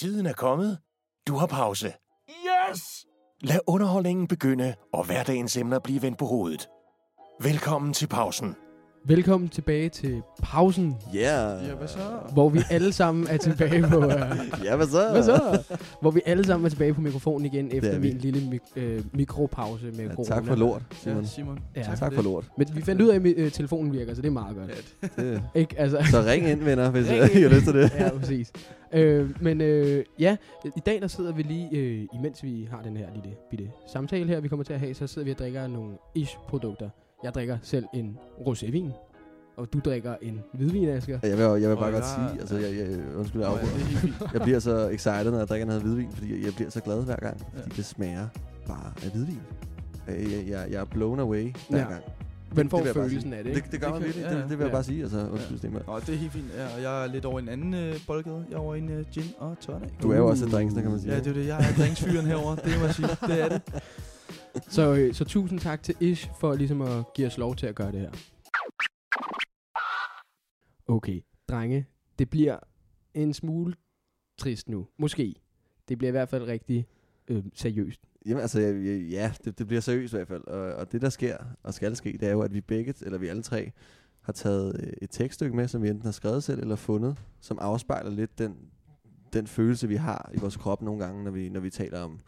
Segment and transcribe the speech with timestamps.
[0.00, 0.78] Tiden er kommet.
[1.28, 1.92] Du har pause.
[2.28, 3.06] Yes!
[3.40, 6.68] Lad underholdningen begynde, og hverdagens emner blive vendt på hovedet.
[7.42, 8.54] Velkommen til pausen.
[9.04, 11.68] Velkommen tilbage til pausen, Yeah.
[11.68, 11.98] Ja, hvad så?
[12.32, 13.96] hvor vi alle sammen er tilbage på...
[13.98, 14.12] Uh,
[14.64, 15.08] Ja, hvad så?
[15.12, 15.62] hvad så?
[16.00, 18.08] Hvor vi alle sammen er tilbage på mikrofonen igen efter er vi.
[18.08, 20.28] min lille mik- øh, mikropause med Ja, corona.
[20.28, 21.20] tak for lort, Simon.
[21.22, 21.58] Ja, Simon.
[21.76, 21.82] Ja.
[21.82, 22.44] tak, Tak for lort.
[22.58, 24.94] Men vi fandt ud af, at øh, telefonen virker, så det er meget godt.
[25.18, 25.42] Ja, Det.
[25.60, 25.74] Ikke?
[25.78, 27.92] Altså, Så ring ind, venner, hvis I har lyst til det.
[27.98, 28.52] ja, præcis.
[28.92, 30.36] Øh, men øh, ja,
[30.76, 34.26] i dag der sidder vi lige, øh, imens vi har den her lille bitte samtale
[34.28, 36.88] her, vi kommer til at have, så sidder vi og drikker nogle ish-produkter.
[37.24, 38.90] Jeg drikker selv en rosévin,
[39.56, 41.18] og du drikker en hvidvin, Asger.
[41.22, 43.56] Jeg vil, jeg vil bare Og godt jeg- sige, altså, jeg, jeg, undskyld, jeg ja,
[43.58, 44.24] afbryder.
[44.26, 44.28] er.
[44.32, 47.16] Jeg bliver så excited, når jeg drikker noget hvidvin, fordi jeg bliver så glad hver
[47.16, 47.76] gang, fordi Ja.
[47.76, 48.26] det smager
[48.66, 49.40] bare af hvidvin.
[50.08, 51.84] Jeg, jeg, jeg, jeg er blown away hver Ja.
[51.84, 52.02] gang.
[52.54, 53.62] Man får jeg følelsen af det, ikke?
[53.64, 54.72] Det, det gør Det man virkelig, ja, det, det vil jeg ja.
[54.72, 55.02] bare sige.
[55.02, 55.82] Altså, undskyld, Stenberg.
[55.86, 56.44] Nå, det er helt fint.
[56.56, 58.44] Ja, og jeg er lidt over en anden øh, boldgade.
[58.50, 59.90] Jeg er over en øh, gin og tonic.
[60.02, 61.12] Du er jo også et drinksner, kan man sige.
[61.12, 61.46] Ja, det er det.
[61.46, 62.54] Jeg er drinksfyren herover.
[62.54, 63.08] Det må jeg sige.
[63.26, 63.62] Det er det.
[64.68, 67.74] Så, øh, så tusind tak til Ish for ligesom at give os lov til at
[67.74, 68.10] gøre det her.
[70.88, 71.86] Okay, drenge,
[72.18, 72.58] det bliver
[73.14, 73.74] en smule
[74.38, 74.86] trist nu.
[74.98, 75.34] Måske.
[75.88, 76.86] Det bliver i hvert fald rigtig
[77.28, 78.00] øh, seriøst.
[78.26, 78.60] Jamen altså,
[79.10, 80.44] ja, det, det bliver seriøst i hvert fald.
[80.46, 83.18] Og, og det, der sker og skal ske, det er jo, at vi begge, eller
[83.18, 83.72] vi alle tre,
[84.20, 87.58] har taget øh, et tekststykke med, som vi enten har skrevet selv eller fundet, som
[87.60, 88.56] afspejler lidt den,
[89.32, 92.20] den følelse, vi har i vores krop nogle gange, når vi, når vi taler om,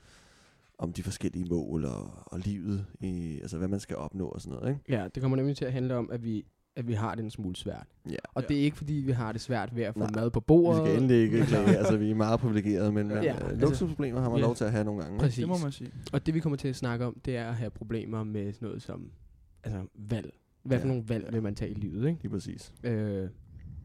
[0.83, 4.59] om de forskellige mål og, og livet, i, altså hvad man skal opnå og sådan
[4.59, 4.69] noget.
[4.71, 4.81] Ikke?
[5.03, 6.45] Ja, det kommer nemlig til at handle om, at vi,
[6.77, 7.87] at vi har det en smule svært.
[8.11, 8.17] Ja.
[8.35, 8.49] Og Ja.
[8.49, 10.45] det er ikke, fordi vi har det svært ved at få Nej, mad på Vi
[10.47, 10.87] bordet.
[10.87, 14.21] skal endelig ikke klage, altså vi er meget privilegerede, men, men Ja, ja, altså- luksusproblemer
[14.21, 14.45] har man Ja.
[14.45, 15.19] lov til at have nogle gange.
[15.19, 15.39] Præcis.
[15.39, 15.91] Det må man sige.
[16.13, 18.67] Og det vi kommer til at snakke om, det er at have problemer med sådan
[18.67, 19.11] noget som
[19.65, 20.31] altså, valg.
[20.63, 20.89] Hvad for Ja.
[20.95, 22.23] nogle valg vil man tage i livet, ikke?
[22.23, 22.73] Lige præcis.
[22.85, 23.29] Øh,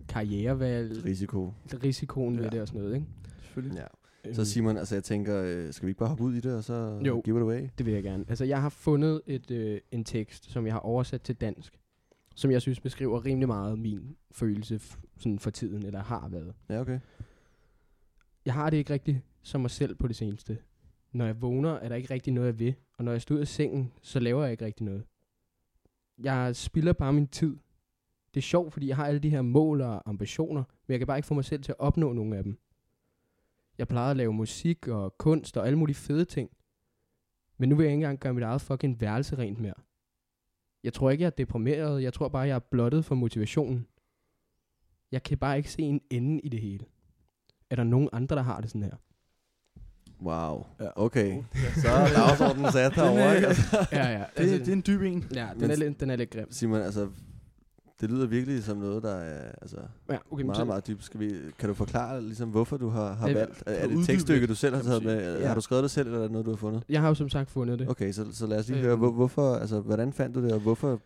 [0.10, 1.54] karrierevalg, Risiko.
[1.84, 2.42] risikoen ja.
[2.42, 3.08] ved det og sådan noget, ikke?
[3.42, 3.78] Selvfølgelig.
[3.78, 3.86] Ja.
[4.28, 6.56] Øhm, Så Simon, altså jeg tænker, øh, skal vi ikke bare hoppe ud i det,
[6.56, 7.22] og så Jo.
[7.26, 7.68] give it away?
[7.78, 8.26] Det vil jeg gerne.
[8.30, 11.80] Altså, jeg har fundet et, øh, en tekst, som jeg har oversat til dansk,
[12.36, 14.80] som jeg synes beskriver rimelig meget min følelse
[15.18, 16.54] sådan for tiden, eller har været.
[16.70, 17.00] Ja, okay.
[18.46, 20.58] Jeg har det ikke rigtigt som mig selv på det seneste.
[21.12, 22.76] Når jeg vågner, er der ikke rigtig noget, jeg vil.
[22.98, 25.04] Og når jeg står ud af sengen, så laver jeg ikke rigtig noget.
[26.24, 27.58] Jeg spilder bare min tid.
[28.34, 31.08] Det er sjovt, fordi jeg har alle de her mål og ambitioner, men jeg kan
[31.08, 32.58] bare ikke få mig selv til at opnå nogle af dem.
[33.78, 36.50] Jeg plejede at lave musik og kunst og alle mulige fede ting.
[37.58, 39.74] Men nu vil jeg ikke engang gøre mit eget fucking værelse rent mere.
[40.84, 42.04] Jeg tror ikke, jeg er deprimeret.
[42.04, 43.88] Jeg tror bare, jeg er blottet for motivationen.
[45.12, 46.86] Jeg kan bare ikke se en ende i det hele.
[47.70, 48.96] Er der nogen andre, der har det sådan her?
[50.22, 50.66] Wow.
[50.80, 50.90] Ja.
[50.96, 51.44] Okay.
[51.82, 53.48] Så er dagsordenen sat Den, herovre, ikke?
[53.48, 54.24] Altså, Ja, ja.
[54.38, 55.26] det, det er en dyb en.
[55.36, 56.52] ja, den, Men- er lidt, den er lidt grim.
[56.52, 57.10] Simon, altså,
[58.02, 59.78] det lyder virkelig som noget, der er altså,
[60.10, 61.04] Ja, okay, men så- meget, meget dybt.
[61.04, 63.64] Skal vi, kan du forklare, ligesom, hvorfor du har, har Øh, valgt?
[63.66, 65.40] Er, er det et tekststykke, du selv har taget med?
[65.40, 65.48] Ja.
[65.48, 66.84] Har du skrevet det selv, eller er det noget, du har fundet?
[66.90, 67.90] Jeg har jo som sagt fundet det.
[67.90, 68.86] Okay, så, så lad os lige Øhm.
[68.86, 71.02] høre, hvor, hvorfor, altså, hvordan fandt du det, og hvorfor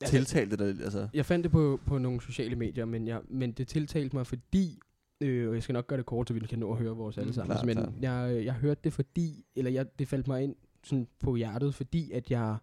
[0.00, 0.84] Altså, tiltalte det dig?
[0.84, 4.26] Altså, Jeg fandt det på, på nogle sociale medier, men, jeg, men det tiltalte mig,
[4.26, 4.80] fordi...
[5.20, 7.18] Øh, og jeg skal nok gøre det kort, så vi kan nå at høre vores
[7.18, 7.52] alle Mm, sammen.
[7.56, 7.92] klart, men klart.
[8.00, 9.44] jeg, jeg hørte det fordi...
[9.56, 10.54] Eller jeg, det faldt mig ind
[10.84, 12.56] sådan på hjertet, fordi at jeg...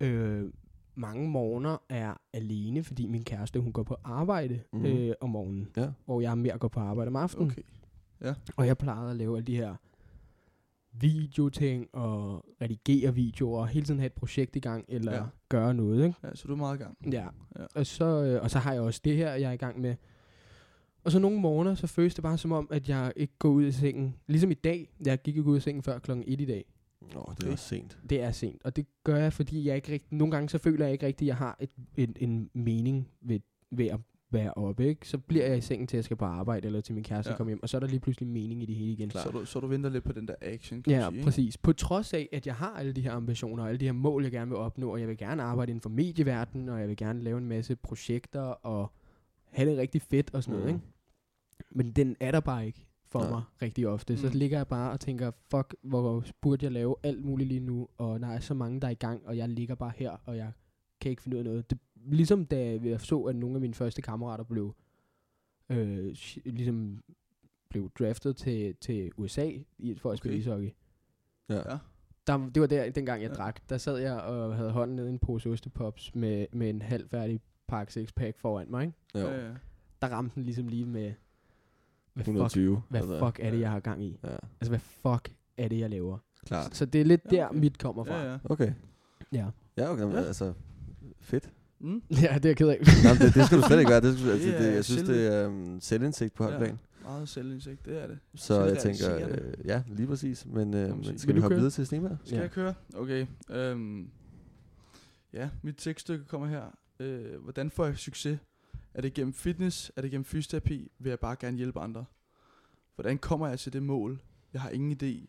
[0.00, 0.44] Øh,
[0.94, 4.86] mange morgener er alene, fordi min kæreste hun går på arbejde Mhm.
[4.86, 5.88] øh, om morgenen, ja.
[6.06, 7.50] og jeg mere går på arbejde om aftenen.
[7.50, 8.34] Okay.
[8.56, 9.74] Og jeg plejede at lave alle de her
[10.92, 15.18] videoting og redigere videoer og hele tiden have et projekt i gang eller Ja.
[15.18, 15.24] ja.
[15.48, 16.16] gøre noget, ikke?
[16.24, 16.96] Ja, så du er meget i gang.
[17.12, 17.26] Ja.
[17.58, 17.64] Ja.
[17.74, 19.94] Og, så, øh, og så har jeg også det her, jeg er i gang med.
[21.04, 23.64] Og så nogle morgener, så føles det bare som om, at jeg ikke går ud
[23.64, 24.14] af sengen.
[24.26, 24.92] Ligesom i dag.
[25.06, 26.64] Jeg gik ikke ud af sengen før klokken 1 i dag.
[27.14, 27.98] Nå, det er også sent.
[28.10, 28.64] Det er sent.
[28.64, 30.18] Og det gør jeg, fordi jeg ikke rigtig...
[30.18, 33.40] Nogle gange så føler jeg ikke rigtigt, at jeg har et, en, en mening ved,
[33.70, 34.86] ved at være oppe.
[34.88, 35.08] Ikke?
[35.08, 37.30] Så bliver jeg i sengen til, at jeg skal på arbejde, eller til min kæreste
[37.30, 37.36] Ja.
[37.36, 37.62] kommer hjem.
[37.62, 39.10] Og så er der lige pludselig mening i det hele igen.
[39.10, 41.12] Så du, så du venter lidt på den der action, kan Ja, sige.
[41.12, 41.24] ikke?
[41.24, 41.56] præcis.
[41.58, 44.22] På trods af, at jeg har alle de her ambitioner, og alle de her mål,
[44.22, 46.96] jeg gerne vil opnå, og jeg vil gerne arbejde inden for medieverdenen, og jeg vil
[46.96, 48.92] gerne lave en masse projekter, og
[49.50, 50.82] have det rigtig fedt og sådan noget, Mhm.
[50.82, 50.86] ikke?
[51.70, 53.30] Men den er der bare ikke for Nej.
[53.30, 54.16] mig rigtig ofte.
[54.16, 54.32] Så Mm.
[54.38, 58.20] ligger jeg bare og tænker, fuck, hvor burde jeg lave alt muligt lige nu, og
[58.20, 60.52] der er så mange, der er i gang, og jeg ligger bare her, og jeg
[61.00, 61.70] kan ikke finde ud af noget.
[61.70, 64.74] Det, ligesom da jeg så, at nogle af mine første kammerater blev,
[65.70, 67.02] øh, sh- ligesom
[67.70, 70.40] blev draftet til, til USA i, for at spille Okay.
[70.40, 70.70] ishockey
[71.48, 71.70] Ja.
[71.72, 71.78] Ja.
[72.26, 73.34] der, det var der, dengang jeg Ja.
[73.34, 73.68] drak.
[73.68, 77.40] Der sad jeg og havde hånden nede i en pose ostepops med, med en halvfærdig
[77.68, 78.84] pakke 6-pack foran mig.
[78.84, 78.96] Ikke?
[79.14, 79.26] Jo.
[79.34, 79.52] Ja, ja.
[80.02, 81.12] Der ramte den ligesom lige med,
[82.14, 82.82] hvad fuck, 120.
[82.88, 83.18] hvad altså.
[83.18, 84.18] fuck er det, jeg har gang i?
[84.24, 84.28] Ja,
[84.60, 86.18] Altså, hvad fuck er det, jeg laver?
[86.46, 86.76] klart.
[86.76, 87.58] Så det er lidt Ja, der, okay.
[87.58, 88.22] mit kommer fra.
[88.22, 88.38] Ja, ja.
[88.44, 88.72] Okay.
[89.32, 90.22] Ja, Ja, okay, men Ja.
[90.22, 90.52] altså,
[91.20, 91.50] fedt.
[91.80, 92.02] Mm.
[92.22, 92.78] ja det er jeg ked af.
[93.04, 94.00] Nå, men det, det skal du slet ikke gøre.
[94.00, 96.58] Det, skal, altså, Det det, jeg synes, det er um, selvindsigt på højt Ja.
[96.58, 96.78] plan.
[97.04, 98.18] Meget selvindsigt, det er det.
[98.34, 100.46] Så jeg tænker, øh, ja, lige præcis.
[100.46, 102.16] Men, øh, men skal vi du hoppe videre til Snema?
[102.24, 102.42] Skal Ja.
[102.42, 102.74] jeg køre?
[102.96, 103.26] Okay.
[103.50, 104.08] Øhm,
[105.32, 106.62] ja, mit tekststykke kommer her.
[107.00, 108.38] Øh, hvordan får jeg succes?
[108.94, 109.92] Er det gennem fitness?
[109.96, 110.90] Er det gennem fysioterapi?
[110.98, 112.04] Vil jeg bare gerne hjælpe andre?
[112.94, 114.22] Hvordan kommer jeg til det mål?
[114.52, 115.26] Jeg har ingen idé.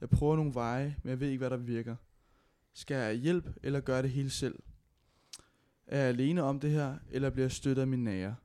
[0.00, 1.96] Jeg prøver nogle veje, men jeg ved ikke, hvad der virker.
[2.72, 4.58] Skal jeg hjælp, eller gøre det hele selv?
[5.86, 8.36] Er jeg alene om det her, eller bliver jeg støttet af mine nære?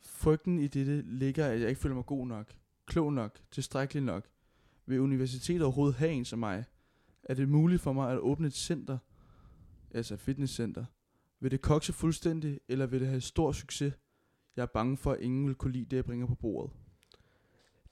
[0.00, 2.54] Frygten i dette ligger, at jeg ikke føler mig god nok,
[2.86, 4.28] klog nok, tilstrækkelig nok.
[4.86, 6.64] Vil universitetet overhovedet have en som mig?
[7.22, 8.98] Er det muligt for mig at åbne et center,
[9.90, 10.84] altså et fitnesscenter?
[11.40, 13.92] Vil det kokse fuldstændig, eller vil det have stor succes?
[14.56, 16.72] Jeg er bange for, at ingen vil kunne lide det, jeg bringer på bordet.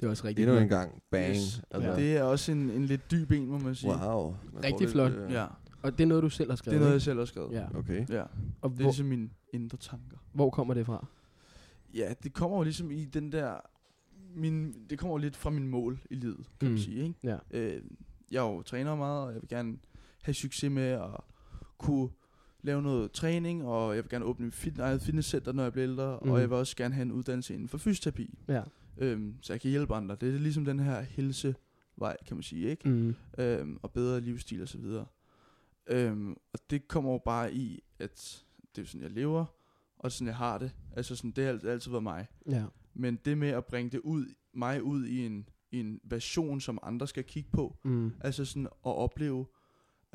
[0.00, 1.02] Det er også rigtig Endnu en gang.
[1.10, 1.31] Bang.
[1.34, 1.62] Yes.
[1.70, 1.96] Altså, Ja.
[1.96, 3.93] Det er også en, en lidt dyb en, må man sige.
[3.93, 4.37] Wow.
[4.52, 5.12] Man Rigtig flot.
[5.12, 5.46] øh, Ja,
[5.82, 6.76] Og det er noget, du selv har det skrevet.
[6.76, 7.52] er noget, jeg selv har skrevet.
[7.52, 7.78] Ja.
[7.78, 8.08] Okay.
[8.08, 8.22] ja.
[8.22, 8.28] Og Det
[8.62, 10.16] er hvor, ligesom mine indre tanker.
[10.32, 11.06] hvor kommer det fra?
[11.94, 13.54] Ja, det kommer jo ligesom i den der...
[14.34, 16.66] Min, det kommer jo lidt fra min mål i livet, kan mm.
[16.69, 16.70] Mm.
[16.70, 17.02] man sige.
[17.02, 17.14] Ikke?
[17.22, 17.37] Ja.
[17.50, 17.82] Øh,
[18.31, 19.78] jeg er jo træner meget, og jeg vil gerne
[20.22, 21.10] have succes med at
[21.78, 22.08] kunne
[22.66, 25.88] lave noget træning, og jeg vil gerne åbne et fit, eget fitnesscenter, når jeg bliver
[25.88, 26.30] ældre, mm.
[26.30, 28.62] Og jeg vil også gerne have en uddannelse inden for fysioterapi, Ja.
[28.98, 30.16] øhm, så jeg kan hjælpe andre.
[30.20, 32.88] Det er ligesom den her helsevej, kan man sige, ikke?
[32.88, 33.14] Mm.
[33.38, 35.06] Øhm, og bedre livsstil og så videre.
[35.86, 38.44] Øhm, og det kommer jo bare i, at
[38.76, 39.44] det er sådan, jeg lever,
[39.98, 40.70] og sådan, jeg har det.
[40.96, 42.26] Altså sådan, det har alt- altid været mig.
[42.50, 42.64] Ja.
[42.94, 46.78] Men det med at bringe det ud, mig ud i en, i en version, som
[46.82, 48.12] andre skal kigge på, Mm.
[48.20, 49.46] altså sådan at opleve,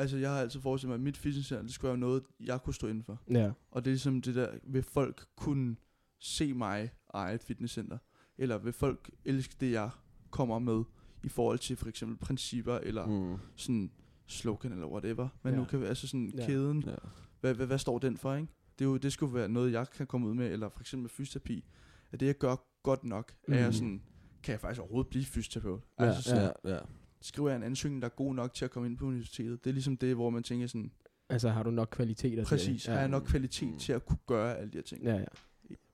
[0.01, 2.74] altså jeg har altid forestillet mig, at mit fitnesscenter, det skulle være noget, jeg kunne
[2.74, 3.21] stå inden for.
[3.31, 3.51] Ja.
[3.71, 5.75] Og det er ligesom det der, vil folk kunne
[6.19, 7.98] se mig eje et fitnesscenter?
[8.38, 9.89] Eller vil folk elske det, jeg
[10.30, 10.83] kommer med,
[11.24, 13.13] i forhold til for eksempel principper, eller mm.
[13.31, 13.38] Mm.
[13.56, 13.92] sådan
[14.27, 15.27] slogan, eller whatever.
[15.44, 15.59] Men Ja.
[15.59, 16.45] nu kan vi, altså sådan Ja.
[16.45, 16.95] kæden, Ja.
[17.42, 18.47] hvad, hvad, hvad står den for, ikke?
[18.80, 21.01] Det, er jo, det skulle være noget, jeg kan komme ud med, eller for eksempel
[21.04, 21.65] med fysioterapi.
[22.12, 23.54] At det, jeg gør godt nok, mm.
[23.54, 23.74] er jeg Mhm.
[23.74, 24.01] sådan,
[24.44, 25.81] kan jeg faktisk overhovedet blive fysioterapeut?
[26.00, 26.80] Ja, altså sådan, Ja, ja.
[27.21, 29.63] Skriver jeg en ansøgning, der er god nok til at komme ind på universitetet.
[29.63, 30.91] Det er ligesom det, hvor man tænker sådan,
[31.29, 32.94] Altså, har du nok kvaliteter til præcis, det?
[32.94, 33.79] har jeg nok kvalitet Mm.
[33.79, 35.03] til at kunne gøre alle de her ting?
[35.03, 35.25] Ja, ja.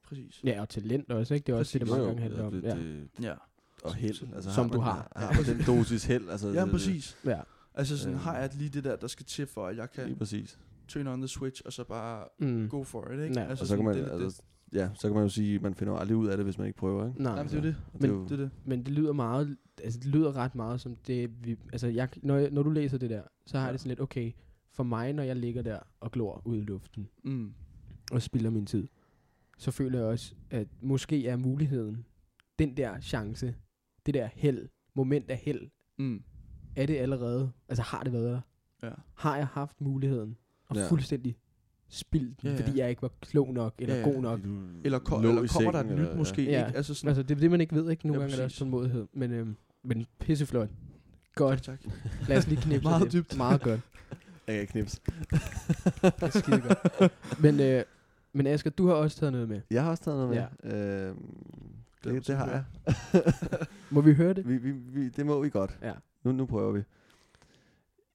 [0.04, 0.42] Præcis.
[0.44, 1.46] Ja, og talent også, ikke?
[1.48, 1.98] Det er også det, det Præcis.
[2.00, 2.52] mange gange handler om.
[2.52, 2.76] det, Ja.
[2.76, 3.34] det, Ja,
[3.84, 4.34] og held.
[4.36, 5.12] Altså, Som har du har.
[5.16, 6.30] Har man den dosis held?
[6.30, 7.18] Altså, ja det- præcis.
[7.26, 7.40] ja.
[7.74, 8.24] Altså sådan, Øhm.
[8.24, 10.60] har jeg lige det der, der skal til for, at jeg Lige kan præcis.
[10.88, 12.70] turn on the switch, og så bare Mm.
[12.70, 13.40] go for it, ikke?
[13.40, 13.46] Ja.
[13.46, 14.42] Altså Og så kan man, sådan, det, det, altså,
[14.74, 16.58] ja, så kan man jo sige, at man finder jo aldrig ud af det, hvis
[16.58, 17.22] man ikke prøver, ikke?
[17.24, 17.76] Nej, Nej, men det er det.
[17.94, 18.52] Og det er Men- jo, Det er det.
[18.66, 22.36] Men det lyder meget, altså det lyder ret meget som det, vi, altså jeg, når,
[22.38, 23.72] jeg, når du læser det der, så har jeg Ja.
[23.72, 24.32] det sådan lidt, okay,
[24.72, 27.54] for mig, når jeg ligger der og glor ud i luften Mm.
[28.12, 28.88] og spilder min tid,
[29.58, 32.06] så føler jeg også, at måske er muligheden,
[32.60, 33.56] den der chance,
[34.06, 36.24] det der held, moment af held, Mm.
[36.76, 38.42] er det allerede, altså har det været der?
[38.88, 38.94] Ja.
[39.16, 40.38] Har jeg haft muligheden
[40.68, 40.88] og ja.
[40.90, 41.36] fuldstændig
[41.90, 42.62] spildt den, Ja, ja.
[42.66, 44.40] fordi jeg ikke var klog nok, eller Ja, ja, god nok?
[44.84, 46.66] Eller, ko- eller kommer der et sengen, nyt eller- måske, Ja.
[46.68, 46.78] ikke?
[46.78, 48.08] Altså sådan, Altså det er det, man ikke ved, ikke?
[48.08, 48.60] Nogle Ja, gange er der også præcis.
[48.60, 50.70] tålmodighed, men, øhm, men pisseflot.
[51.36, 51.64] Godt.
[51.64, 51.94] Tak, tak.
[52.28, 53.14] Lad os lige knipse Meget lidt.
[53.14, 53.38] dybt.
[53.38, 53.80] Meget godt.
[54.48, 55.02] Jeg kan knips.
[56.02, 57.12] Det er skide godt.
[57.42, 57.84] Men, øh,
[58.34, 59.62] men Asger, du har også taget noget med.
[59.72, 60.30] Jeg har også taget noget
[60.64, 60.72] med.
[60.72, 61.08] Ja.
[61.08, 61.16] Øhm,
[62.06, 62.64] mig det, det at har jeg.
[63.92, 64.48] Må vi høre det?
[64.50, 65.78] vi, vi, vi, det må vi godt.
[65.82, 65.94] Ja.
[66.24, 66.82] Nu, nu prøver vi.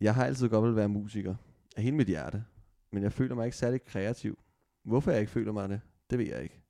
[0.00, 1.34] Jeg har altid godt vil være musiker.
[1.76, 2.44] Af hele mit hjerte.
[2.92, 4.38] Men jeg føler mig ikke særlig kreativ.
[4.82, 5.80] Hvorfor jeg ikke føler mig det,
[6.10, 6.62] det ved jeg ikke.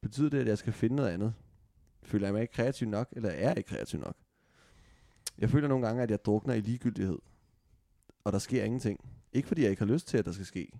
[0.00, 1.34] Betyder det, at jeg skal finde noget andet?
[2.02, 4.16] Føler jeg mig ikke kreativ nok, eller er jeg ikke kreativ nok?
[5.38, 7.18] Jeg føler nogle gange, at jeg drukner i ligegyldighed.
[8.24, 9.00] Og der sker ingenting.
[9.32, 10.72] Ikke fordi jeg ikke har lyst til, at der skal ske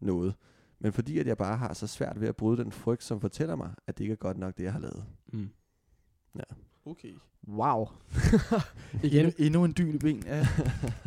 [0.00, 0.34] noget.
[0.78, 3.56] Men fordi at jeg bare har så svært ved at bryde den frygt, som fortæller
[3.56, 5.04] mig, at det ikke er godt nok, det jeg har lavet.
[5.32, 5.50] Mm.
[6.86, 7.14] Okay.
[7.48, 7.88] Wow.
[9.02, 10.22] Igen Endnu, endnu en dyne ben.
[10.26, 10.46] Ja.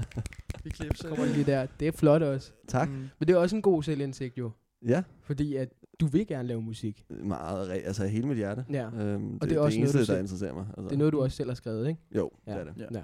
[0.67, 1.09] Vi klipser.
[1.09, 1.67] kommer lige der.
[1.79, 2.51] Det er flot også.
[2.67, 2.89] Tak.
[2.89, 2.95] Mm.
[2.95, 4.51] Men det er også en god selvindsigt jo.
[4.87, 5.69] Ja, Fordi at
[5.99, 7.05] du vil gerne lave musik.
[7.23, 8.65] meget, altså af hele mit hjerte.
[8.71, 8.85] Ja.
[8.85, 10.65] Øhm, det, det er også det eneste, noget, du der selv- interesserer mig.
[10.77, 10.83] Altså.
[10.83, 12.01] Det er noget, du også selv har skrevet, ikke?
[12.15, 12.51] Jo, Ja.
[12.53, 12.73] det er det.
[12.77, 12.85] Ja.
[12.91, 13.01] Ja.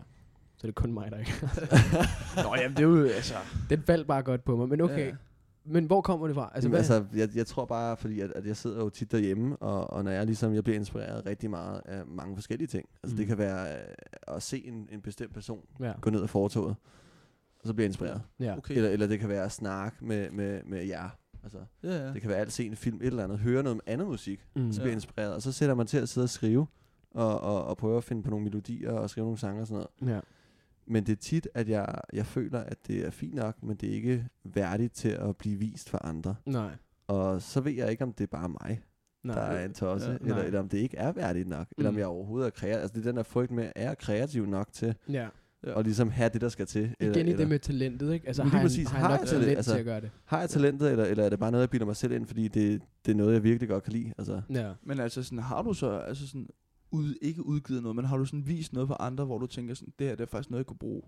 [0.58, 1.32] Så det er kun mig, der ikke.
[2.50, 3.34] Nå, jamen det er jo, altså...
[3.70, 4.70] Den faldt bare godt på mig.
[4.70, 5.08] Men okay.
[5.08, 5.16] Ja.
[5.66, 6.52] Men hvor kommer det fra?
[6.56, 6.80] Altså, hvad?
[6.80, 10.04] altså jeg, jeg tror bare, fordi at, at jeg sidder jo tit derhjemme, og, og
[10.04, 12.90] når jeg ligesom, jeg bliver inspireret rigtig meget af mange forskellige ting.
[13.04, 13.18] Altså mm.
[13.18, 15.92] det kan være øh, at se en, en bestemt person ja.
[16.02, 16.76] gå ned ad fortoget,
[17.64, 18.22] og så bliver jeg inspireret.
[18.40, 18.58] ja.
[18.58, 18.76] Okay.
[18.76, 21.10] Eller, eller det kan være at snakke med, med, med jer.
[21.44, 22.14] Altså, Ja, ja.
[22.14, 24.72] det kan være alt se en film, et eller andet, høre noget andet musik, Mm.
[24.72, 25.34] så bliver jeg inspireret.
[25.34, 26.68] Og så sætter man til at sidde og skrive,
[27.12, 29.86] og, og, og prøve at finde på nogle melodier, og skrive nogle sange og sådan
[30.02, 30.16] noget.
[30.16, 30.20] Ja.
[30.86, 33.90] Men det er tit, at jeg, jeg føler, at det er fint nok, men det
[33.90, 36.36] er ikke værdigt til at blive vist for andre.
[36.46, 36.72] Nej.
[37.08, 38.82] Og så ved jeg ikke, om det er bare mig,
[39.24, 39.36] Nej.
[39.36, 40.14] der er en tosse, Ja.
[40.14, 40.46] ja, eller, Nej.
[40.46, 41.74] eller om det ikke er værdigt nok, mm.
[41.78, 42.00] eller om Mm.
[42.00, 42.82] jeg overhovedet er kreativ.
[42.82, 45.28] Altså det er den der frygt med, er jeg kreativ nok til Ja.
[45.68, 45.80] Ja.
[45.80, 46.82] at ligesom have det, der skal til?
[46.82, 48.28] Igen Eller, i eller, det med talentet, ikke?
[48.28, 48.88] Altså Lige har jeg, præcis.
[48.90, 49.58] har jeg Har nok jeg talent talent?
[49.58, 50.12] Altså- til at gøre det?
[50.26, 52.48] har jeg talentet, eller, eller er det bare noget, jeg bilder mig selv ind, fordi
[52.48, 54.14] det, det er noget, jeg virkelig godt kan lide?
[54.18, 54.72] Altså, Ja.
[54.84, 56.48] Men altså sådan, har du så, altså sådan,
[56.92, 59.74] ud, ikke udgivet noget, men har du sådan vist noget for andre, hvor du tænker
[59.74, 61.02] sådan, det her det er faktisk noget, jeg kunne bruge?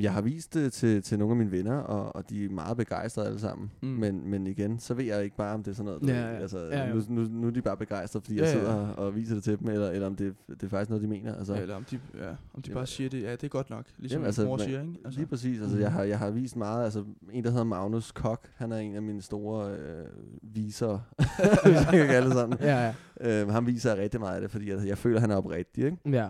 [0.00, 2.76] Jeg har vist det til, til nogle af mine venner, og, og de er meget
[2.76, 3.70] begejstrede alle sammen.
[3.82, 3.88] Mm.
[3.88, 3.94] Mm.
[3.94, 6.08] Men, men igen, så ved jeg ikke bare, om det er sådan noget.
[6.08, 6.40] Ja, ved, ja.
[6.40, 6.94] Altså, Ja, ja.
[6.94, 8.58] Nu, nu, nu er de bare begejstrede, fordi Ja, jeg ja.
[8.60, 11.02] sidder og, og viser det til dem, eller, eller om det, det er faktisk noget,
[11.02, 11.34] de mener.
[11.34, 13.48] Altså, Ja, eller om de, ja, om de Jamen, bare siger det, ja, det er
[13.48, 14.94] godt nok, ligesom Jamen, altså, altså, mor siger, ikke?
[15.04, 15.60] Altså, Lige præcis.
[15.60, 16.84] Altså, jeg, har, jeg har vist meget.
[16.84, 20.06] Altså, en, der hedder Magnus Kok, han er en af mine store øh,
[20.42, 21.02] visere,
[21.64, 22.58] hvis jeg kan kalde det sådan.
[22.60, 23.42] Ja, ja.
[23.42, 25.84] Øh, ham viser rigtig meget af det, fordi jeg, jeg føler, han er oprigtig.
[25.84, 25.96] Ikke?
[26.06, 26.28] ja.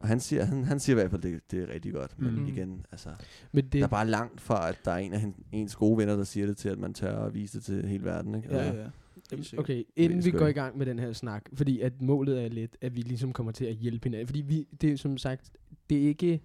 [0.00, 2.18] Og han siger, han, han siger i hvert fald, det, det er rigtig godt.
[2.18, 2.46] Men Mhm.
[2.46, 3.08] igen, altså,
[3.52, 6.16] Men det, der er bare langt fra, at der er en af ens gode venner,
[6.16, 8.34] der siger det til, at man tør at vise det til hele verden.
[8.34, 8.48] Ikke?
[8.50, 8.90] ja, Altså, ja, ja.
[9.30, 9.64] Helt sikkert.
[9.64, 12.76] Okay, inden vi går i gang med den her snak, fordi at målet er lidt,
[12.80, 14.26] at vi ligesom kommer til at hjælpe hinanden.
[14.26, 15.50] Fordi vi, det er som sagt,
[15.90, 16.40] det er ikke,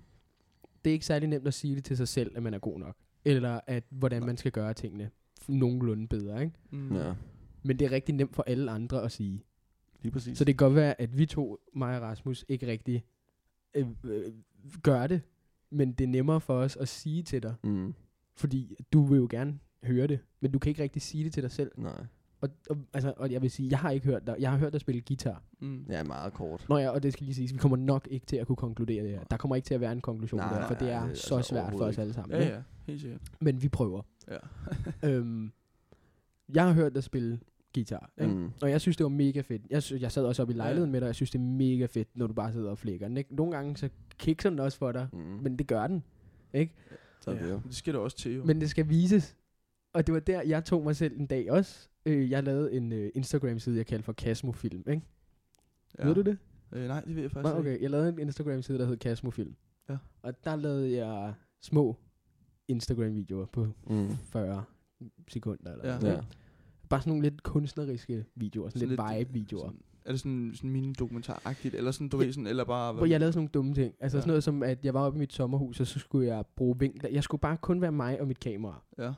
[0.86, 2.80] det er ikke særlig nemt at sige det til sig selv, at man er god
[2.80, 2.96] nok.
[3.26, 5.10] Eller at, hvordan man skal gøre tingene
[5.48, 6.54] nogenlunde bedre, ikke?
[6.72, 6.96] Mm.
[6.96, 7.14] ja,
[7.64, 9.44] Men det er rigtig nemt for alle andre at sige.
[10.02, 10.38] lige præcis.
[10.38, 13.04] Så det kan godt være, at vi to, mig og Rasmus, ikke rigtig
[13.76, 14.32] øh, øh,
[14.84, 15.22] gør det.
[15.70, 17.94] Men det er nemmere for os at sige til dig, Mm,
[18.36, 21.44] fordi du vil jo gerne høre det, men du kan ikke rigtig sige det til
[21.44, 21.72] dig selv.
[21.78, 22.06] nej,
[22.42, 24.74] Og, og, altså, og jeg vil sige, jeg har ikke hørt dig, jeg har hørt
[24.74, 25.44] dig spille guitar.
[25.60, 25.86] Mm.
[25.90, 26.66] ja, meget kort.
[26.70, 29.04] Nå ja, og det skal lige siges, vi kommer nok ikke til at kunne konkludere
[29.04, 29.24] det her.
[29.24, 31.12] Der kommer ikke til at være en konklusion Nej, der, for det nej, er det
[31.12, 32.42] er så altså svært for os alle sammen.
[32.42, 33.22] Ja, ja, helt sikkert.
[33.42, 34.02] Men vi prøver.
[34.32, 34.38] Ja.
[35.10, 35.52] øhm,
[36.54, 37.40] jeg har hørt dig spille
[37.74, 38.34] guitar, ikke?
[38.34, 38.50] Mm.
[38.62, 39.62] og jeg synes, det var mega fedt.
[39.70, 40.92] Jeg, jeg sad også oppe i lejligheden Ja.
[40.92, 43.08] med dig, og jeg synes, det er mega fedt, når du bare sidder og flækker
[43.08, 43.18] den.
[43.18, 43.36] Ikke?
[43.36, 45.20] Nogle gange så kikser den også for dig, Mm.
[45.20, 46.04] men det gør den.
[46.54, 46.74] Ikke?
[47.22, 47.62] så er det jo.
[47.68, 48.44] Det skal der også til, jo.
[48.44, 49.38] Men det skal vises.
[49.94, 51.90] Og det var der, jeg tog mig selv en dag også.
[52.06, 54.84] Øh, jeg lavede en øh, Instagram-side, jeg kaldte for Casmofilm.
[54.90, 55.02] Ikke?
[56.00, 56.06] ja.
[56.08, 56.38] Ved du det?
[56.72, 57.84] Øh, nej, det ved jeg Nå, faktisk okay, ikke.
[57.84, 59.56] jeg lavede en Instagram-side, der hed Casmofilm.
[59.90, 59.98] Ja.
[60.22, 61.98] Og der lavede jeg små
[62.68, 64.10] Instagram-videoer på Mm.
[64.18, 64.64] 40
[65.28, 65.72] sekunder.
[65.72, 65.94] Eller Ja.
[66.00, 66.22] sådan, Ja.
[66.94, 69.64] Bare sådan nogle lidt kunstneriske videoer, sådan, Sådan lidt, lidt, vibe-videoer.
[69.66, 72.94] Sådan, er det sådan, sådan mini-dokumentar-agtigt, eller sådan, du ved, sådan, eller bare...
[72.94, 73.94] Hvor jeg lavede sådan nogle dumme ting.
[74.00, 74.22] Altså Ja.
[74.22, 76.80] sådan noget som, at jeg var oppe i mit sommerhus, og så skulle jeg bruge
[76.80, 77.10] vinkler.
[77.10, 78.82] Jeg skulle bare kun være mig og mit kamera.
[78.98, 79.14] Ja.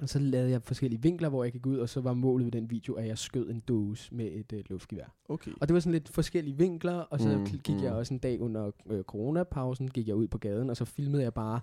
[0.00, 2.52] Og så lavede jeg forskellige vinkler, hvor jeg gik ud, og så var målet ved
[2.52, 5.14] den video, at jeg skød en dåse med et øh, luftgevær.
[5.28, 5.50] Okay.
[5.60, 7.96] Og det var sådan lidt forskellige vinkler, og så Mm, mm, gik jeg mm.
[7.98, 11.34] også en dag under øh, coronapausen, gik jeg ud på gaden, og så filmede jeg
[11.34, 11.60] bare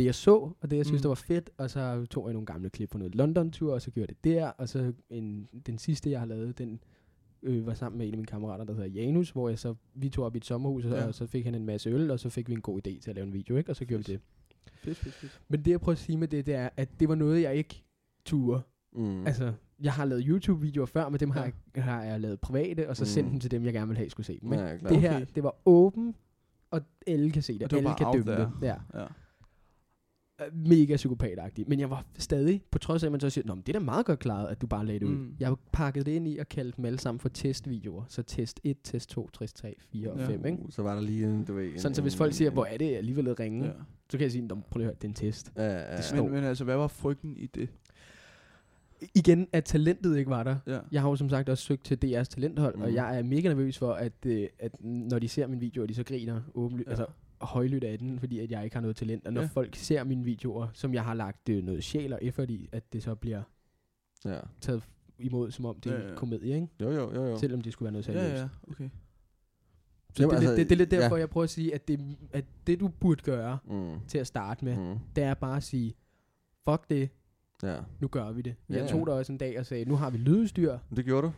[0.00, 1.02] det, jeg så, og det, jeg synes, Mm.
[1.02, 3.90] der var fedt, og så tog jeg nogle gamle klip fra noget London-tur, og så
[3.90, 6.80] gjorde det der, og så en, den sidste, jeg har lavet, den
[7.42, 10.08] øh, var sammen med en af mine kammerater, der hedder Janus, hvor jeg så, vi
[10.08, 11.06] tog op i et sommerhus, og, Ja.
[11.06, 13.10] og så fik han en masse øl, og så fik vi en god idé til
[13.10, 13.70] at lave en video, ikke?
[13.72, 14.20] og så gjorde vi det.
[14.74, 15.40] Fedt, fedt, fedt.
[15.48, 17.54] Men det, jeg prøver at sige med det, det er, at det var noget, jeg
[17.56, 17.82] ikke
[18.24, 18.62] turde.
[18.92, 19.26] Mm.
[19.26, 19.52] Altså,
[19.82, 21.50] jeg har lavet YouTube-videoer før, men dem har, Ja.
[21.74, 23.06] jeg, har jeg lavet private, og så Mm.
[23.06, 24.52] sendt dem til dem, jeg gerne ville have, skulle se dem.
[24.52, 24.64] Ikke?
[24.64, 24.76] ja.
[24.76, 25.26] Det her, Okay.
[25.34, 26.14] det var åben,
[26.70, 28.50] og alle kan se det, Og det alle kan dømme det.
[28.62, 28.74] Ja.
[28.94, 29.06] Ja.
[30.52, 31.68] Mega psykopatagtigt.
[31.68, 33.78] Men jeg var stadig, på trods af, at man så siger, Nå, men det er
[33.78, 35.14] da meget godt klaret, at du bare lagde det ud.
[35.14, 35.34] Mm.
[35.40, 38.04] Jeg pakkede det ind i og kaldte dem alle sammen for testvideoer.
[38.08, 40.26] Så test 1, test 2, test 3, 4 og Ja.
[40.26, 40.58] 5, ikke?
[40.62, 41.64] Uh, Så var der lige en, du ved...
[41.72, 43.72] En, Sådan, så hvis folk siger, hvor er det alligevel at ringe, ja.
[44.10, 45.52] så kan jeg sige, "Nå, prøv lige at høre, det er en test.
[45.56, 46.00] Ja, ja, ja.
[46.00, 47.68] står- Men, men altså, hvad var frygten i det?
[49.14, 50.56] Igen, at talentet ikke var der.
[50.66, 50.78] Ja.
[50.92, 52.82] Jeg har jo som sagt også søgt til DR's talenthold, mm.
[52.82, 55.88] og jeg er mega nervøs for, at, øh, at når de ser min video, og
[55.88, 56.90] de så griner åbenly- Ja.
[56.90, 57.06] altså,
[57.40, 59.26] højlydt af den, fordi at jeg ikke har noget talent.
[59.26, 59.46] Og når Ja.
[59.46, 59.50] ja.
[59.52, 62.92] folk ser mine videoer, som jeg har lagt øh, noget sjæl og effort i, at
[62.92, 63.42] det så bliver
[64.24, 64.40] ja.
[64.60, 64.82] taget
[65.18, 66.14] imod, som om det er Ja, en ja.
[66.14, 66.68] komedie, ikke?
[66.80, 67.38] Jo, jo, jo, jo.
[67.38, 68.24] Selvom det skulle være noget seriøst.
[68.34, 68.88] Ja, ja, okay.
[70.14, 71.20] Så Jamen, det, er altså, det, det er lidt derfor, ja.
[71.20, 73.94] jeg prøver at sige, at det, at det du burde gøre Mm.
[74.08, 74.98] til at starte med, Mm.
[75.16, 75.94] det er bare at sige,
[76.68, 77.10] fuck det,
[77.62, 78.54] Ja, nu gør vi det.
[78.68, 78.88] Ja, Jeg ja.
[78.88, 80.78] tog dig også en dag og sagde, nu har vi lydudstyr.
[80.88, 81.32] Men det gjorde du.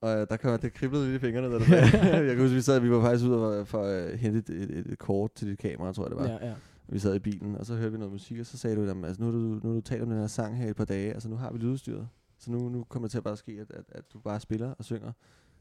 [0.00, 1.82] Og øh, der kan, det kriblede lidt i fingrene, da sagde.
[2.26, 4.86] Jeg kan huske, vi sad, vi var faktisk ude for, for at hente et, et,
[4.92, 6.26] et, kort til dit kamera, tror jeg det var.
[6.28, 6.54] Ja, ja.
[6.88, 9.04] Vi sad i bilen, og så hørte vi noget musik, og så sagde du, jamen,
[9.04, 10.76] altså, nu har du, nu har du talt om den her sang her i et
[10.76, 12.08] par dage, altså nu har vi lydudstyret.
[12.38, 14.74] Så nu, nu kommer det til at bare ske, at, at, at du bare spiller
[14.78, 15.12] og synger.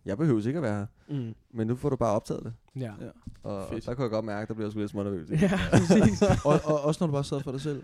[0.05, 1.33] Jeg behøver ikke at være her, Mm.
[1.53, 2.53] men nu får du bare optaget det.
[2.75, 2.81] Ja.
[2.81, 3.07] Ja.
[3.43, 3.85] Og, og Fedt.
[3.85, 5.29] der kunne jeg godt mærke, at der blev jeg sgu lidt smånervøs.
[5.29, 6.21] ja, præcis.
[6.45, 7.83] og, og, også når du bare sad for dig selv.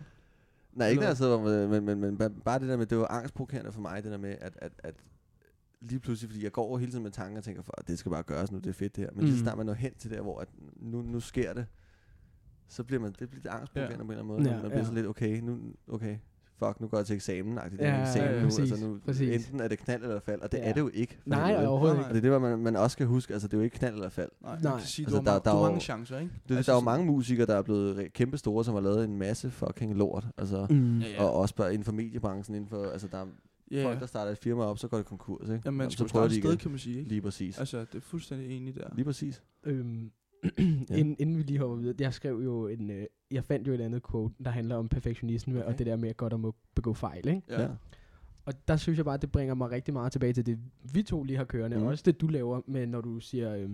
[0.73, 2.97] Nej, ikke når jeg sidder med, men, men, men ba- bare det der med, det
[2.97, 4.95] var angstprovokerende for mig, det der med, at, at, at
[5.81, 7.99] lige pludselig, fordi jeg går over hele tiden med tanker og tænker, for, at det
[7.99, 9.11] skal bare gøres nu, det er fedt det her.
[9.11, 9.25] Men mm.
[9.25, 9.45] lige så Mm.
[9.45, 11.65] snart man når hen til der, hvor at nu, nu sker det,
[12.67, 14.05] så bliver man, det bliver lidt angstprovokerende ja.
[14.05, 14.55] på en eller anden måde.
[14.55, 14.85] Ja, man bliver ja.
[14.87, 15.57] så lidt, okay, nu,
[15.87, 16.17] okay,
[16.59, 18.99] fuck, nu går jeg til eksamen, ja, Ja, ja, eksamen ja, nu, præcis, altså nu,
[19.05, 19.45] præcis.
[19.47, 20.69] enten er det knald eller fald, og det Ja.
[20.69, 21.19] er det jo ikke.
[21.25, 21.67] Nej, helvede.
[21.67, 22.09] overhovedet Nej, ikke.
[22.09, 23.93] Og det er det, man, man også skal huske, altså det er jo ikke knald
[23.95, 24.29] eller fald.
[24.41, 24.71] Nej, Nej.
[24.71, 26.31] man kan sige, Altså, du, har, der- der du er mange chancer, ikke?
[26.49, 29.03] Det, Altså der er jo mange musikere, der er blevet kæmpe store, som har lavet
[29.05, 30.27] en masse fucking lort.
[30.37, 30.99] Altså, Mm.
[30.99, 31.23] Ja, ja.
[31.23, 33.25] Og også bare inden for mediebranchen, inden for, altså der
[33.77, 35.61] er Ja, folk, der starter et firma op, så går det konkurs, ikke?
[35.65, 37.09] ja, man Jamen, skal de et sted, kan man sige, ikke?
[37.09, 37.59] Lige præcis.
[37.59, 38.89] Altså, det er fuldstændig enig der.
[38.95, 39.43] Lige præcis.
[39.63, 40.11] Øhm,
[40.89, 40.95] Ja.
[40.95, 43.81] inden, inden vi lige hopper videre, jeg skrev jo en, øh, jeg fandt jo et
[43.81, 45.67] andet quote, der handler om perfektionisme okay.
[45.67, 47.41] Og det der med at godt at må begå fejl, ikke?
[47.49, 47.67] Ja.
[48.45, 50.59] Og der synes jeg bare, at det bringer mig rigtig meget tilbage til det,
[50.93, 51.83] vi to lige har kørende, mm.
[51.83, 53.69] Og også det, du laver med, når du siger, øh,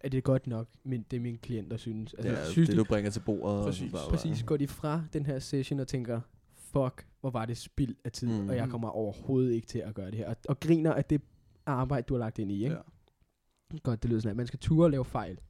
[0.00, 2.14] er det godt nok, men det er mine klienter synes.
[2.14, 3.64] Altså, det er synes det, de, du bringer til bordet.
[3.64, 3.92] Præcis.
[4.10, 6.20] præcis, går de fra den her session og tænker,
[6.72, 8.48] fuck, hvor var det spild af tid, Mm.
[8.48, 10.28] og jeg kommer overhovedet ikke til at gøre det her.
[10.28, 11.22] Og, og griner af det
[11.66, 12.76] arbejde, du har lagt ind i, ikke?
[12.76, 12.80] Ja.
[13.82, 15.40] Godt, det lyder sådan, at man skal ture og lave fejl.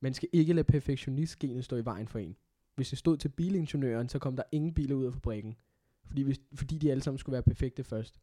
[0.00, 2.36] Man skal ikke lade perfektionistgenet stå i vejen for en.
[2.74, 5.56] Hvis det stod til bilingeniøren, så kom der ingen biler ud af fabrikken.
[6.04, 8.20] Fordi, hvis, fordi de alle sammen skulle være perfekte først.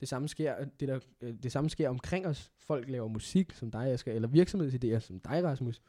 [0.00, 2.52] Det samme, sker, det, der, øh, det samme sker omkring os.
[2.58, 5.82] Folk laver musik, som dig, Asger, eller virksomhedsidéer, som dig, Rasmus.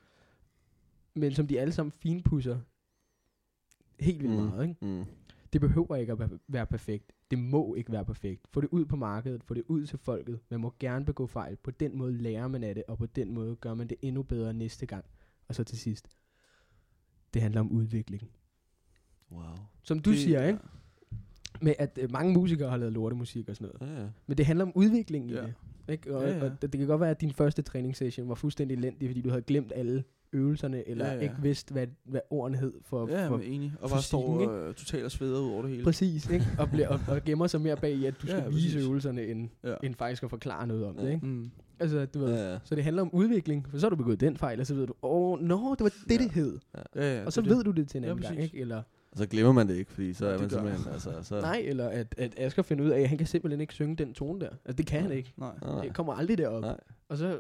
[1.14, 2.60] Men som de alle sammen finpusser
[4.00, 4.42] helt vildt Mm.
[4.44, 4.68] meget.
[4.70, 4.86] Ikke?
[4.86, 5.06] Mm.
[5.56, 7.12] Det behøver ikke at være- perfekt.
[7.32, 8.48] Det må ikke være perfekt.
[8.52, 10.40] Få det ud på markedet, få det ud til folket.
[10.50, 11.56] Man må gerne begå fejl.
[11.56, 14.24] På den måde lærer man af det, og på den måde gør man det endnu
[14.24, 15.06] bedre næste gang.
[15.48, 16.08] Og så til sidst.
[17.34, 18.30] Det handler om udvikling.
[19.32, 19.42] Wow.
[19.84, 20.60] Som du Det- siger, ikke?
[21.62, 23.96] Med at øh, mange musikere har lavet lortemusik og sådan noget.
[23.96, 24.10] Ja, ja.
[24.28, 25.42] Men det handler om udvikling i Ja.
[25.42, 25.54] det.
[25.90, 26.16] Ikke?
[26.16, 26.44] Og, Ja, ja.
[26.46, 29.42] og det kan godt være, at din første træningssession var fuldstændig elendig, fordi du havde
[29.42, 30.04] glemt alle
[30.36, 31.20] øvelserne, eller Ja, ja.
[31.20, 33.74] ikke vidste, hvad, hvad ordene hed for, Ja, for men enig.
[33.82, 35.84] Og bare står fysikken, øh, totalt og sveder ud over det hele.
[35.84, 36.46] Præcis, ikke?
[36.60, 38.88] Og, bliver, og, og gemmer sig mere bag i, at du skal Ja, vise præcis.
[38.88, 39.74] øvelserne, end, Ja.
[39.84, 41.10] end faktisk at forklare noget om det, Ja.
[41.14, 41.26] ikke?
[41.26, 41.52] Mm.
[41.80, 42.60] Altså, du ved, Ja, ja.
[42.64, 44.88] så det handler om udvikling, for så har du begået den fejl, og så ved
[44.88, 46.60] du, åh, oh, nå, det var det, det hed.
[46.96, 48.52] Ja, ja, og så det ved du det til en Ja, anden gang, præcis.
[48.54, 48.62] ikke?
[48.62, 48.78] Eller,
[49.12, 51.42] Og så glemmer man det ikke, fordi så Ja, er det man simpelthen, altså, så...
[51.42, 54.14] nej, eller at, at Asger finder ud af, at han kan simpelthen ikke synge den
[54.14, 54.50] tone der.
[54.66, 55.34] Altså, det kan han ikke.
[55.38, 55.52] Nej.
[55.62, 56.62] Nej, Det kommer aldrig derop.
[56.62, 56.78] Nej.
[57.10, 57.40] Og så,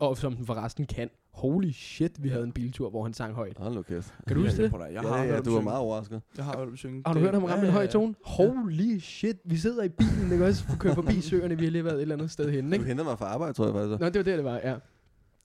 [0.00, 1.10] og, som den forresten kan.
[1.32, 2.32] Holy shit, vi Ja.
[2.34, 3.58] havde en biltur, hvor han sang højt.
[3.58, 4.14] Hold nu kæft.
[4.26, 4.72] Kan du huske det?
[4.72, 6.22] Jeg Ja, har ja, ham du var meget overrasket.
[6.36, 7.02] Jeg har hørt ham synge.
[7.06, 8.14] Har du Det- hørt ham ramme ja, en høj ja, tone?
[8.24, 10.64] Holy shit, vi sidder i bilen, ikke også?
[10.80, 12.84] Kører forbi søerne, vi har lige været et eller andet sted henne, Du ikke?
[12.86, 14.00] henter mig fra arbejde, tror jeg faktisk.
[14.00, 14.74] Nå, det var det, det var, ja.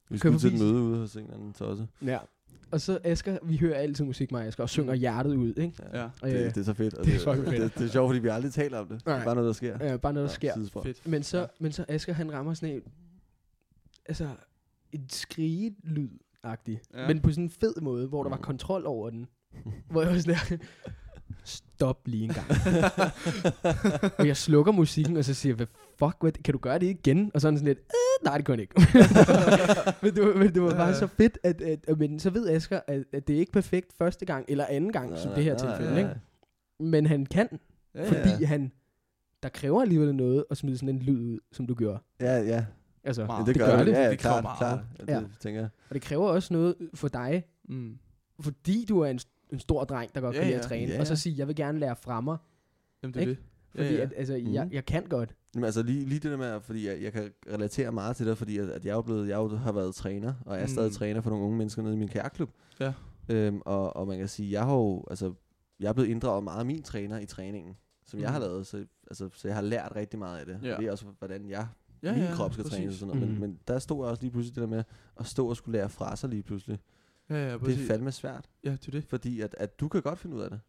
[0.09, 1.87] Vi skulle til et møde ude hos en eller anden tosse.
[2.05, 2.17] Ja.
[2.71, 5.73] Og så Asger, vi hører altid musik med Asger, og synger hjertet ud, ikke?
[5.93, 6.03] Ja.
[6.03, 6.93] Øh, Det, det er så fedt.
[6.93, 7.45] og det er fedt.
[7.47, 8.97] Det, det er sjovt, fordi vi aldrig taler om det.
[8.99, 9.19] Det Nej.
[9.19, 9.85] er bare noget, der sker.
[9.85, 10.53] Ja, bare noget, der sker.
[10.83, 11.07] Fedt.
[11.07, 11.45] Men så, Ja.
[11.59, 12.81] men så Asger, han rammer sådan en,
[14.07, 14.29] altså,
[14.91, 16.09] en skrigelyd
[16.43, 17.07] agtig Ja.
[17.07, 18.43] Men på sådan en fed måde, hvor der var Mm.
[18.43, 19.27] kontrol over den.
[19.91, 20.65] hvor jeg var sådan der,
[21.43, 22.47] stop lige en gang.
[24.19, 25.67] og jeg slukker musikken, og så siger jeg, hvad
[25.99, 27.31] fuck, hvad, kan du gøre det igen?
[27.33, 28.73] Og så han sådan lidt, øh, nej, det han ikke.
[30.01, 32.49] men, det var, men det var bare så fedt, at, at, at, men så ved
[32.49, 35.43] Asger, at, at det er ikke perfekt første gang, eller anden gang, Nej, som det
[35.43, 35.91] her nej, tilfælde.
[35.91, 36.21] nej, Ikke?
[36.79, 37.59] Men han kan,
[37.95, 38.45] Ja, fordi ja.
[38.45, 38.71] han,
[39.43, 41.99] der kræver alligevel noget at smide sådan en lyd ud, som du gjorde.
[42.21, 42.65] Ja, ja.
[43.07, 43.25] Altså.
[43.25, 43.91] Men det, det, gør gør det.
[43.91, 44.57] Ja, ja, Det kræver klart, meget.
[44.57, 45.07] klart.
[45.09, 45.19] Ja, Ja.
[45.19, 45.69] det tænker jeg.
[45.89, 47.97] Og det kræver også noget for dig, Mm.
[48.39, 49.19] fordi du er en,
[49.53, 50.67] en stor dreng, der godt Ja, kan lide at ja.
[50.67, 51.15] træne, Ja, og så ja.
[51.15, 52.37] sige, jeg vil gerne lære fra mig,
[53.03, 53.31] Jamen, det er Ikke?
[53.31, 53.39] det.
[53.71, 54.01] fordi Ja, ja.
[54.01, 54.73] At, altså, jeg, Mhm.
[54.73, 55.35] jeg kan godt.
[55.55, 58.37] Jamen altså lige, lige det der med, fordi jeg, jeg kan relatere meget til det,
[58.37, 60.71] fordi at, at jeg, er blevet, jeg har været træner, og jeg er Mm.
[60.71, 62.49] stadig træner for nogle unge mennesker nede i min kærklub.
[62.79, 62.93] Ja.
[63.29, 65.33] Øhm, og, og man kan sige, jeg har jo, altså,
[65.79, 68.21] jeg er blevet inddraget meget af min træner i træningen, som mm.
[68.23, 68.45] jeg har Mm.
[68.45, 70.59] lavet, så, altså, så jeg har lært rigtig meget af det.
[70.63, 70.73] Ja.
[70.75, 71.67] Og det er også, hvordan jeg,
[72.03, 72.99] Ja, min ja, krop skal trænes og præcis.
[72.99, 73.29] sådan noget.
[73.31, 73.39] Mhm.
[73.41, 74.83] Men, men der stod jeg også lige pludselig det der med,
[75.19, 76.79] at stå og skulle lære fra sig lige pludselig.
[77.29, 77.83] Ja, ja, Det præcis.
[77.83, 79.03] er fandme svært, Ja, det er det.
[79.03, 80.59] fordi at, at du kan godt finde ud af det,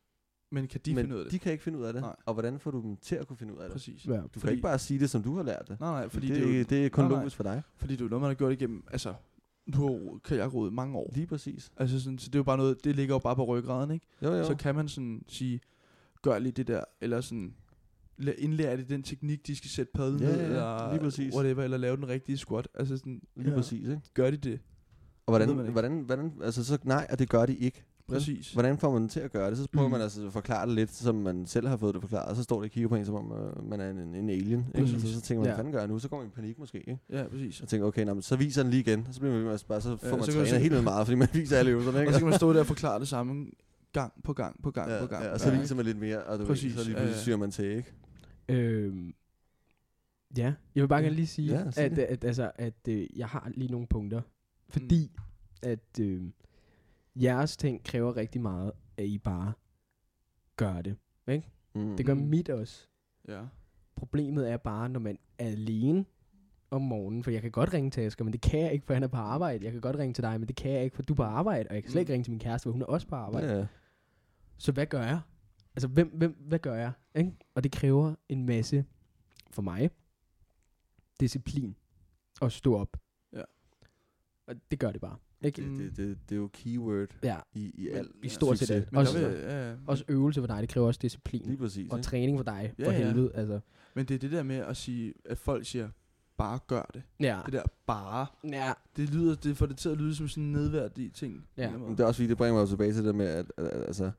[0.53, 1.33] Men kan de men finde ud af det?
[1.33, 2.03] de kan ikke finde ud af det.
[2.03, 2.17] Nej.
[2.27, 3.73] Og hvordan får du dem til at kunne finde ud af det?
[3.73, 4.07] Præcis.
[4.07, 4.21] Ja.
[4.35, 5.81] Du kan ikke bare sige det, som du har lært det.
[5.81, 7.63] Nej, nej, fordi det, det, er jo, det er kun nej, logisk for dig.
[7.77, 9.15] fordi det er jo noget, man har gjort igennem, altså,
[9.67, 11.11] nu kan jeg rode mange år.
[11.15, 11.71] Lige præcis.
[11.77, 14.07] Altså, sådan, så det er jo bare noget, det ligger jo bare på ryggraden, ikke?
[14.23, 14.45] Jo, jo.
[14.45, 15.61] Så kan man sådan sige,
[16.23, 17.55] gør lige det der, eller sådan,
[18.21, 21.01] la- indlære det den teknik, de skal sætte padlen Ja, ned, ja, ja, eller lige
[21.05, 21.35] præcis.
[21.35, 22.69] whatever, eller lave den rigtige squat.
[22.75, 23.57] Altså sådan, Lige Ja.
[23.57, 24.01] præcis, ikke?
[24.15, 24.61] gør de det.
[25.27, 25.71] Og hvordan, ikke.
[25.73, 27.85] hvordan, hvordan, altså så nej, og det gør de ikke.
[28.09, 28.53] Præcis.
[28.53, 29.59] Hvordan får man dem til at gøre det?
[29.59, 29.93] Så prøver Mm.
[29.93, 32.43] man altså at forklare det lidt, som man selv har fået det forklaret, og så
[32.43, 34.59] står det og kigger på en, som om øh, man er en, en alien.
[34.59, 34.71] Ikke?
[34.81, 34.95] Præcis.
[34.95, 35.51] Altså, så tænker man, Ja.
[35.51, 35.99] hvad fanden gør jeg nu?
[35.99, 36.79] Så går man i panik måske.
[36.79, 36.99] Ikke?
[37.11, 37.61] Ja, præcis.
[37.61, 39.05] Og tænker, okay, nå, men så viser den lige igen.
[39.09, 40.71] Og så bliver man ved med at bare, så får Ja, man så trænet helt
[40.73, 41.99] vildt meget, fordi man viser alle øvelserne.
[41.99, 42.11] Ikke?
[42.11, 43.47] Og så kan man stå der og forklare det samme
[43.93, 45.25] gang på gang på gang ja, på gang.
[45.25, 47.05] ja, og så Ja, viser man lidt mere, og du Præcis, ved, så lige ja,
[47.05, 47.23] pludselig ja.
[47.23, 47.93] syr man til, ikke?
[48.49, 49.15] Øhm,
[50.39, 53.07] ja, jeg vil bare gerne lige sige, Ja, sig at, at, at, altså, at øh,
[53.19, 54.23] jeg har lige nogle punkter.
[54.69, 55.17] Fordi
[55.63, 56.23] at øh,
[57.17, 59.53] jeres ting kræver rigtig meget, at I bare
[60.57, 60.97] gør det.
[61.75, 61.97] Mm.
[61.97, 62.21] Det gør Mm.
[62.21, 62.87] mit også.
[63.29, 63.43] Ja.
[63.97, 66.05] Problemet er bare, når man er alene
[66.71, 68.95] om morgenen, for jeg kan godt ringe til Asger, men det kan jeg ikke, for
[68.95, 69.65] han er på arbejde.
[69.65, 71.23] Jeg kan godt ringe til dig, men det kan jeg ikke, for du er på
[71.23, 72.13] arbejde, og jeg kan slet ikke Mm.
[72.13, 73.59] ringe til min kæreste, for hun er også på arbejde.
[73.59, 73.67] Ja.
[74.57, 75.21] Så hvad gør jeg?
[75.77, 76.93] Altså, hvem, hvem, hvad gør jeg?
[77.19, 77.33] Ikke?
[77.55, 78.85] Og det kræver en masse,
[79.51, 79.91] for mig,
[81.21, 81.77] disciplin
[82.43, 82.97] at stå op.
[83.33, 83.43] Ja.
[84.47, 85.17] Og det gør det bare.
[85.43, 85.63] Ikke?
[85.63, 88.71] Det, det, det, det er jo keyword Ja, i, i Men al i stort set
[88.71, 88.97] alt.
[88.97, 89.77] Også- vil, ja, ja.
[89.87, 91.43] også øvelse for dig, det kræver også disciplin.
[91.45, 91.91] Lige præcis.
[91.91, 92.07] Og ikke?
[92.07, 92.99] træning for dig, Ja, for ja.
[93.07, 93.31] helvede.
[93.35, 93.61] Altså.
[93.95, 95.89] Men det er det der med at sige, at folk siger,
[96.37, 97.03] bare gør det.
[97.21, 97.41] Ja.
[97.47, 98.73] Det der bare, ja.
[98.97, 101.47] det lyder, det får det til at lyde som sådan en nedværdig ting.
[101.57, 101.71] Ja.
[101.79, 103.83] Men det er også fordi, det bringer mig tilbage til det med, at, at, at
[103.83, 104.11] altså,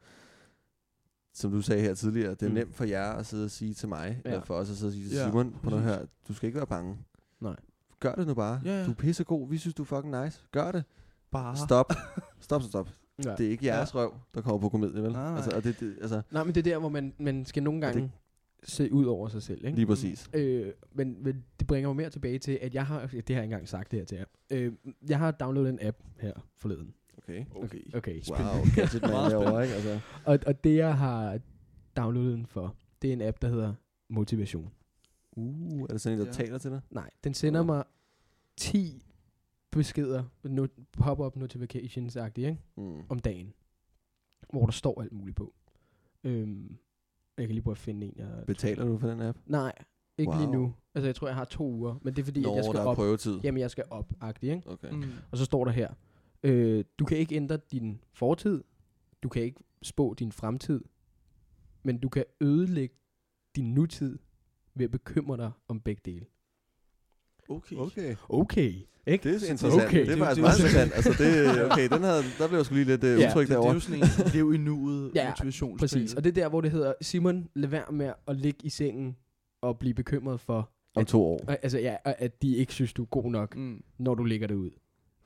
[1.34, 2.52] som du sagde her tidligere, det er Mm.
[2.52, 2.58] mm.
[2.58, 4.30] nemt for jer at sidde og sige til mig, Ja.
[4.30, 4.36] ja.
[4.36, 6.48] eller for os at sidde og sige til Ja, Simon, på noget her, du skal
[6.48, 6.98] ikke være bange.
[7.42, 7.56] Nej.
[8.00, 8.62] gør det nu bare.
[8.66, 8.86] Ja, ja.
[8.86, 10.42] Du er pissegod, vi synes, du er fucking nice.
[10.52, 10.84] Gør det.
[11.32, 11.58] Bare.
[11.58, 11.92] Stop.
[12.40, 12.90] Stop, stop, stop.
[13.26, 13.36] Ja.
[13.36, 15.12] Det er ikke jeres røv, der kommer på komedie, vel?
[15.12, 15.36] Nej, nej.
[15.36, 17.82] Altså, og det, det, altså, Nej, men det er der, hvor man, man skal nogle
[17.88, 18.12] det gange
[18.64, 19.66] se ud over sig selv.
[19.66, 19.76] Ikke?
[19.76, 20.30] lige præcis.
[20.34, 23.44] Øh, men, men det bringer mig mere tilbage til, at jeg har, det har jeg
[23.44, 24.26] engang sagt det her til jer.
[24.52, 24.74] Øh,
[25.10, 26.94] jeg har downloadet en app her forleden.
[27.30, 27.46] Okay.
[27.56, 27.82] Okay.
[27.94, 28.22] Okay.
[28.30, 28.40] Wow,
[28.76, 29.76] gadget man Meget derovre, ikke?
[29.76, 31.40] Altså, Og, og det, jeg har
[31.98, 33.74] downloadet den for, det er en app, der hedder
[34.10, 34.72] Motivation.
[35.32, 36.32] uh, er det sådan en, der Ja.
[36.34, 36.82] taler til dig?
[36.90, 37.66] Nej, den sender Nå.
[37.66, 37.84] mig
[38.58, 39.06] 10
[39.72, 42.58] beskeder, no, pop-up notifications-agtige, ikke?
[42.78, 43.02] Mm.
[43.10, 43.54] om dagen,
[44.54, 45.54] hvor der står alt muligt på.
[46.24, 46.78] Øhm,
[47.38, 48.44] jeg kan lige prøve at finde en, jeg...
[48.48, 49.38] Betaler du for den app?
[49.46, 49.74] Nej,
[50.18, 50.40] ikke wow.
[50.42, 50.74] lige nu.
[50.96, 52.74] Altså, jeg tror, jeg har to uger, men det er fordi, Når at jeg skal
[52.76, 52.96] der er op.
[52.96, 53.40] prøvetid.
[53.44, 54.70] Jamen, jeg skal op, agtig, ikke?
[54.70, 54.92] Okay.
[54.92, 55.04] Mm.
[55.32, 55.90] Og så står der her,
[56.44, 58.64] øh, du kan ikke ændre din fortid,
[59.24, 60.82] du kan ikke spå din fremtid,
[61.84, 62.96] men du kan ødelægge
[63.56, 64.18] din nutid
[64.76, 66.26] ved at bekymre dig om begge dele.
[67.50, 67.76] Okay.
[67.76, 68.16] Okay.
[68.30, 68.74] Okay,
[69.08, 69.30] ikke?
[69.34, 69.84] Det er interessant.
[69.88, 70.06] Okay.
[70.06, 70.92] Det er faktisk det- meget interessant.
[70.96, 73.48] Altså, det, okay, den havde, der blev jeg sgu lige lidt uh, Ja, utryg Det,
[73.50, 73.74] det er derovre.
[73.74, 75.80] jo sådan en lev i nuet Ja, motivationsspil.
[75.88, 78.70] Præcis, og det er der, hvor det hedder, Simon, lad være med at ligge i
[78.70, 79.18] sengen
[79.62, 81.42] og blive bekymret for, Om to år.
[81.48, 83.84] altså, ja, at de ikke synes, du er god nok, Mm.
[83.98, 84.72] når du ligger det ud.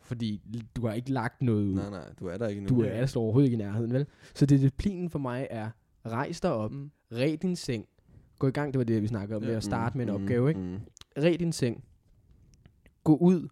[0.04, 0.42] Fordi
[0.76, 1.74] du har ikke lagt noget ud.
[1.76, 2.68] Nej, nej, du er der ikke nu.
[2.68, 4.06] Du er altså overhovedet ikke i nærheden, vel?
[4.36, 5.70] Så disciplinen for mig er,
[6.06, 6.92] rejs dig op, Mm.
[7.12, 7.86] red din seng,
[8.40, 9.48] gå i gang, det var det, vi snakkede om, Ja.
[9.48, 10.62] med at starte med en Mm, opgave, ikke?
[10.62, 10.80] mm.
[11.18, 11.84] Red din seng,
[13.04, 13.48] gå ud,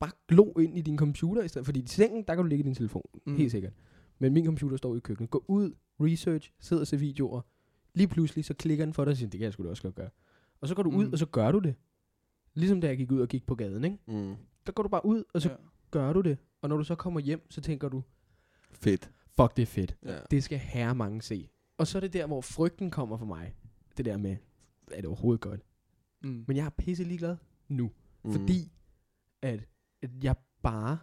[0.00, 2.64] bare glo ind i din computer, i stedet, fordi i sengen, der kan du ligge
[2.64, 3.20] i din telefon, Mm.
[3.32, 3.36] mm.
[3.38, 3.72] helt sikkert.
[4.18, 5.30] Men min computer står i køkkenet.
[5.30, 7.40] Gå ud, research, sid og se videoer.
[7.94, 9.82] Lige pludselig, så klikker den for dig og siger, det kan jeg sgu da også
[9.82, 10.10] godt gøre.
[10.60, 11.12] Og så går du ud, Mm.
[11.12, 11.74] og så gør du det.
[12.54, 13.98] Ligesom da jeg gik ud og gik på gaden, ikke?
[14.06, 14.34] Mm.
[14.66, 15.54] Der går du bare ud, og så Ja.
[15.98, 16.38] Gør du det.
[16.62, 18.02] Og når du så kommer hjem, så tænker du,
[18.72, 19.10] Fedt.
[19.36, 19.96] fuck det er fedt.
[20.04, 20.18] Ja.
[20.30, 21.48] Det skal herre mange se.
[21.78, 23.54] Og så er det der, hvor frygten kommer for mig.
[23.96, 24.36] Det der med,
[24.90, 25.60] er det overhovedet godt?
[26.22, 26.44] Mm.
[26.48, 27.36] Men jeg er pisse ligeglad
[27.68, 27.90] nu.
[28.24, 28.32] Mm.
[28.32, 28.72] Fordi,
[29.42, 29.68] at,
[30.02, 30.98] at jeg bare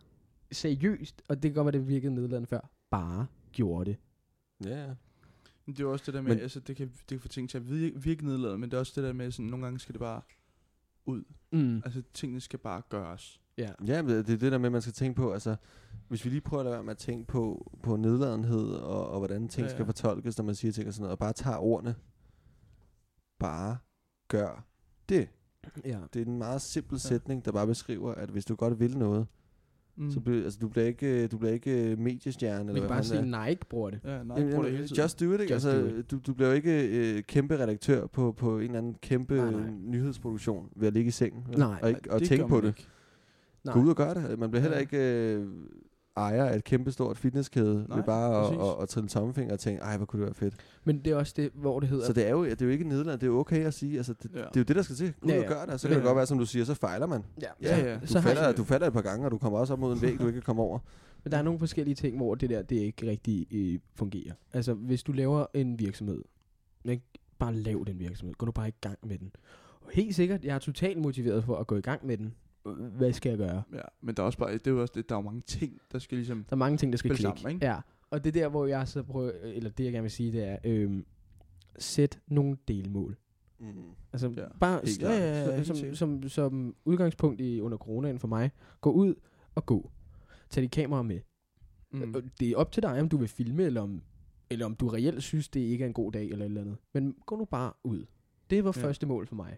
[0.51, 3.97] seriøst, og det kan godt være, det virkede nedladende før, bare gjorde det.
[4.65, 4.93] Ja, ja.
[5.65, 7.27] Men det er også det der med, Men- men, altså det kan, det kan få
[7.27, 9.65] ting til at virke, virke nedladende, men det er også det der med, sådan nogle
[9.65, 10.21] gange skal det bare
[11.06, 11.23] ud.
[11.51, 11.75] Mm.
[11.86, 13.40] Altså tingene skal bare gøres.
[13.57, 13.69] Ja.
[13.87, 15.55] Ja, det er det der med, at man skal tænke på, altså,
[16.07, 19.17] hvis vi lige prøver at lade være med at tænke på, på nedladenhed, og, og
[19.19, 19.87] hvordan ting Ja, skal ja.
[19.87, 21.95] fortolkes, når man siger ting og sådan noget, og bare tager ordene,
[23.39, 23.77] bare
[24.27, 24.65] gør
[25.09, 25.29] det.
[25.85, 25.99] ja.
[26.13, 26.97] Det er en meget simpel Ja.
[26.99, 29.27] sætning, der bare beskriver, at hvis du godt vil noget,
[29.95, 30.11] Mm.
[30.11, 33.03] så bliver, altså, du bliver ikke, du bliver ikke mediestjerne, Vi eller kan hvad bare
[33.03, 33.47] sige, er.
[33.47, 33.99] Nike bruger det.
[34.03, 35.01] Ja, nej, Jamen, bruger det hele tiden.
[35.01, 35.53] just do it, ikke?
[35.53, 36.11] Just altså, do it.
[36.11, 36.87] Du, du bliver jo ikke
[37.17, 39.69] øh, kæmpe redaktør på, på en eller anden kæmpe Nej, nej.
[39.69, 41.45] nyhedsproduktion ved at ligge i sengen.
[41.57, 42.87] Nej, og, ikke, og det tænke gør på man det.
[43.65, 43.74] Nej.
[43.74, 44.39] Gå ud og gør det.
[44.39, 44.82] Man bliver heller Ja.
[44.82, 44.97] ikke
[45.36, 45.47] øh,
[46.17, 49.60] ejer af et kæmpe stort fitnesskæde Nej, ved bare at, at, at trille tommelfinger og
[49.60, 50.54] tænke, ej, hvor kunne det være fedt.
[50.84, 52.06] Men det er også det, hvor det hedder...
[52.06, 53.97] Så det er jo, det er jo ikke nedladende, det er jo okay at sige,
[53.97, 54.38] altså, det, Ja.
[54.39, 55.13] det er jo det, der skal til.
[55.21, 55.50] Gå ud Ja, og ja.
[55.54, 56.10] gør det, og så Ja, kan det ja.
[56.10, 57.24] godt være, som du siger, så fejler man.
[57.41, 57.95] ja, Ja, så, ja.
[58.00, 59.93] Du, så falder, jeg, du falder et par gange, og du kommer også op mod
[59.93, 60.80] en væg, du ikke kan komme over.
[61.24, 64.34] Men der er nogle forskellige ting, hvor det der, det ikke rigtig øh, fungerer.
[64.54, 66.21] Altså, hvis du laver en virksomhed,
[66.86, 67.04] ikke?
[67.39, 68.36] bare lav den virksomhed.
[68.36, 69.32] Gå nu bare i gang med den.
[69.82, 72.34] Og helt sikkert, jeg er totalt motiveret for at gå i gang med den.
[72.97, 73.63] Hvad skal jeg gøre?
[73.74, 75.80] Ja, men der er også bare, det er jo også det, der er mange ting,
[75.91, 77.39] der skal ligesom, Der er mange ting, der skal klikke.
[77.39, 77.65] sammen, ikke?
[77.65, 80.32] Ja, og det er der, hvor jeg så prøver, eller det jeg gerne vil sige,
[80.32, 81.06] det er, øhm,
[81.80, 83.17] sæt nogle delmål.
[83.60, 83.67] Mm.
[84.13, 85.02] Altså Ja, bare helt.
[85.02, 85.12] Ja,
[85.56, 85.97] ja, som, sikkert.
[85.97, 89.15] som, som udgangspunkt i under coronaen for mig, gå ud
[89.56, 89.91] og gå.
[90.50, 91.19] Tag dit kamera med.
[91.91, 92.00] mm.
[92.00, 92.30] Mm.
[92.39, 94.02] Det er op til dig, om du vil filme, eller om,
[94.50, 96.78] eller om du reelt synes, det ikke er en god dag, eller et eller andet.
[96.93, 98.06] Men gå nu bare ud.
[98.50, 98.84] Det var Ja.
[98.84, 99.58] første mål for mig.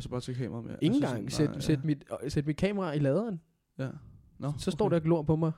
[0.00, 0.76] Og så bare tage kameraet med.
[0.82, 1.32] Ingen altså gang.
[1.32, 3.40] Sæt, nej, sæt, mit, øh, sæt mit kamera i laderen.
[3.78, 3.90] Ja.
[4.38, 5.52] Nå, Så står der og glor på mig.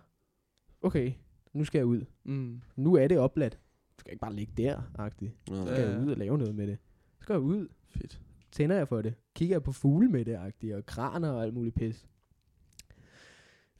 [0.83, 1.13] Okay,
[1.53, 2.05] nu skal jeg ud.
[2.25, 2.61] Mm.
[2.77, 3.53] Nu er det opladt.
[3.97, 5.33] Du skal ikke bare ligge der, agtigt.
[5.49, 5.55] Nå.
[5.57, 6.05] Så Ja, skal jeg ja.
[6.05, 6.79] ud og lave noget med det.
[7.19, 7.69] Så skal jeg ud.
[7.89, 8.21] Fedt.
[8.53, 9.15] Tænder jeg for det.
[9.35, 10.75] Kigger jeg på fugle med det, agtigt.
[10.75, 12.07] Og kraner og alt muligt pis.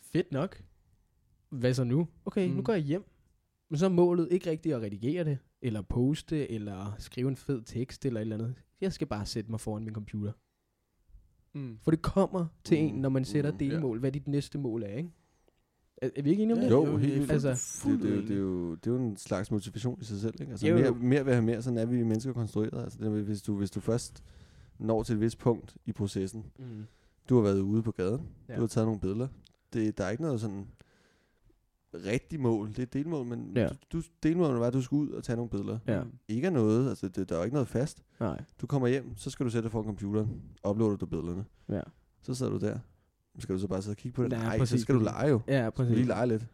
[0.01, 0.63] Fedt nok.
[1.49, 2.09] Hvad så nu?
[2.25, 2.55] Okay, mm.
[2.55, 3.05] nu går jeg hjem.
[3.71, 7.63] Men så er målet ikke rigtigt at redigere det, eller poste, eller skrive en fed
[7.63, 8.55] tekst, eller et eller andet.
[8.81, 10.33] Jeg skal bare sætte mig foran min computer.
[11.55, 11.79] Mm.
[11.83, 13.99] For det kommer til Mm, en, når man sætter mm, delmål.
[13.99, 15.11] Hvad dit næste mål er, ikke?
[15.97, 16.71] Er, er vi ikke enige om Ja, det?
[16.73, 17.33] Jo, jo, helt er vildt.
[17.33, 20.05] Altså, Det, det, er jo- det, er jo, det er jo en slags motivation i
[20.05, 20.35] sig selv.
[20.41, 20.51] Ikke?
[20.51, 20.95] Altså Jo, mere, jo.
[20.95, 22.83] mere ved at have mere, sådan er vi mennesker konstrueret.
[22.85, 24.25] Altså, det, hvis, du, hvis du først
[24.79, 26.65] når til et vist punkt i processen, Mm.
[27.29, 28.55] du har været ude på gaden, Ja.
[28.57, 29.29] du har taget nogle billeder.
[29.73, 30.67] Det, der er ikke noget sådan
[31.95, 32.69] rigtig mål.
[32.69, 33.69] Det er et delmål, men Ja.
[33.69, 35.79] du, du, delmålet var, at du skal ud og tage nogle billeder.
[35.87, 36.03] Ja.
[36.29, 38.03] Ikke af noget, altså det, der er ikke noget fast.
[38.21, 38.41] Nej.
[38.61, 41.45] Du kommer hjem, så skal du sætte dig foran computeren, uploader du billederne.
[41.69, 41.81] Ja.
[42.23, 42.79] Så sidder du der.
[43.39, 44.33] Skal du så bare sidde og kigge på det?
[44.33, 45.41] Ja, Nej, så præcis, skal du lege jo.
[45.49, 45.95] Ja, præcis.
[45.97, 46.47] lige lege lidt.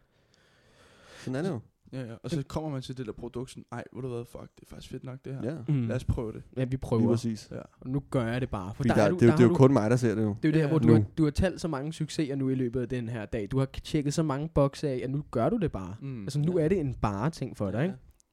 [1.23, 1.59] Sådan er det jo.
[1.93, 2.15] Ja, ja.
[2.23, 4.61] Og så kommer man til det der produkt, sådan, ej, ved du hvad, fuck, det
[4.61, 5.43] er faktisk fedt nok det her.
[5.53, 5.87] Ja, Mm.
[5.87, 6.43] Lad os prøve det.
[6.57, 7.07] Ja, vi lige prøver.
[7.09, 7.47] præcis.
[7.51, 7.59] Ja.
[7.79, 8.69] Og nu gør jeg det bare.
[8.69, 9.73] For Fordi der, der, er du, det, er jo- der det er jo du, kun
[9.73, 10.35] mig, der ser det jo.
[10.43, 12.35] det er jo det her, Ja, hvor du har, du har talt så mange succeser
[12.35, 13.47] nu i løbet af den her dag.
[13.51, 15.95] Du har tjekket så mange bokse af, at nu gør du det bare.
[16.01, 16.21] Mm.
[16.21, 16.65] Altså nu Ja.
[16.65, 17.83] er det en bare ting for dig,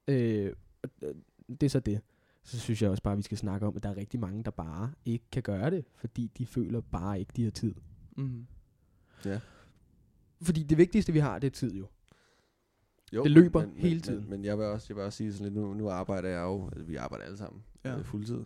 [0.08, 0.46] ikke?
[0.46, 1.14] Øh, og, øh,
[1.48, 2.00] det er så det.
[2.44, 4.44] Så synes jeg også bare, at vi skal snakke om, at der er rigtig mange,
[4.44, 7.74] der bare ikke kan gøre det, fordi de føler bare ikke, de har tid.
[8.16, 8.46] Mm.
[10.42, 11.86] Fordi det vigtigste, vi har, det er tid jo.
[13.12, 14.20] Jo, Det løber men, hele men, tiden.
[14.20, 16.42] Men, men jeg, vil også, jeg vil også sige sådan lidt, nu, nu arbejder jeg
[16.42, 17.98] jo, altså, vi arbejder alle sammen Ja.
[17.98, 18.44] øh, fuldtid,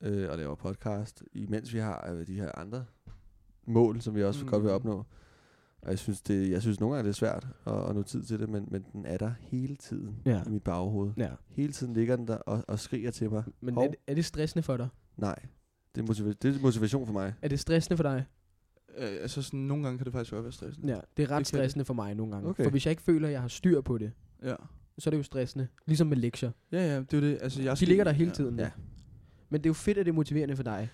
[0.00, 2.84] øh, og laver podcast, imens vi har øh, de her andre
[3.66, 4.46] mål, som vi også Mm.
[4.46, 4.50] mm.
[4.50, 5.04] godt vil opnå.
[5.82, 8.22] Og jeg synes, det, jeg synes nogle gange, det er svært at, at nå tid
[8.22, 10.42] til det, men, men den er der hele tiden Ja.
[10.46, 11.12] i mit baghoved.
[11.16, 11.30] Ja.
[11.48, 13.44] Hele tiden ligger den der og, og skriger til mig.
[13.60, 13.84] Men Hov.
[13.84, 14.88] er det, er det stressende for dig?
[15.16, 15.36] Nej,
[15.94, 17.34] det er, motiva- det er motivation for mig.
[17.42, 18.24] Er det stressende for dig?
[18.98, 20.88] Øh, altså sådan, nogle gange kan det faktisk godt være stressende.
[20.94, 21.46] Ja, det er ret det.
[21.46, 22.48] stressende for mig nogle gange.
[22.48, 22.62] Okay.
[22.64, 24.12] For hvis jeg ikke føler, at jeg har styr på det,
[24.44, 24.54] Ja.
[24.98, 25.66] så er det jo stressende.
[25.86, 26.50] Ligesom med lektier.
[26.72, 27.38] Ja, ja, det er det.
[27.42, 28.34] Altså, jeg De skal- ligger der hele ja.
[28.34, 28.58] tiden.
[28.58, 28.70] Ja.
[29.50, 30.88] Men det er jo fedt, at det er motiverende for dig.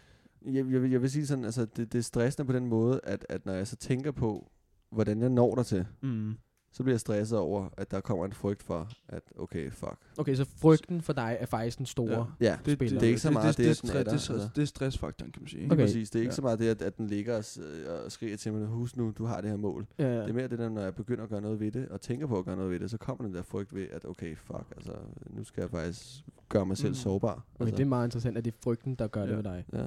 [0.46, 3.00] Jeg, jeg, vil, jeg vil sige sådan, altså det, det er stressende på den måde,
[3.04, 4.50] at, at når jeg så tænker på,
[4.92, 6.34] hvordan jeg når der til, Mm.
[6.76, 9.96] Så bliver jeg stresset over, at der kommer en frygt for, at okay, fuck.
[10.18, 12.26] Okay, så frygten for dig er faktisk den store.
[12.40, 12.46] Ja.
[12.46, 12.98] Ja, Det- det, spiller.
[13.00, 14.12] det er ikke så meget det, det, det, er det, der.
[14.12, 14.48] det, det, altså.
[14.56, 15.66] det er stressfaktoren, kan man sige.
[15.72, 15.76] Okay.
[15.84, 16.10] præcis.
[16.10, 16.34] Det er ikke Ja.
[16.34, 19.12] så meget det, at, at den ligger og, øh, og skriger til mig, husk nu,
[19.18, 19.86] du har det her mål.
[19.98, 20.20] Ja.
[20.20, 22.26] Det er mere det der, når jeg begynder at gøre noget ved det, og tænker
[22.26, 24.64] på at gøre noget ved det, så kommer den der frygt ved, at okay, fuck,
[24.76, 24.92] altså,
[25.30, 26.94] nu skal jeg faktisk gøre mig selv Mm.
[26.94, 27.32] sårbar.
[27.32, 29.26] Okay, altså, det er meget interessant, at det er frygten, der gør Ja.
[29.28, 29.64] det ved dig.
[29.72, 29.86] ja.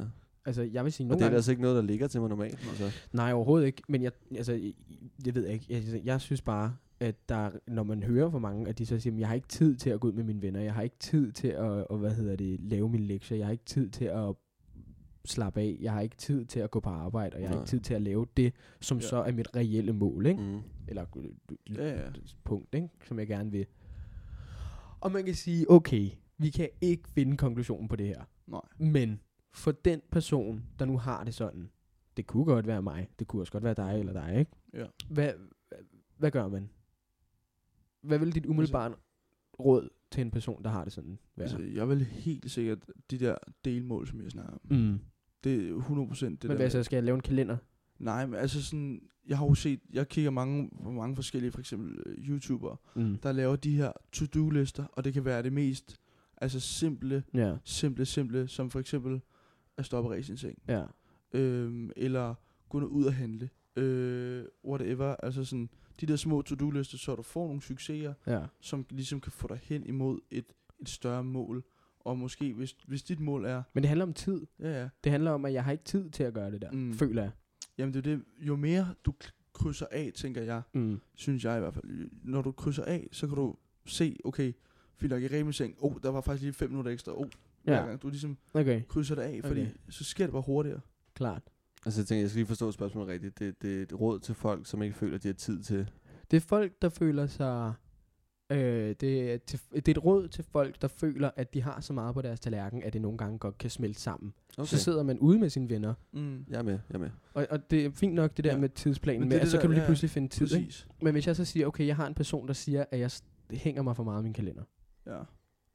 [0.49, 1.35] Altså, jeg vil sige Og nogle det er gange...
[1.35, 2.59] altså ikke noget, der ligger til mig normalt.
[2.69, 2.91] Altså.
[3.13, 3.81] Nej, overhovedet ikke.
[3.87, 4.73] Men jeg, altså, jeg-
[5.25, 5.65] det ved jeg ikke.
[5.69, 9.11] Jeg, jeg synes bare, at der, når man hører for mange, at de så siger,
[9.13, 10.95] "Men jeg har ikke tid til at gå ud med mine venner, jeg har ikke
[10.99, 14.05] tid til at, og, hvad hedder det, lave mine lektier, jeg har ikke tid til
[14.05, 14.35] at
[15.25, 17.63] slappe af, jeg har ikke tid til at gå på arbejde, og jeg har Nej.
[17.63, 19.03] ikke tid til at lave det, som Ja.
[19.07, 20.41] så er mit reelle mål, ikke?
[20.41, 20.59] Mm.
[20.87, 21.23] Eller øh,
[21.69, 22.09] øh, Ja, ja.
[22.43, 22.87] punkt, ikke?
[23.07, 23.65] som jeg gerne vil.
[25.01, 28.21] Og man kan sige, okay, vi kan ikke finde konklusionen på det her.
[28.47, 28.61] Nej.
[28.77, 29.19] Men
[29.51, 31.69] for den person, der nu har det sådan,
[32.17, 34.51] det kunne godt være mig, det kunne også godt være dig eller dig, ikke?
[34.73, 34.85] Ja.
[35.09, 35.33] Hvad,
[35.69, 35.77] hvad,
[36.17, 36.69] hvad gør man?
[38.01, 38.93] Hvad vil dit umiddelbare
[39.59, 41.43] råd til en person, der har det sådan være?
[41.47, 42.79] Altså, jeg vil helt sikkert
[43.11, 43.35] de der
[43.65, 44.59] delmål, som jeg snakker om.
[44.77, 44.99] mm.
[45.43, 46.55] Det er 100% det Men der.
[46.55, 47.57] hvad så, skal jeg lave en kalender?
[47.99, 51.59] Nej, men altså sådan, jeg har jo set, jeg kigger mange, på mange forskellige, for
[51.59, 53.15] eksempel øh, YouTubere, Mm.
[53.17, 55.99] der laver de her to-do-lister, og det kan være det mest,
[56.37, 59.21] altså simple, Ja, simple, simple, som for eksempel
[59.79, 60.83] at stoppe i en seng, ja.
[61.33, 62.35] øhm, eller
[62.69, 65.69] gå ud og handle, øh, whatever, altså sådan,
[66.01, 68.41] de der små to-do-lister, så du får nogle succeser, Ja.
[68.61, 70.45] som ligesom kan få dig hen imod et,
[70.79, 71.63] et større mål,
[71.99, 74.45] og måske, hvis, hvis dit mål er, Men det handler om tid.
[74.59, 76.71] ja ja, Det handler om, at jeg har ikke tid til at gøre det der,
[76.71, 76.93] Mm.
[76.93, 77.31] føler jeg.
[77.77, 79.13] jamen det er det, jo mere du
[79.53, 80.99] krydser af, tænker jeg, Mm.
[81.15, 82.09] synes jeg i hvert fald.
[82.23, 84.53] Når du krydser af, så kan du se, okay,
[84.97, 87.27] fik nok i rimelig seng, oh, der var faktisk lige 5 minutter ekstra, oh,
[87.69, 89.71] hver Ja, gang du ligesom okay, krydser det af, fordi Okay.
[89.89, 90.79] så sker det bare hurtigere.
[91.13, 91.41] klart.
[91.85, 93.39] Altså jeg tænker, jeg skal lige forstå spørgsmålet rigtigt.
[93.39, 95.89] Det, det er et råd til folk, som ikke føler, at de har tid til.
[96.31, 97.73] Det er folk, der føler sig...
[98.51, 101.81] Øh, det, er til, det er et råd til folk, der føler, at de har
[101.81, 104.33] så meget på deres tallerken, at det nogle gange godt kan smelte sammen.
[104.57, 104.67] Okay.
[104.67, 106.45] Så sidder man ude med sine venner, Mm.
[106.49, 107.09] Jeg er med, jeg er med.
[107.33, 108.57] og, og det er fint nok det der Ja.
[108.57, 110.09] med tidsplanen, Men men det med, at det så der- kan du lige ja, pludselig
[110.09, 110.45] finde tid.
[110.55, 110.65] Ikke?
[110.67, 110.87] Præcis.
[111.01, 113.11] Men hvis jeg så siger, okay, jeg har en person, der siger, at jeg
[113.51, 114.63] hænger mig for meget i min kalender.
[115.07, 115.19] Ja.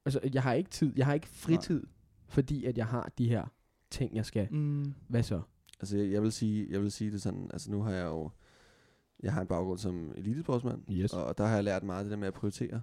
[0.04, 1.82] Altså, jeg har ikke tid, jeg har ikke fritid,
[2.28, 3.46] fordi at jeg har de her
[3.90, 4.48] ting, jeg skal.
[4.52, 4.94] Mm.
[5.08, 5.42] Hvad så?
[5.80, 8.30] Altså jeg, jeg, vil sige, jeg vil sige det sådan, altså nu har jeg jo,
[9.22, 11.12] jeg har en baggrund som elitesportsmand, Yes.
[11.12, 12.70] og, og der har jeg lært meget det der med at prioritere.
[12.72, 12.80] Ja.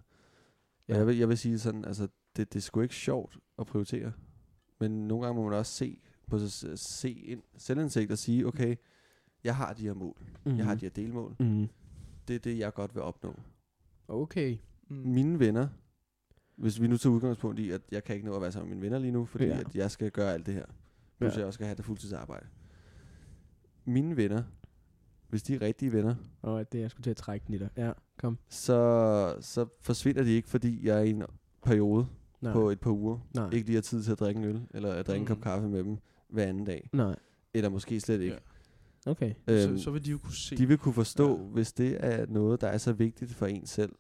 [0.88, 0.94] Ja.
[0.94, 3.66] Og jeg vil, jeg vil sige sådan, altså det, det er sgu ikke sjovt at
[3.68, 4.12] prioritere,
[4.80, 8.76] men nogle gange må man også se på sig, se ind, selvindsigt og sige, okay,
[9.44, 10.58] jeg har de her mål, mm.
[10.58, 11.68] jeg har de her delmål, Mm.
[12.28, 13.36] det er det, jeg godt vil opnå.
[14.08, 14.58] Okay.
[14.90, 14.96] Mm.
[14.96, 15.68] Mine venner,
[16.62, 18.76] hvis vi nu tager udgangspunkt i, at jeg kan ikke nå at være sammen med
[18.78, 19.54] mine venner lige nu, fordi Ja.
[19.56, 19.60] ja.
[19.60, 20.66] at jeg skal gøre alt det her.
[21.20, 21.38] Plus Ja.
[21.38, 22.46] jeg også skal have det fuldtidsarbejde.
[23.86, 24.44] Mine venner,
[25.30, 27.70] hvis de er rigtige venner, Og det jeg skulle til at trække den i dig.
[27.78, 28.38] Ja, kom.
[28.50, 31.24] så, så forsvinder de ikke, fordi jeg i en
[31.64, 32.08] periode
[32.42, 32.54] Nej.
[32.54, 33.50] på et par uger Nej.
[33.52, 35.28] ikke lige har tid til at drikke en øl, eller at drikke en Mm.
[35.28, 35.98] kop kaffe med dem
[36.30, 36.90] hver anden dag.
[36.94, 37.16] Nej.
[37.54, 38.38] Eller måske slet ikke.
[39.06, 39.34] Okay.
[39.48, 40.58] Så, Øhm, så vil de jo kunne se.
[40.58, 41.44] de vil kunne forstå, Ja.
[41.44, 41.50] ja.
[41.50, 43.92] hvis det er noget, der er så vigtigt for en selv,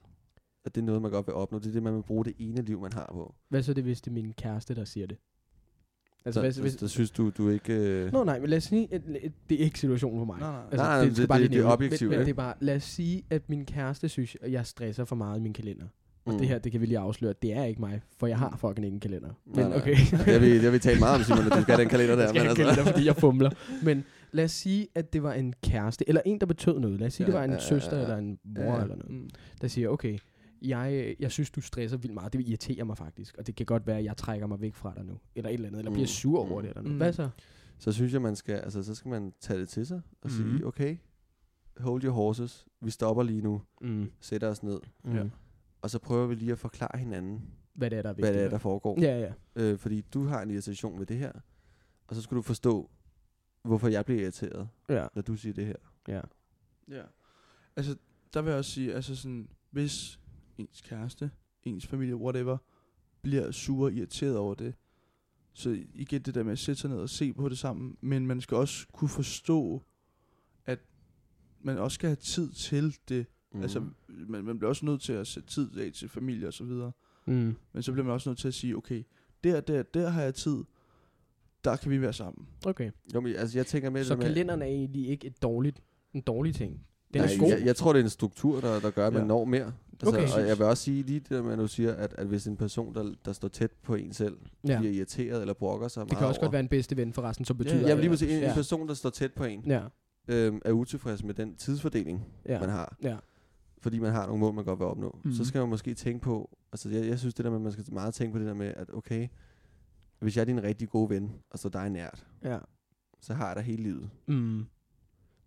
[0.65, 1.59] at det er noget, man godt vil opnå.
[1.59, 3.35] Det er det, man vil bruge det ene liv, man har på.
[3.49, 5.17] Hvad så det, hvis det er min kæreste, der siger det?
[6.25, 7.73] Altså, så, hvad, så, hvis, så synes du, du ikke...
[7.73, 9.01] Øh, Nå nej, men lad os sige, at,
[9.49, 10.39] det er ikke situationen for mig.
[10.39, 10.61] Nej, nej.
[10.71, 12.35] Altså, Nej, nej, skal det- bare det- lige det er objektivt, Men, men det er
[12.35, 15.53] bare, lad os sige, at min kæreste synes, at jeg stresser for meget i min
[15.53, 15.85] kalender.
[16.25, 16.39] Og Mm.
[16.39, 18.57] det her, det kan vi lige afsløre, det er ikke mig, for jeg har Mm.
[18.57, 19.29] fucking ikke en kalender.
[19.45, 19.77] Nej, Men nej.
[19.81, 19.95] okay.
[20.27, 22.21] jeg, vil, jeg vil tale meget om, Simon, at du skal have den kalender der.
[22.21, 23.49] jeg skal men altså, kalender, fordi jeg fumler.
[23.83, 26.99] Men lad os sige, at det var en kæreste, eller en, der betød noget.
[26.99, 28.03] Lad os sige, Ja, det var en ja, ja, søster, ja.
[28.03, 28.81] eller en mor, Ja, ja.
[28.81, 29.09] eller noget.
[29.11, 29.29] Mm.
[29.61, 30.17] Der siger, okay,
[30.61, 32.33] jeg, øh, jeg synes, du stresser vildt meget.
[32.33, 33.37] Det irriterer mig faktisk.
[33.37, 35.19] Og det kan godt være, at jeg trækker mig væk fra dig nu.
[35.35, 35.79] Eller et eller andet.
[35.79, 36.91] Eller bliver Mm, sur over mm, det eller noget.
[36.93, 36.97] mm.
[36.97, 37.29] Hvad så?
[37.77, 40.29] Så synes jeg, man skal, altså, så skal man tage det til sig og mm.
[40.29, 40.97] Sige, okay,
[41.77, 42.65] hold your horses.
[42.81, 43.61] Vi stopper lige nu.
[43.81, 44.11] Mm.
[44.19, 44.79] Sætter os ned.
[45.03, 45.15] Mm.
[45.15, 45.23] Ja.
[45.81, 47.41] Og så prøver vi lige at forklare hinanden,
[47.73, 48.31] Hvad det er, der er vigtigt.
[48.33, 49.01] hvad det er, der foregår.
[49.01, 49.33] Ja, ja.
[49.55, 51.31] Øh, fordi du har en irritation ved det her.
[52.07, 52.89] Og så skal du forstå,
[53.63, 55.75] hvorfor jeg bliver irriteret, Ja, når du siger det her.
[56.07, 56.21] ja.
[56.87, 57.01] Ja.
[57.75, 57.95] Altså,
[58.33, 60.19] der vil jeg også sige, altså sådan, hvis
[60.61, 61.31] ens kæreste,
[61.63, 62.57] ens familie, whatever,
[63.21, 64.73] bliver sur og irriteret over det,
[65.53, 68.27] så igen det der med at sætte sig ned og se på det sammen, men
[68.27, 69.83] man skal også kunne forstå,
[70.65, 70.79] at
[71.61, 73.25] man også skal have tid til det.
[73.53, 73.61] Mm.
[73.61, 76.63] Altså, man, man bliver også nødt til at sætte tid af til familie og så
[76.63, 76.91] videre.
[77.25, 77.55] Mm.
[77.73, 79.03] Men så bliver man også nødt til at sige, okay,
[79.43, 80.63] der, der, der har jeg tid,
[81.63, 82.47] der kan vi være sammen.
[82.65, 82.91] Okay.
[83.13, 85.83] Jo, men altså, jeg tænker med Så det med, kalenderen er egentlig ikke et dårligt,
[86.13, 86.85] en dårlig ting.
[87.13, 87.49] Den Nej, er god.
[87.49, 89.27] Jeg, jeg tror, det er en struktur, der, der gør, at man Ja.
[89.27, 89.73] når mere.
[90.03, 90.41] Altså, Okay.
[90.43, 92.47] Og jeg vil også sige lige det der med, at du siger, at, at hvis
[92.47, 94.37] en person, der, der står tæt på en selv,
[94.67, 94.79] ja.
[94.79, 97.45] bliver irriteret eller brokker sig Det kan også over, godt være en bedste ven forresten,
[97.45, 97.87] som betyder...
[97.87, 98.49] ja, vil lige præcis, en, ja.
[98.49, 99.81] en person, der står tæt på en, Ja,
[100.27, 102.59] øhm, er utilfreds med den tidsfordeling, ja.
[102.59, 102.97] man har.
[103.03, 103.17] Ja.
[103.81, 105.19] Fordi man har nogle mål, man godt vil opnå.
[105.23, 105.31] Mm.
[105.33, 105.45] Så Mhm.
[105.45, 107.85] skal man måske tænke på, altså jeg, jeg synes det der med, at man skal
[107.91, 109.27] meget tænke på det der med, at okay,
[110.19, 112.57] hvis jeg er din rigtig gode ven, og står dig nært, Ja.
[113.21, 114.09] så har jeg dig hele livet.
[114.27, 114.65] Mm.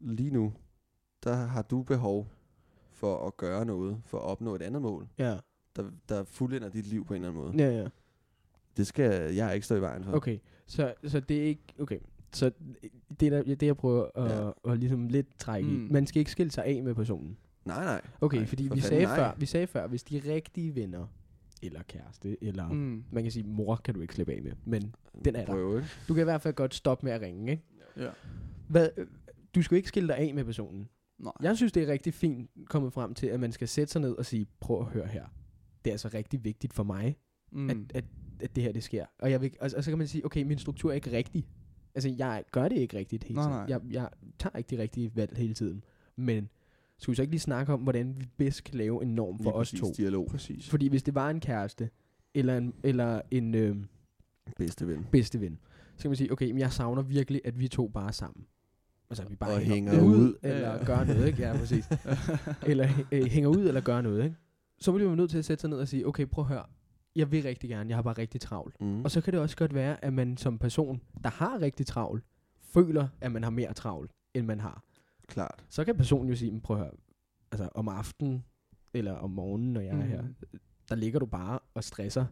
[0.01, 0.53] Lige nu,
[1.25, 2.29] der har du behov
[3.05, 5.37] for at gøre noget, for at opnå et andet mål, Ja.
[5.77, 7.71] der, der fuldender dit liv på en eller anden måde.
[7.71, 7.89] Ja, ja.
[8.77, 10.13] Det skal jeg ikke stå i vejen for.
[10.13, 11.63] Okay, så, så det er ikke...
[11.81, 11.99] Okay,
[12.33, 12.51] så
[13.21, 14.47] det, der, det jeg prøver at, Ja.
[14.47, 14.73] ja.
[14.73, 15.87] at ligesom lidt trække mm.
[15.87, 15.89] i.
[15.93, 17.37] Man skal ikke skille sig af med personen.
[17.65, 18.01] Nej, nej.
[18.21, 19.17] Okay, nej, fordi for vi sagde, nej.
[19.17, 21.07] før, vi sagde før, hvis de er rigtige venner,
[21.63, 23.05] eller kæreste, eller mm.
[23.11, 25.47] Man kan sige, mor kan du ikke slippe af med, men den er der.
[25.53, 25.89] Prøve, ikke?
[26.09, 27.63] du kan i hvert fald godt stoppe med at ringe, ikke?
[27.97, 28.11] Ja.
[28.69, 28.89] Hvad,
[29.55, 30.89] du skal ikke skille dig af med personen.
[31.19, 31.33] Nej.
[31.43, 34.13] Jeg synes, det er rigtig fint kommet frem til, at man skal sætte sig ned
[34.13, 35.25] og sige, prøv at høre her.
[35.85, 37.17] Det er altså rigtig vigtigt for mig,
[37.53, 37.71] Mm.
[37.71, 38.05] at, at,
[38.41, 39.07] at det her det sker.
[39.19, 41.49] Og, jeg vil, og, og så kan man sige, okay, min struktur er ikke rigtig.
[41.95, 43.59] Altså, jeg gør det ikke rigtigt hele Nej, tiden.
[43.59, 43.67] nej.
[43.69, 45.85] Jeg, jeg tager ikke de rigtige valg hele tiden.
[46.17, 46.49] Men
[46.99, 49.45] skal vi så ikke lige snakke om, hvordan vi bedst kan lave en norm for
[49.45, 49.93] Lige os præcis to?
[49.97, 50.27] dialog.
[50.31, 50.69] Præcis.
[50.71, 51.91] Fordi hvis det var en kæreste,
[52.35, 53.77] eller en, eller en øh,
[54.57, 55.07] Bedste ven.
[55.13, 55.59] bedste ven,
[55.97, 58.47] så kan man sige, okay, men jeg savner virkelig, at vi to bare er sammen.
[59.11, 60.35] Altså, vi bare Og hænger, hænger ud, ud.
[60.43, 61.43] eller Ja, gør noget, ikke?
[61.43, 61.89] Ja, præcis.
[62.71, 64.37] eller øh, hænger ud, eller gør noget, ikke?
[64.79, 66.65] Så bliver man nødt til at sætte sig ned og sige, okay, prøv at høre,
[67.17, 68.81] jeg vil rigtig gerne, jeg har bare rigtig travlt.
[68.81, 69.05] Mm.
[69.05, 72.25] Og så kan det også godt være, at man som person, der har rigtig travlt,
[72.63, 74.83] føler, at man har mere travlt, end man har.
[75.29, 75.65] Klart.
[75.69, 76.93] Så kan personen jo sige, "Men prøv at høre,
[77.53, 78.45] altså om aftenen,
[78.95, 80.09] eller om morgenen, når jeg er Mhm.
[80.09, 80.23] her,
[80.89, 82.27] der ligger du bare og stresser.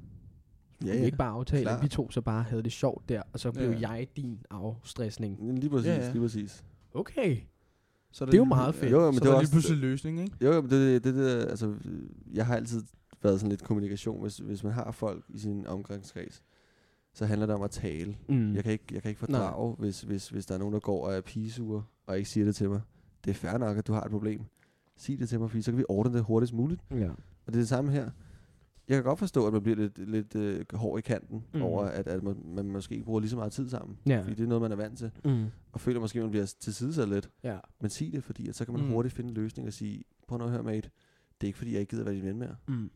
[0.86, 3.22] Ja, Ja, vi ikke bare aftale, at vi to så bare havde det sjovt der,
[3.32, 3.90] og så blev Ja.
[3.90, 5.58] jeg din afstressning.
[5.58, 6.12] Lige præcis, Ja, ja.
[6.12, 6.64] lige præcis.
[6.94, 7.36] Okay.
[8.12, 8.92] Så Det er jo meget fedt.
[8.92, 10.36] Jo, jo, men så det er lige pludselig en løsning, ikke?
[10.40, 11.74] Jo, jo, men det, det, det, altså,
[12.34, 12.82] jeg har altid
[13.22, 16.42] været sådan lidt kommunikation, hvis, hvis man har folk i sin omgangskreds,
[17.14, 18.16] så handler det om at tale.
[18.28, 18.54] Mm.
[18.54, 21.06] Jeg kan ikke, jeg kan ikke fordrage, hvis, hvis, hvis der er nogen, der går
[21.06, 22.80] og er pigesure, og ikke siger det til mig.
[23.24, 24.40] Det er fair nok, at du har et problem.
[24.96, 26.80] Sig det til mig, fordi så kan vi ordne det hurtigst muligt.
[26.90, 27.08] Ja.
[27.10, 28.10] Og det er det samme her.
[28.88, 31.62] Jeg kan godt forstå, at man bliver lidt, lidt øh, hård i kanten Mm.
[31.62, 33.98] over, at, at man, man måske ikke bruger lige så meget tid sammen.
[34.06, 34.20] Ja.
[34.22, 35.10] Fordi det er noget, man er vant til.
[35.24, 35.44] Mm.
[35.72, 37.30] Og føler måske, at man bliver tilsidesat lidt.
[37.44, 37.58] Ja.
[37.80, 38.90] Men sig det, fordi at så kan man Mm.
[38.90, 40.90] hurtigt finde en løsning og sige, prøv nu at høre, mate.
[41.40, 42.56] Det er ikke, fordi jeg ikke gider være din ven mere.
[42.68, 42.90] Mm.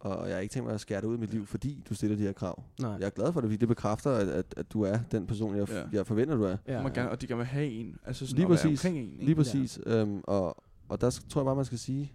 [0.00, 1.94] Og jeg har ikke tænkt mig at skære dig ud i mit liv, fordi du
[1.94, 2.62] stiller de her krav.
[2.80, 2.90] Nej.
[2.90, 5.56] Jeg er glad for det, fordi det bekræfter, at, at, at du er den person,
[5.56, 5.78] jeg, Ja.
[5.78, 5.84] ja.
[5.92, 6.56] jeg forventer, du er.
[6.66, 7.96] Ja, Ja, man gerne, og de gerne vil have en.
[8.04, 8.84] Altså sådan Lige præcis.
[8.84, 9.24] en, ikke?
[9.24, 9.80] Lige præcis.
[9.86, 10.00] Ja.
[10.02, 12.12] Øhm, og, og der tror jeg bare, man skal sige,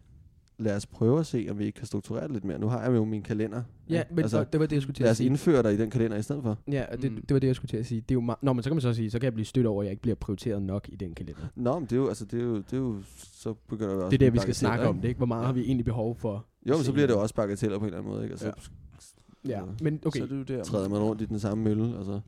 [0.58, 2.60] lad os prøve at se, om vi ikke kan strukturere det lidt mere.
[2.60, 3.64] Nu har jeg jo min kalender.
[3.90, 4.14] Ja, ikke?
[4.14, 5.28] men altså, det var det, jeg skulle til lad at os sige.
[5.28, 6.58] indføre dig i den kalender i stedet for.
[6.72, 7.22] Ja, og det, Mm.
[7.22, 8.02] det var det, jeg skulle til at sige.
[8.02, 9.46] Det er jo meget, Nå, men så kan man så sige, så kan jeg blive
[9.46, 11.42] stødt over, at jeg ikke bliver prioriteret nok i den kalender.
[11.56, 14.04] Nå, men det er jo, altså, det er jo, det er jo så begynder det
[14.04, 15.02] også Det er det, vi skal snakke om ikke?
[15.02, 15.18] det, ikke?
[15.18, 15.46] Hvor meget Ja.
[15.46, 16.46] har vi egentlig behov for?
[16.70, 18.36] Jo, men så bliver det jo også bagateller på en eller anden måde, ikke?
[18.36, 19.50] Og så Ja.
[19.50, 20.20] Ja, men okay.
[20.20, 20.64] Så er det jo der.
[20.64, 22.20] træder man rundt i den samme mølle, og så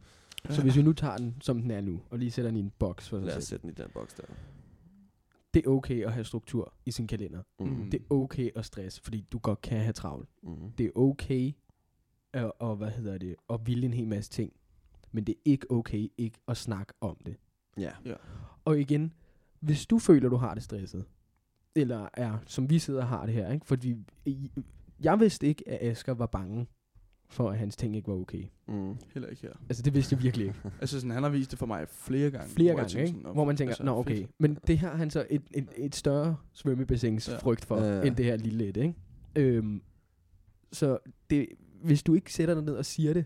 [0.50, 2.60] Så hvis vi nu tager den, som den er nu, og lige sætter den i
[2.60, 4.24] en boks for sig lad os sætte den i den boks der.
[5.56, 7.42] Det er okay at have struktur i sin kalender.
[7.60, 7.66] Mm.
[7.66, 7.90] Mm.
[7.90, 10.30] Det er okay at stresse, fordi du godt kan have travlt.
[10.44, 10.72] Mm.
[10.78, 11.52] Det er okay
[12.34, 14.54] at, og, hvad hedder det, at ville en hel masse ting.
[15.12, 17.36] Men det er ikke okay ikke at snakke om det.
[17.78, 17.92] Ja.
[18.66, 19.14] Og igen,
[19.60, 21.06] hvis du føler, du har det stresset,
[21.76, 23.66] eller er, som vi sidder og har det her, ikke?
[23.66, 23.96] fordi
[25.00, 26.68] jeg vidste ikke, at Asger var bange
[27.30, 28.44] for, at hans ting ikke var okay.
[28.68, 28.96] Mm.
[29.14, 29.54] Heller ikke her.
[29.70, 30.60] Altså, det vidste jeg virkelig ikke.
[30.82, 32.50] Altså sådan, han har vist det for mig flere gange.
[32.50, 33.20] Flere gange, tænkte ikke?
[33.20, 34.18] sådan, Hvor man tænker, altså, nå okay.
[34.18, 34.30] fedt.
[34.40, 37.38] Men det her har han så et, et, et større svømmebassins Ja.
[37.38, 38.02] frygt for, ja.
[38.02, 38.94] end det her lille et, ikke?
[39.36, 39.82] Øhm,
[40.72, 40.98] så
[41.30, 41.48] det,
[41.84, 43.26] hvis du ikke sætter dig ned og siger det,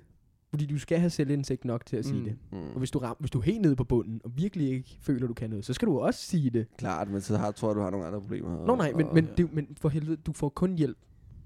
[0.50, 2.24] fordi du skal have selvindsigt nok til at sige Mm.
[2.26, 2.36] det.
[2.52, 2.58] Mm.
[2.58, 5.28] Og hvis du, ram, hvis du er helt nede på bunden, og virkelig ikke føler,
[5.28, 6.68] du kan noget, så skal du også sige det.
[6.78, 8.66] Klart, men så har, tror jeg, du har nogle andre problemer.
[8.66, 9.32] Nå nej, men, og, men, ja.
[9.38, 10.98] det, men for helvede, du får kun hjælp,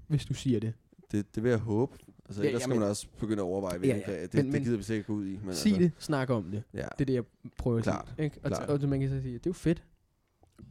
[0.08, 0.72] hvis du siger det.
[1.12, 1.96] Det, det vil jeg håbe.
[2.26, 4.12] Altså, Ja, ellers skal man også begynde at overveje, Ja, hvilken ja.
[4.20, 5.38] ja, det, Men- det gider vi sikkert ikke gå ud i.
[5.44, 6.62] Men Sig altså, det, snak om det.
[6.74, 6.78] Ja.
[6.78, 7.24] Det er det, jeg
[7.58, 8.08] prøver at Klart.
[8.16, 8.24] sige.
[8.24, 8.36] Ikke?
[8.44, 8.68] Og, Klart.
[8.68, 9.84] og, og man kan så sige, det er jo fedt.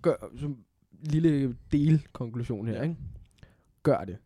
[0.01, 0.58] Gør, som
[1.04, 2.82] lille delkonklusion her, Ja.
[2.84, 2.95] ikke?
[3.84, 4.18] Gør det.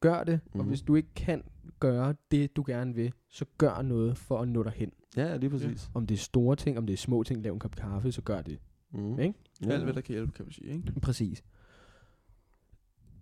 [0.00, 0.50] Gør det, mm.
[0.60, 0.68] og Mhm.
[0.68, 1.42] hvis du ikke kan
[1.80, 4.92] gøre det, du gerne vil, så gør noget for at nå derhen.
[5.16, 5.90] Ja, lige præcis.
[5.94, 8.22] Om det er store ting, om det er små ting, lav en kop kaffe, så
[8.22, 8.58] gør det.
[8.92, 9.18] Mm.
[9.20, 9.34] Ikke?
[9.64, 9.70] Ja.
[9.70, 10.92] Alt, hvad der kan hjælpe, kan man sige, ikke?
[11.02, 11.44] Præcis.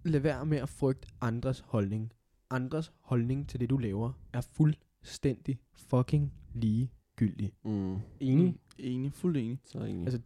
[0.05, 2.13] Lad være med at frygte andres holdning.
[2.55, 7.53] Andres holdning til det, du laver, er fuldstændig fucking ligegyldig.
[7.65, 7.97] Mm.
[8.21, 8.47] Enig?
[8.53, 8.59] Mm.
[8.79, 9.59] Enig, fuldt enig.
[9.65, 10.03] Så enig.
[10.05, 10.21] Altså,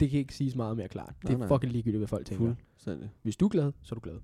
[0.00, 1.14] Det kan ikke siges meget mere klart.
[1.24, 1.48] Nej, det er nej.
[1.48, 2.54] fucking ligegyldigt, hvad folk tænker.
[2.70, 3.10] Fuldstændig.
[3.22, 4.20] Hvis du er glad, så er du glad.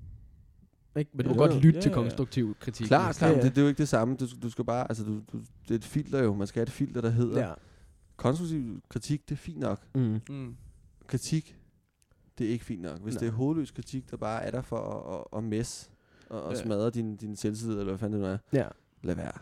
[0.98, 1.10] Ikke?
[1.14, 2.02] Men du må godt lytte Ja, til ja, ja.
[2.02, 2.86] konstruktiv kritik.
[2.86, 3.30] Klart, klart.
[3.30, 3.44] Ja, Ja, ja.
[3.48, 4.16] Det, det, er jo ikke det samme.
[4.16, 6.34] Du, du skal bare, altså, du, du, det er et filter jo.
[6.34, 7.48] Man skal have et filter, der hedder.
[7.48, 7.54] Ja.
[8.16, 9.86] Konstruktiv kritik, det er fint nok.
[9.94, 10.20] Mm.
[10.30, 10.56] Mm.
[11.06, 11.58] Kritik,
[12.38, 13.00] det er ikke fint nok.
[13.00, 13.20] Hvis Nej.
[13.20, 15.90] det er hovedløs kritik, der bare er der for at, at, at messe
[16.32, 16.62] og, og Ja.
[16.62, 18.68] smadre din, din selvtillid, eller hvad fanden det nu er, Ja.
[19.02, 19.32] lad være.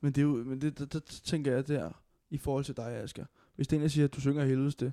[0.00, 1.90] Men det er jo, men det, det, det, tænker jeg der,
[2.30, 3.24] i forhold til dig, Asger.
[3.56, 4.92] Hvis det er en, der siger, at du synger helvedes det,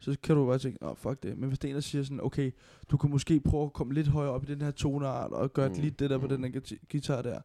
[0.00, 1.38] så kan du bare tænke, åh, oh, fuck det.
[1.38, 2.50] Men hvis det er en, der siger sådan, okay,
[2.90, 5.68] du kan måske prøve at komme lidt højere op i den her toneart, og gøre
[5.68, 5.74] Mm.
[5.74, 6.28] lige det der på Mm.
[6.42, 6.60] den her
[6.92, 7.40] guitar der,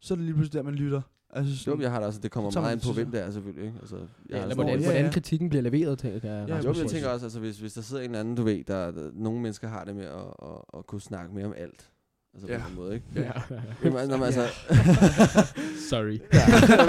[0.00, 1.02] så er det lige pludselig der, man lytter.
[1.30, 3.20] Altså sådan, Jo, jeg har det også, det kommer meget ind på, til hvem det
[3.20, 3.64] er selvfølgelig.
[3.66, 3.78] Ikke?
[3.80, 6.20] Altså, jeg Ja, eller hvordan, ja, hvordan kritikken bliver leveret, jeg.
[6.24, 6.56] Ja.
[6.58, 8.90] Jo, jeg tænker også, altså, hvis, hvis der sidder en eller anden, du ved, der,
[8.90, 11.90] der nogle mennesker har det med at, at, at kunne snakke mere om alt.
[12.36, 12.58] Altså Ja.
[12.62, 13.06] på en måde, ikke?
[13.14, 13.32] Ja.
[13.84, 14.46] Jamen, når man, altså,
[15.90, 16.18] Sorry.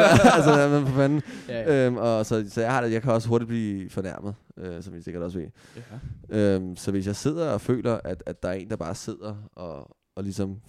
[0.35, 1.21] altså, når man for fanden.
[1.47, 1.85] Ja, ja.
[1.87, 4.95] Øhm, og så, så jeg har det, jeg kan også hurtigt blive fornærmet, øh, som
[4.95, 5.47] I sikkert også ved.
[6.29, 6.55] Ja.
[6.55, 9.35] Øhm, så hvis jeg sidder og føler, at, at der er en, der bare sidder
[9.55, 10.59] og, og ligesom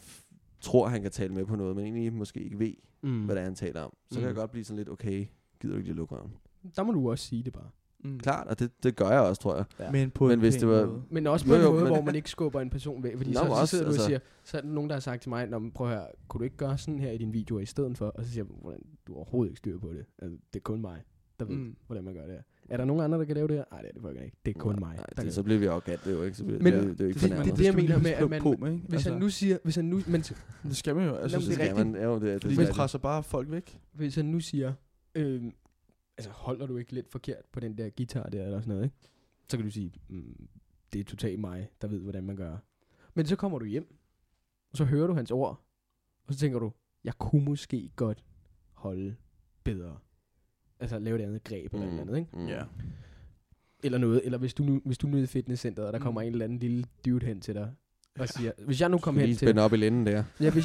[0.61, 2.73] tror, han kan tale med på noget, men egentlig måske ikke ved,
[3.03, 3.25] Mm.
[3.25, 4.27] hvad det er, han taler om, så kan Mm.
[4.27, 5.27] jeg godt blive sådan lidt, okay,
[5.61, 6.31] gider du ikke lige lukke røven?
[6.77, 7.71] Der må du også sige det bare.
[8.05, 8.19] Mm.
[8.19, 9.65] Klart, og det, det gør jeg også, tror jeg.
[9.81, 9.91] Ja.
[9.91, 11.03] Men på Men en hvis det var- måde.
[11.11, 13.17] Men også på Jo, en jo, måde, hvor man ikke skubber en person væk.
[13.17, 14.97] Fordi Nå, så, så også, sidder du og altså- siger, så er der nogen, der
[14.97, 17.11] har sagt til mig, Nå, men prøv at høre, kunne du ikke gøre sådan her
[17.11, 18.07] i din video i stedet for?
[18.07, 20.05] Og så siger jeg, hvordan, du har overhovedet ikke styr på det.
[20.19, 21.03] Altså, det er kun mig,
[21.41, 21.77] der ved, Mm.
[21.87, 22.43] hvordan man gør det her.
[22.71, 23.65] Er der nogen andre, der kan lave det her?
[23.73, 24.37] Nej, det er det fucking ikke.
[24.47, 24.97] Det er kun mig.
[24.97, 26.37] Nej, det, så bliver vi arrogante jo, ikke?
[26.37, 27.83] Så bliver, Men det, er jo- det er jo ikke det- det- det, jeg man
[27.83, 28.85] mener med, at man- på med, ikke?
[28.89, 30.21] Hvis han nu siger, hvis han nu, men
[30.63, 31.15] det skal man jo.
[31.15, 33.23] Altså, Jamen, så det er skal skal man, man, jo, det, det, det, presser bare
[33.23, 33.79] folk væk.
[33.93, 34.73] hvis han nu siger,
[35.15, 35.43] øh,
[36.19, 38.97] altså holder du ikke lidt forkert på den der guitar der, eller sådan noget, ikke?
[39.49, 40.49] Så kan du sige, mm,
[40.93, 42.57] det er totalt mig, der ved, hvordan man gør.
[43.15, 43.97] Men så kommer du hjem,
[44.71, 45.65] og så hører du hans ord,
[46.27, 46.73] og så tænker du,
[47.05, 48.25] jeg kunne måske godt
[48.73, 49.17] holde
[49.65, 49.99] bedre.
[50.81, 51.91] Altså lave et andet greb eller mm.
[51.93, 52.31] eller andet, ikke?
[52.37, 52.47] Mm.
[52.47, 52.63] Ja.
[53.83, 56.03] Eller noget, eller hvis du nu, hvis du nu er i fitnesscenteret, og der Mm.
[56.03, 57.73] kommer en eller anden lille dude hen til dig,
[58.19, 59.59] og siger, hvis jeg nu kom hen til...
[59.59, 60.25] op i lænden der.
[60.41, 60.65] Ja, hvis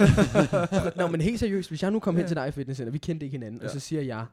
[0.97, 3.25] Nå, men helt seriøst, hvis jeg nu kom hen til dig i fitnesscenter, vi kendte
[3.25, 3.65] ikke hinanden, ja.
[3.67, 4.25] og så siger jeg,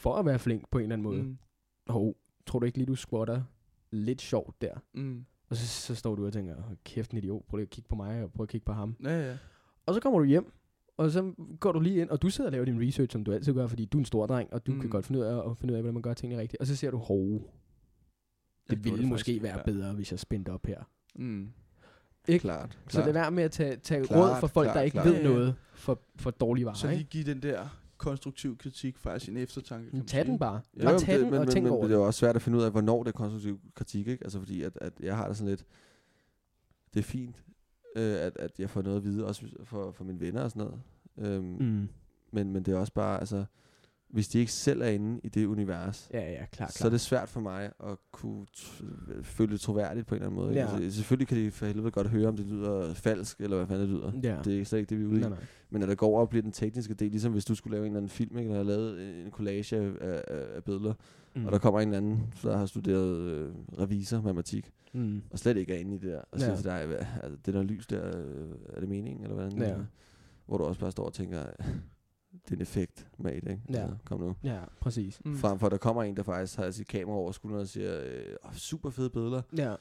[0.00, 1.38] for at være flink på en eller anden måde, mm.
[1.88, 3.42] Hov, tror du ikke lige, du squatter
[3.90, 4.74] lidt sjovt der?
[4.94, 5.24] Mm.
[5.48, 7.88] Og så, så står du og tænker, "Hold kæft en idiot, prøv lige at kigge
[7.88, 8.96] på mig, og prøv at kigge på ham.
[9.04, 9.36] Ja, ja.
[9.86, 10.52] Og så kommer du hjem,
[10.96, 13.32] og så går du lige ind, og du sidder og laver din research, som du
[13.32, 14.80] altid gør, fordi du er en stor dreng, og du mm.
[14.80, 16.60] kan godt finde ud af, at finde ud af, hvordan man gør tingene rigtigt.
[16.60, 17.40] Og så ser du, hov, Jeg
[18.76, 19.64] det gjorde ville måske faktisk være ikke.
[19.78, 20.82] bedre, hvis jeg spændte op her.
[21.14, 21.52] Mm.
[22.28, 22.42] Ikke?
[22.42, 23.04] Klart, Så klart.
[23.04, 25.06] det er værd med at tage, tage Klart, råd for folk, klart, der ikke klart.
[25.06, 25.28] ved Ja, ja.
[25.28, 26.74] noget for, for dårlige varer.
[26.74, 29.90] Så lige give den der konstruktiv kritik faktisk en eftertanke.
[29.90, 30.60] kan Tag den bare.
[30.76, 32.18] Jo, Bare tag det- den men, og men, tænk men, over det er jo også
[32.18, 34.24] svært at finde ud af, hvornår det er konstruktiv kritik, ikke?
[34.24, 35.64] Altså fordi, at, at jeg har det sådan lidt,
[36.94, 37.44] det er fint,
[37.96, 40.66] øh, at, at jeg får noget at vide, også for, for mine venner og sådan
[40.66, 40.80] noget.
[41.34, 41.56] Øhm.
[41.60, 41.88] Mm.
[42.32, 43.44] men, men det er også bare, altså,
[44.12, 46.86] hvis de ikke selv er inde i det univers, Ja, ja, klar, så klar.
[46.86, 48.84] er det svært for mig at kunne t-
[49.22, 50.54] føle det troværdigt på en eller anden måde.
[50.54, 50.74] Ja.
[50.74, 53.82] Altså, selvfølgelig kan de for helvede godt høre, om det lyder falsk, eller hvad fanden
[53.88, 54.12] det lyder.
[54.22, 54.42] Ja.
[54.44, 55.20] Det er slet ikke det, vi er ude i.
[55.20, 55.38] nej, nej.
[55.70, 57.86] Men når det går over og bliver den tekniske del, ligesom hvis du skulle lave
[57.86, 60.94] en eller anden film, ikke, eller have lavet en collage af, af, af- billeder,
[61.36, 61.46] mm.
[61.46, 63.48] og der kommer en eller anden, der har studeret øh,
[63.78, 65.22] revisor, matematik, mm.
[65.30, 66.56] og slet ikke er inde i det der, og siger Ja.
[66.56, 69.58] til dig, hvad, altså, det der lys der, øh, er det meningen, eller hvordan?
[69.62, 69.74] Ja.
[70.46, 71.42] Hvor du også bare står og tænker,
[72.32, 73.62] det er en effekt, mate, ikke?
[73.70, 73.78] Ja.
[73.80, 74.36] Altså, kom nu.
[74.44, 75.20] Ja, præcis.
[75.24, 75.36] Mm.
[75.36, 78.00] Frem for, at der kommer en, der faktisk har sit kamera over skulderen og siger,
[78.04, 79.74] øh, super fede billeder, Ja.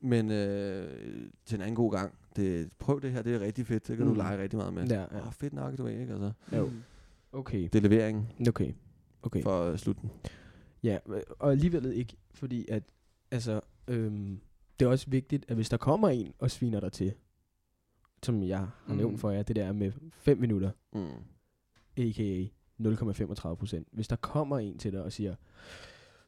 [0.00, 3.88] men øh, til en anden god gang, det, prøv det her, det er rigtig fedt,
[3.88, 4.10] det kan mm.
[4.10, 4.16] Mm.
[4.16, 4.86] du lege rigtig meget med.
[4.86, 5.26] Ja, ja.
[5.26, 6.12] Oh, fedt nok, du ved, ikke?
[6.12, 6.66] Altså, Jo.
[6.66, 6.82] Mm.
[7.32, 7.62] Okay.
[7.72, 8.72] det er leveringen Okay.
[9.22, 9.42] Okay.
[9.42, 10.10] for øh, slutten.
[10.82, 12.82] Ja, øh, og alligevel ikke, fordi at,
[13.30, 14.40] altså, øhm,
[14.80, 17.14] det er også vigtigt, at hvis der kommer en og sviner dig til,
[18.22, 18.96] som jeg har Mm.
[18.96, 21.06] nævnt for jer, det der med 5 minutter, Mm.
[21.96, 22.46] a.k.a.
[22.82, 23.88] 0,35 procent.
[23.92, 25.34] Hvis der kommer en til dig og siger,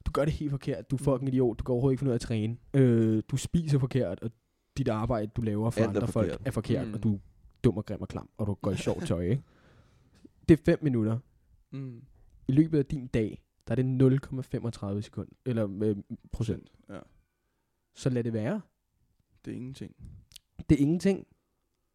[0.07, 2.15] du gør det helt forkert, du er fucking idiot, du kan overhovedet ikke ud af
[2.15, 4.31] at træne, øh, du spiser forkert, og
[4.79, 6.47] dit arbejde, du laver for Alt er andre folk, forkert.
[6.47, 6.95] er forkert, Mm.
[6.95, 7.19] og du er
[7.65, 9.43] dum og grim og klam, og du går i sjovt tøj, ikke?
[10.49, 11.19] Det er 5 minutter.
[11.73, 12.03] Mm.
[12.49, 15.97] I løbet af din dag, der er det 0,35 sekund, eller øh,
[16.33, 16.73] procent.
[16.89, 16.99] Ja.
[17.95, 18.61] Så lad det være.
[19.45, 19.97] Det er ingenting.
[20.69, 21.27] Det er ingenting.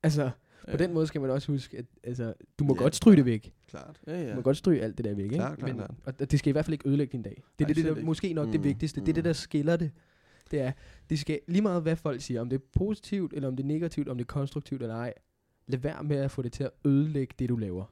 [0.03, 0.31] Altså,
[0.71, 3.25] På den måde skal man også huske, at altså, du må Ja, godt stryge det
[3.25, 3.53] væk.
[3.67, 3.99] Klart.
[4.07, 4.35] Ja, Du ja.
[4.35, 5.35] må godt stryge alt det der væk, ikke?
[5.35, 6.19] Klart, klart, Men, klart.
[6.19, 7.31] og det skal i hvert fald ikke ødelægge din dag.
[7.35, 8.05] Det er Nej, det, det der, ikke.
[8.05, 9.01] måske nok det Mm, vigtigste.
[9.01, 9.27] Det er det, mm.
[9.27, 9.91] der skiller det.
[10.51, 10.71] Det er,
[11.09, 13.67] det skal lige meget hvad folk siger, om det er positivt, eller om det er
[13.67, 15.13] negativt, om det er konstruktivt eller ej.
[15.67, 17.85] Lad være med at få det til at ødelægge det, du laver.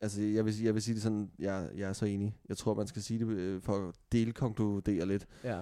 [0.00, 2.36] Altså, jeg vil, sige- jeg vil sige det sådan, jeg, jeg er så enig.
[2.48, 5.26] Jeg tror, man skal sige det øh, for at delkonkludere lidt.
[5.44, 5.60] Ja.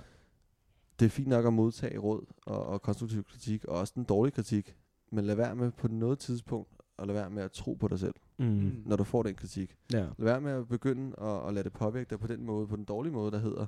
[1.00, 4.32] Det er fint nok at modtage råd og, og konstruktiv kritik, og også den dårlige
[4.34, 4.76] kritik.
[5.10, 7.98] Men lad være med på noget tidspunkt, og lad være med at tro på dig
[7.98, 8.82] selv, Mm.
[8.86, 9.76] når du får den kritik.
[9.92, 9.98] Ja.
[9.98, 12.76] Lad være med at begynde at, at lade det påvirke dig på den måde, på
[12.76, 13.66] den dårlige måde, der hedder,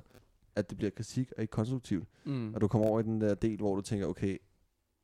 [0.55, 2.07] at det bliver kritik og ikke konstruktivt.
[2.25, 2.53] Mm.
[2.53, 4.37] Og du kommer over i den der del, hvor du tænker, okay,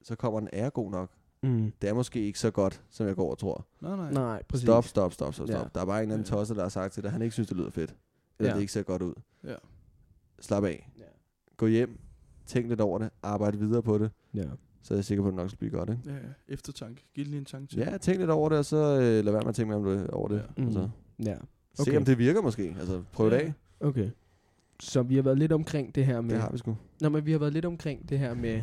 [0.02, 1.10] så kommer den er god nok.
[1.44, 1.72] Mm.
[1.82, 3.66] Det er måske ikke så godt, som jeg går og tror.
[3.82, 4.12] Nej, nej.
[4.12, 4.64] Nej, præcis.
[4.66, 5.60] Stop, stop, stop, stop, stop.
[5.64, 5.68] Ja.
[5.76, 7.34] Der er bare en eller anden tosser, der har sagt til dig, at han ikke
[7.34, 7.96] synes, det lyder fedt.
[8.40, 8.56] Eller Ja.
[8.56, 9.14] det ikke ser godt ud.
[9.44, 9.56] Ja.
[10.40, 10.90] Slap af.
[10.98, 11.04] Ja.
[11.58, 12.00] Gå hjem.
[12.46, 13.10] Tænk lidt over det.
[13.24, 14.12] Arbejde videre på det.
[14.34, 14.46] Ja.
[14.84, 16.02] Så er jeg sikker på, at det nok skal blive godt, ikke?
[16.06, 16.54] Ja, ja.
[16.54, 17.06] Eftertanke.
[17.16, 17.80] Giv det lige en tanke til.
[17.80, 19.98] Ja, tænk lidt over det, og så øh, lad være med at tænke mere om
[20.00, 20.36] det, over det.
[20.36, 20.42] Ja.
[20.62, 20.66] Mm.
[20.68, 20.90] Altså,
[21.26, 21.36] Ja.
[21.76, 21.98] Se Okay.
[21.98, 22.76] om det virker måske.
[22.80, 23.42] Altså, prøv det Ja.
[23.42, 23.54] af.
[23.80, 24.10] Okay.
[24.80, 26.30] Så vi har været lidt omkring det her med...
[26.32, 26.78] Det har vi sgu.
[27.02, 28.62] Nå, men vi har været lidt omkring det her med...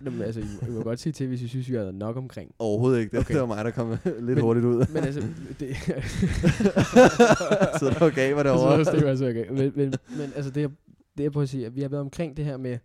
[0.00, 1.94] Nå, men altså, I, I må godt sige til, hvis I synes, vi har været
[1.94, 2.54] nok omkring.
[2.58, 3.10] Overhovedet ikke.
[3.10, 3.34] Det, Okay.
[3.34, 4.86] det var mig, der kom lidt Men- hurtigt ud.
[4.94, 5.20] Men altså,
[5.60, 5.76] det...
[7.80, 8.78] så der gav mig Altså, derovre.
[8.78, 9.48] også, det var så okay.
[9.48, 10.70] Men, men, men altså, det, jeg,
[11.18, 12.78] det jeg prøver at sige, at vi har været omkring det her med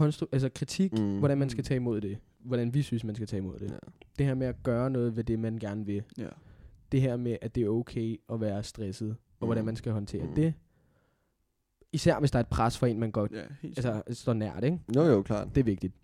[0.00, 1.18] konstru- altså kritik, Mm.
[1.18, 2.18] hvordan man skal tage imod det.
[2.38, 3.70] Hvordan vi synes, man skal tage imod det.
[3.70, 3.76] Ja.
[4.18, 6.02] Det her med at gøre noget ved det, man gerne vil.
[6.18, 6.28] Ja.
[6.92, 9.66] Det her med, at det er okay at være stresset, og hvordan Mm.
[9.66, 10.34] man skal håndtere Mm.
[10.34, 10.54] det.
[11.92, 14.78] Især hvis der er et pres for en, man godt Ja, altså, står nært, ikke?
[14.96, 15.48] Jo, jo, klart.
[15.54, 15.94] Det er vigtigt.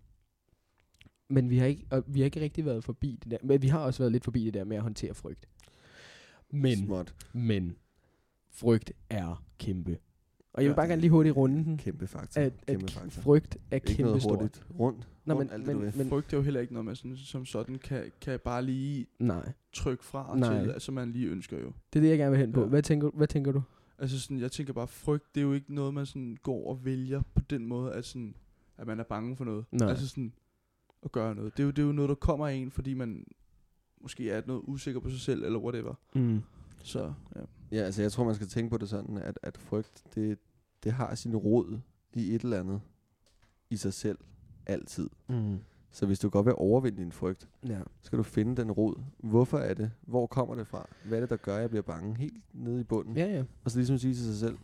[1.30, 3.36] Men vi har ikke, og vi har ikke rigtig været forbi det der.
[3.42, 5.48] Men vi har også været lidt forbi det der med at håndtere frygt.
[6.50, 7.14] Men, Småt.
[7.32, 7.76] men,
[8.50, 9.98] frygt er kæmpe.
[10.54, 12.40] Og jeg vil bare gerne lige hurtigt runde den, Kæmpe faktor.
[12.40, 13.22] at, at Kæmpe faktor.
[13.22, 14.38] frygt er Ikke kæmpe noget stort.
[14.38, 14.66] hurtigt.
[14.80, 15.08] Rundt.
[15.24, 18.12] Nå, Rundt men, men, Frygt er jo heller ikke noget, man sådan, som sådan kan,
[18.20, 20.60] kan bare lige nej, trykke fra Nej.
[20.62, 21.72] til, altså man lige ønsker jo.
[21.92, 22.60] det er det, jeg gerne vil hen på.
[22.60, 22.66] Ja.
[22.66, 23.62] Hvad, tænker, hvad tænker du?
[23.98, 26.84] Altså sådan, jeg tænker bare, frygt, det er jo ikke noget, man sådan går og
[26.84, 28.34] vælger på den måde, at, sådan,
[28.78, 29.64] at man er bange for noget.
[29.72, 29.88] Nej.
[29.90, 30.32] Altså sådan,
[31.02, 31.52] at gøre noget.
[31.56, 33.24] Det er, jo, det er jo noget, der kommer af en, fordi man
[34.02, 35.94] måske er noget usikker på sig selv, eller whatever.
[36.14, 36.40] Mm.
[36.82, 37.40] Så, ja.
[37.74, 40.38] Ja, altså jeg tror, man skal tænke på det sådan, at, at frygt, det,
[40.84, 41.78] det har sin rod
[42.12, 42.80] i et eller andet
[43.70, 44.18] i sig selv,
[44.66, 45.10] altid.
[45.28, 45.58] Mm.
[45.90, 47.78] Så hvis du godt vil overvinde din frygt, Ja.
[48.00, 48.94] så skal du finde den rod.
[49.18, 49.90] Hvorfor er det?
[50.02, 50.86] Hvor kommer det fra?
[51.04, 52.16] Hvad er det, der gør, at jeg bliver bange?
[52.16, 53.16] Helt nede i bunden.
[53.16, 53.44] ja, ja.
[53.64, 54.58] Og så ligesom sige til sig selv,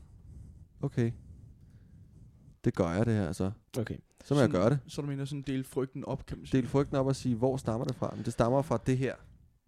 [0.83, 1.13] okay,
[2.65, 3.51] det gør jeg det her så.
[3.79, 3.97] Okay.
[4.25, 4.79] Så må jeg Sådan- gøre det.
[4.87, 6.61] Så du mener sådan dele frygten op, kan man sige.
[6.63, 8.13] Del frygten op og sige, hvor stammer det fra?
[8.17, 9.15] Men det stammer fra det her.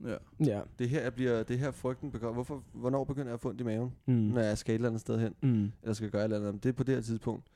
[0.07, 0.17] Ja.
[0.47, 0.61] Ja.
[0.79, 2.33] Det her, jeg bliver, det her frygten begår.
[2.33, 4.15] Hvorfor, hvornår begynder jeg at få ondt i maven, Mm.
[4.15, 5.35] når jeg skal et eller andet sted hen?
[5.43, 5.73] Mm.
[5.83, 6.63] Eller skal gøre et eller andet?
[6.63, 7.47] Det er på det her tidspunkt.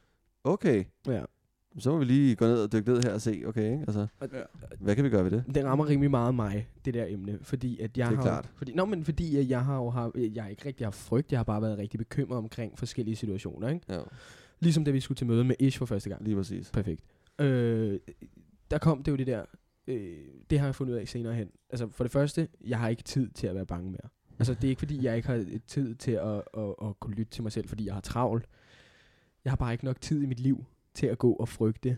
[0.45, 1.23] Okay, Ja.
[1.79, 3.85] så må vi lige gå ned og dykke ned her og se, okay, ikke?
[3.89, 4.43] Altså, ja.
[4.81, 5.45] hvad kan vi gøre ved det?
[5.55, 8.51] Det rammer rimelig meget mig, det der emne, fordi at jeg Det er har klart.
[8.57, 11.33] fordi nå, men fordi at jeg har jo har, jeg har ikke rigtig haft frygt,
[11.33, 13.81] jeg har bare været rigtig bekymret omkring forskellige situationer, ikke?
[13.89, 14.01] Ja,
[14.61, 16.25] Ligesom da vi skulle til møde med Ish for første gang.
[16.25, 16.71] lige præcis.
[16.71, 17.01] Perfekt.
[17.41, 17.99] Øh,
[18.71, 19.45] der kom det jo det der,
[19.87, 20.16] øh,
[20.51, 21.51] det har jeg fundet ud af senere hen.
[21.70, 24.09] Altså for det første, jeg har ikke tid til at være bange mere.
[24.39, 27.30] Altså det er ikke fordi, jeg ikke har tid til at, at, at kunne lytte
[27.32, 28.47] til mig selv, fordi jeg har travlt.
[29.45, 30.64] Jeg har bare ikke nok tid i mit liv
[30.95, 31.97] til at gå og frygte,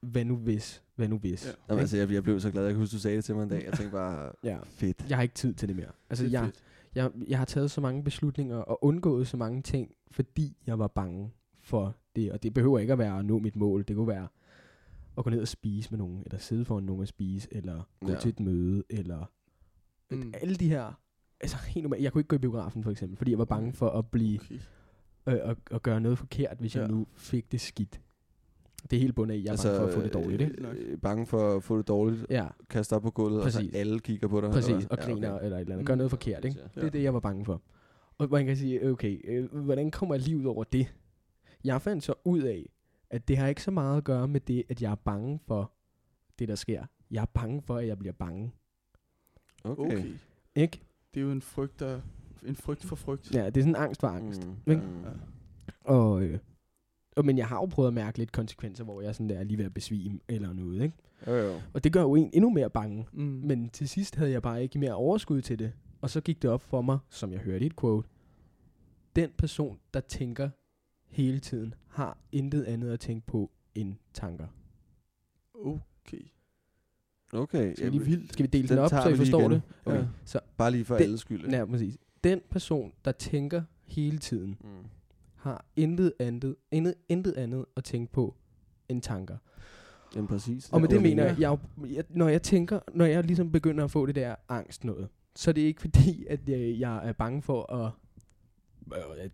[0.00, 1.46] hvad nu hvis, hvad nu hvis.
[1.46, 1.52] Ja.
[1.68, 2.62] Jamen, altså, jeg, jeg blev så glad.
[2.64, 3.64] Jeg kan huske, du sagde det til mig en dag.
[3.64, 4.58] Jeg tænkte bare, Ja.
[4.64, 5.04] fedt.
[5.08, 5.90] Jeg har ikke tid til det mere.
[6.10, 6.64] Altså Det jeg, fedt.
[6.94, 10.86] jeg, jeg har taget så mange beslutninger og undgået så mange ting, fordi jeg var
[10.86, 12.32] bange for det.
[12.32, 13.84] Og det behøver ikke at være at nå mit mål.
[13.88, 14.28] Det kunne være
[15.18, 18.12] at gå ned og spise med nogen, eller sidde foran nogen og spise, eller gå
[18.12, 18.18] Ja.
[18.18, 19.30] til et møde, eller
[20.10, 20.16] Mm.
[20.16, 20.32] mm.
[20.42, 20.92] alle de her...
[21.40, 22.02] Altså helt normalt.
[22.02, 24.40] Jeg kunne ikke gå i biografen for eksempel, fordi jeg var bange for at blive
[25.26, 25.34] Okay.
[25.44, 26.80] øh, at, at gøre noget forkert, hvis ja.
[26.80, 26.94] jeg Ja.
[26.94, 28.00] nu fik det skidt.
[28.90, 30.42] Det er helt bundet af, at jeg er altså, bange for at få det dårligt,
[30.42, 30.62] ikke?
[30.62, 30.74] nok.
[30.78, 32.26] Øh, bange for at få det dårligt.
[32.30, 33.70] Ja, Kaste op på gulvet, og Præcis.
[33.72, 34.50] så alle kigger på dig.
[34.50, 34.70] præcis.
[34.74, 34.88] eller?
[34.90, 35.44] Og griner okay.
[35.44, 35.86] eller et eller andet.
[35.86, 35.98] Gør Mm.
[35.98, 36.58] noget forkert, ikke?
[36.76, 36.80] Ja.
[36.80, 37.62] Det er det, jeg var bange for.
[38.18, 40.94] Og man kan sige, okay, øh, hvordan kommer jeg livet over det?
[41.64, 42.66] Jeg fandt så ud af,
[43.10, 45.72] at det har ikke så meget at gøre med det, at jeg er bange for
[46.38, 46.84] det, der sker.
[47.10, 48.52] Jeg er bange for, at jeg bliver bange.
[49.64, 49.84] Okay.
[49.84, 50.14] Okay.
[50.54, 50.80] Ikke?
[51.14, 52.00] Det er jo en frygt, der,
[52.46, 53.34] en frygt for frygt.
[53.34, 54.46] Ja, det er sådan en angst for angst.
[54.46, 54.72] Mm.
[54.72, 54.82] Ikke?
[55.04, 55.10] Ja.
[55.84, 56.38] Og, øh,
[57.16, 59.44] og, men jeg har jo prøvet at mærke lidt konsekvenser, hvor jeg sådan der er
[59.44, 60.96] lige ved at besvime eller noget, ikke?
[61.26, 61.60] Jo, jo.
[61.74, 63.06] Og det gør jo en endnu mere bange.
[63.12, 63.22] Mm.
[63.22, 65.72] Men til sidst havde jeg bare ikke mere overskud til det.
[66.00, 68.08] Og så gik det op for mig, som jeg hørte i et quote.
[69.16, 70.50] Den person, der tænker
[71.08, 74.46] hele tiden, har intet andet at tænke på end tanker.
[75.54, 76.18] Okay.
[77.32, 77.74] Okay.
[77.74, 79.50] Skal vi, jamen, lige, skal vi dele den, den op, så I forstår igen.
[79.50, 79.62] det?
[79.84, 79.98] Okay.
[79.98, 80.04] Ja.
[80.24, 81.48] Så, Bare lige for Det- alles skyld.
[81.50, 81.98] ja, præcis.
[82.24, 84.68] Den person, der tænker hele tiden, Mm.
[85.36, 88.34] har intet andet, intet, intet andet at tænke på
[88.88, 89.36] end tanker.
[90.14, 90.70] Jamen præcis.
[90.70, 93.90] Og med det mener jeg, jeg, jeg, når jeg tænker, når jeg ligesom begynder at
[93.90, 97.42] få det der angst noget, så er det ikke fordi, at jeg, jeg er bange
[97.42, 97.90] for at, øh,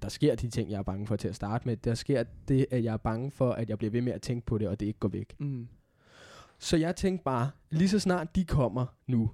[0.03, 1.77] der sker de ting, jeg er bange for til at starte med.
[1.77, 4.47] Der sker det, at jeg er bange for, at jeg bliver ved med at tænke
[4.47, 5.35] på det, og det ikke går væk.
[5.41, 5.69] Mm.
[6.59, 9.31] Så jeg tænkte bare, lige så snart de kommer nu,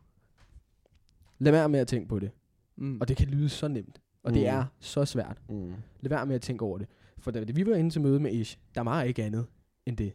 [1.38, 2.30] lad være med at tænke på det.
[2.76, 3.00] Mm.
[3.00, 4.46] Og det kan lyde så nemt, og det Mm.
[4.48, 5.38] er så svært.
[5.48, 5.74] Mm.
[6.00, 6.86] Lad være med at tænke over det.
[7.18, 9.46] For da vi var inde til møde med Ish, der var ikke andet
[9.86, 10.12] end det.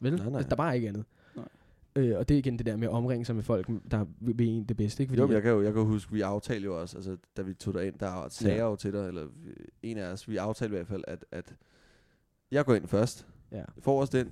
[0.00, 0.14] Vel?
[0.16, 0.36] Nej, nej.
[0.36, 1.04] Altså, der var ikke andet.
[1.96, 4.48] Øh, og det er igen det der med at omringe sig med folk, der vil
[4.48, 5.02] en det bedste.
[5.02, 5.14] Ikke?
[5.14, 7.54] Jo, men jeg kan jo, jeg kan huske, vi aftalte jo også, altså, da vi
[7.54, 8.64] tog dig ind, der sagde Ja.
[8.64, 9.26] jo til dig, eller
[9.82, 11.54] en af os, vi aftalte i hvert fald, at, at
[12.50, 13.62] jeg går ind først, ja.
[13.78, 14.28] forrest ind,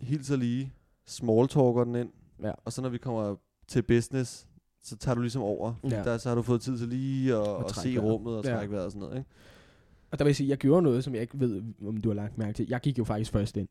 [0.00, 0.72] hilser lige,
[1.06, 2.10] smalltalker den ind,
[2.42, 2.52] Ja.
[2.64, 3.36] og så når vi kommer
[3.68, 4.46] til business,
[4.82, 5.74] så tager du ligesom over.
[5.84, 6.02] Ja.
[6.04, 8.02] Der, så har du fået tid til lige at, Og at se vejret.
[8.04, 8.50] rummet og Ja.
[8.54, 9.30] trække vejret og sådan noget, ikke?
[10.10, 12.14] Og der vil jeg sige, jeg gjorde noget, som jeg ikke ved, om du har
[12.14, 12.66] lagt mærke til.
[12.68, 13.68] Jeg gik jo faktisk først ind,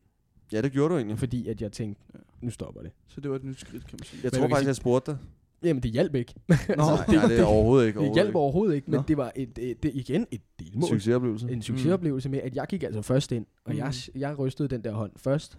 [0.52, 1.18] Ja, det gjorde du egentlig.
[1.18, 2.18] fordi at jeg tænkte, Ja.
[2.40, 2.90] nu stopper det.
[3.08, 4.20] Så det var et nyt skridt, kan man sige.
[4.22, 5.18] Jeg Men tror man kan faktisk, sige- jeg spurgte dig.
[5.62, 6.34] Jamen, det hjalp ikke.
[6.48, 8.00] Nå, Nej, nej, det er overhovedet ikke.
[8.00, 9.04] Det hjalp overhovedet ikke, men Nå.
[9.08, 10.88] det var et, et, det, igen et delmål.
[10.88, 11.48] Succesoplevelse.
[11.50, 13.78] En succesoplevelse med, at jeg gik altså først ind, og Mm.
[13.78, 15.58] jeg, jeg rystede den der hånd først.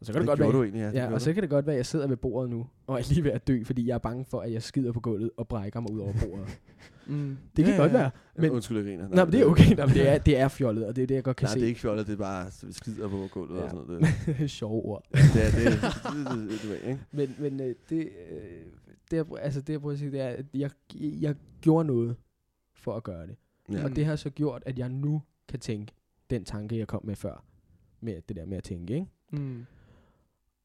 [0.00, 0.86] Og så kan det, det godt gjorde være, du egentlig, ja.
[0.86, 2.66] det Ja, gjorde og så kan det godt være, at jeg sidder ved bordet nu,
[2.86, 5.00] og er lige ved at dø, fordi jeg er bange for, at jeg skider på
[5.00, 6.58] gulvet og brækker mig ud over bordet.
[7.10, 7.36] Mm.
[7.56, 7.96] Det kan Ja, godt ja.
[7.98, 8.10] være.
[8.36, 9.08] Ja, Men, Undskyld, jeg griner.
[9.08, 9.74] nej, men det er okay.
[9.74, 11.52] Nej, men det, er, det er fjollet, og det er det, jeg godt kan Nej,
[11.52, 11.58] se.
[11.58, 13.62] det er ikke fjollet, det er bare skider på gulvet Ja.
[13.62, 14.06] og sådan noget.
[14.38, 15.04] Det, Sjove ord.
[15.12, 17.00] det, er, det, det, det, det, det, ikke?
[17.12, 17.98] Men, men øh, det,
[18.30, 18.40] øh,
[19.10, 22.16] det, jeg, altså det, jeg prøver at sige, det er, at jeg, jeg gjorde noget
[22.74, 23.36] for at gøre det.
[23.72, 23.84] Ja.
[23.84, 25.92] Og det har så gjort, at jeg nu kan tænke
[26.30, 27.44] den tanke, jeg kom med før.
[28.00, 29.06] Med det der med at tænke, ikke?
[29.32, 29.64] Mm.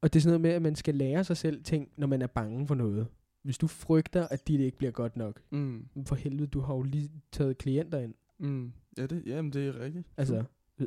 [0.00, 2.22] Og det er sådan noget med, at man skal lære sig selv ting, når man
[2.22, 3.06] er bange for noget.
[3.46, 5.88] Hvis du frygter, at dit ikke bliver godt nok, Mm.
[6.06, 8.14] for helvede, du har jo lige taget klienter ind.
[8.38, 8.72] Mm.
[8.98, 10.06] Ja, det, jamen, det er rigtigt.
[10.16, 10.44] Altså,
[10.78, 10.86] øh,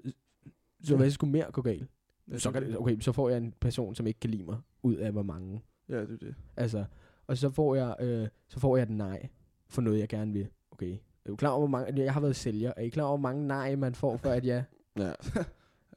[0.83, 1.87] så hvad skulle mere gå galt?
[2.31, 4.95] Ja, Så, kan okay, så får jeg en person, som ikke kan lide mig, ud
[4.95, 5.61] af hvor mange.
[5.89, 6.35] Ja, det er det.
[6.57, 6.85] Altså,
[7.27, 9.29] og så får jeg, øh, så får jeg et nej
[9.67, 10.47] for noget, jeg gerne vil.
[10.71, 10.97] Okay.
[11.25, 12.73] Er du klar over, hvor mange, jeg har været sælger.
[12.77, 14.63] Er I klar over, hvor mange nej, man får for, at jeg
[14.97, 15.03] ja.
[15.05, 15.13] Ja,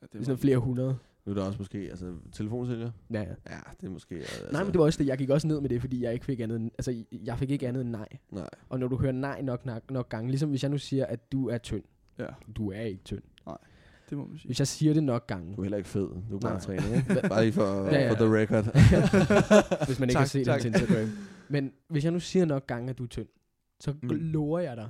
[0.02, 0.96] det det er sådan flere hundrede?
[1.26, 2.90] Nu er der også måske, altså telefonsælger.
[3.12, 3.26] Ja, ja.
[3.50, 4.14] Ja, det er måske...
[4.14, 5.08] Altså, Nej, men det var også det.
[5.08, 7.68] Jeg gik også ned med det, fordi jeg ikke fik andet altså, jeg fik ikke
[7.68, 8.08] andet end nej.
[8.30, 8.48] Nej.
[8.68, 11.32] Og når du hører nej nok, nok, nok gange, ligesom hvis jeg nu siger, at
[11.32, 11.82] du er tynd.
[12.18, 13.22] Ja, Du er ikke tynd.
[14.10, 14.48] det må man sige.
[14.48, 16.08] Hvis jeg siger det nok gange, Du er heller ikke fed.
[16.30, 16.60] Du er bare Nej.
[16.60, 17.28] trænet, ikke?
[17.28, 18.10] Bare lige for, Ja, ja.
[18.10, 18.64] for the record.
[19.86, 20.58] hvis man ikke Tak, har set tak.
[20.62, 21.08] det Instagram.
[21.48, 23.28] Men hvis jeg nu siger nok gange, at du er tynd,
[23.80, 24.08] så mm.
[24.10, 24.88] lover jeg dig,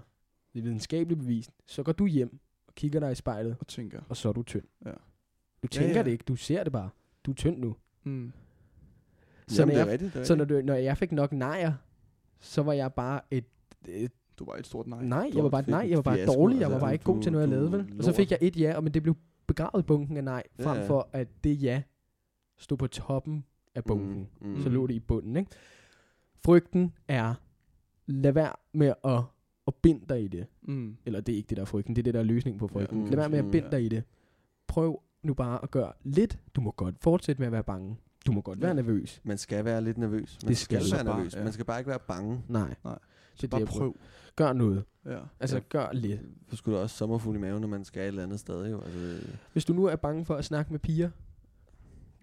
[0.53, 4.01] det er videnskabeligt bevist, så går du hjem og kigger dig i spejlet, Og tænker.
[4.09, 4.65] og så er du tynd.
[4.87, 4.91] Ja.
[5.63, 6.03] Du tænker ja.
[6.03, 6.91] det ikke, du ser det bare.
[7.25, 7.77] Du er tynd nu.
[8.05, 8.33] Mm.
[9.49, 10.15] Så, Jamen, når, det er jeg, rigtigt.
[10.15, 11.73] Det er så når, du, når jeg fik nok nejer,
[12.41, 13.45] så var jeg bare et,
[13.89, 15.05] et Du var et stort nej.
[15.05, 17.05] nej, jeg var bare nej, jeg var bare fiasko, dårlig, jeg altså, var bare ikke
[17.05, 17.93] god til noget, jeg lavede, vel?
[17.99, 20.43] Og så fik jeg et ja, og men det blev begravet i bunken af nej,
[20.59, 20.87] Ja, frem ja.
[20.87, 21.83] for at det ja
[22.59, 23.45] stod på toppen
[23.75, 24.29] af bunken.
[24.41, 24.63] Mm, mm.
[24.63, 25.51] så lå det i bunden, ikke?
[26.45, 27.35] Frygten er,
[28.07, 29.21] lad være med at,
[29.67, 30.47] at binde dig i det.
[30.63, 30.97] Mm.
[31.07, 32.69] Eller det er ikke det, der er frygten, det er det, der er løsningen på
[32.69, 32.99] frygten.
[32.99, 33.77] Mm, lad være med at mm, binde ja.
[33.77, 34.05] dig i det.
[34.67, 36.39] Prøv nu bare at gøre lidt.
[36.55, 37.97] Du må godt fortsætte med at være bange.
[38.27, 38.75] Du må godt være Ja.
[38.75, 39.21] nervøs.
[39.25, 40.39] Man skal være lidt nervøs.
[40.43, 41.35] Man Det skal, skal være du bare, nervøs.
[41.35, 41.45] ja.
[41.45, 42.43] Man skal bare ikke være bange.
[42.49, 42.75] Nej.
[42.85, 42.99] Nej.
[43.35, 43.81] Så Bare det, prøver.
[43.93, 43.97] prøv.
[44.37, 44.85] Gør noget.
[45.07, 45.19] Ja.
[45.41, 45.63] Altså, Ja.
[45.69, 46.21] gør lidt.
[46.51, 48.71] Så skulle der også sommerfugl i maven, når man skal et eller andet sted.
[48.71, 48.81] Jo.
[48.81, 51.11] Altså, Hvis du nu er bange for at snakke med piger.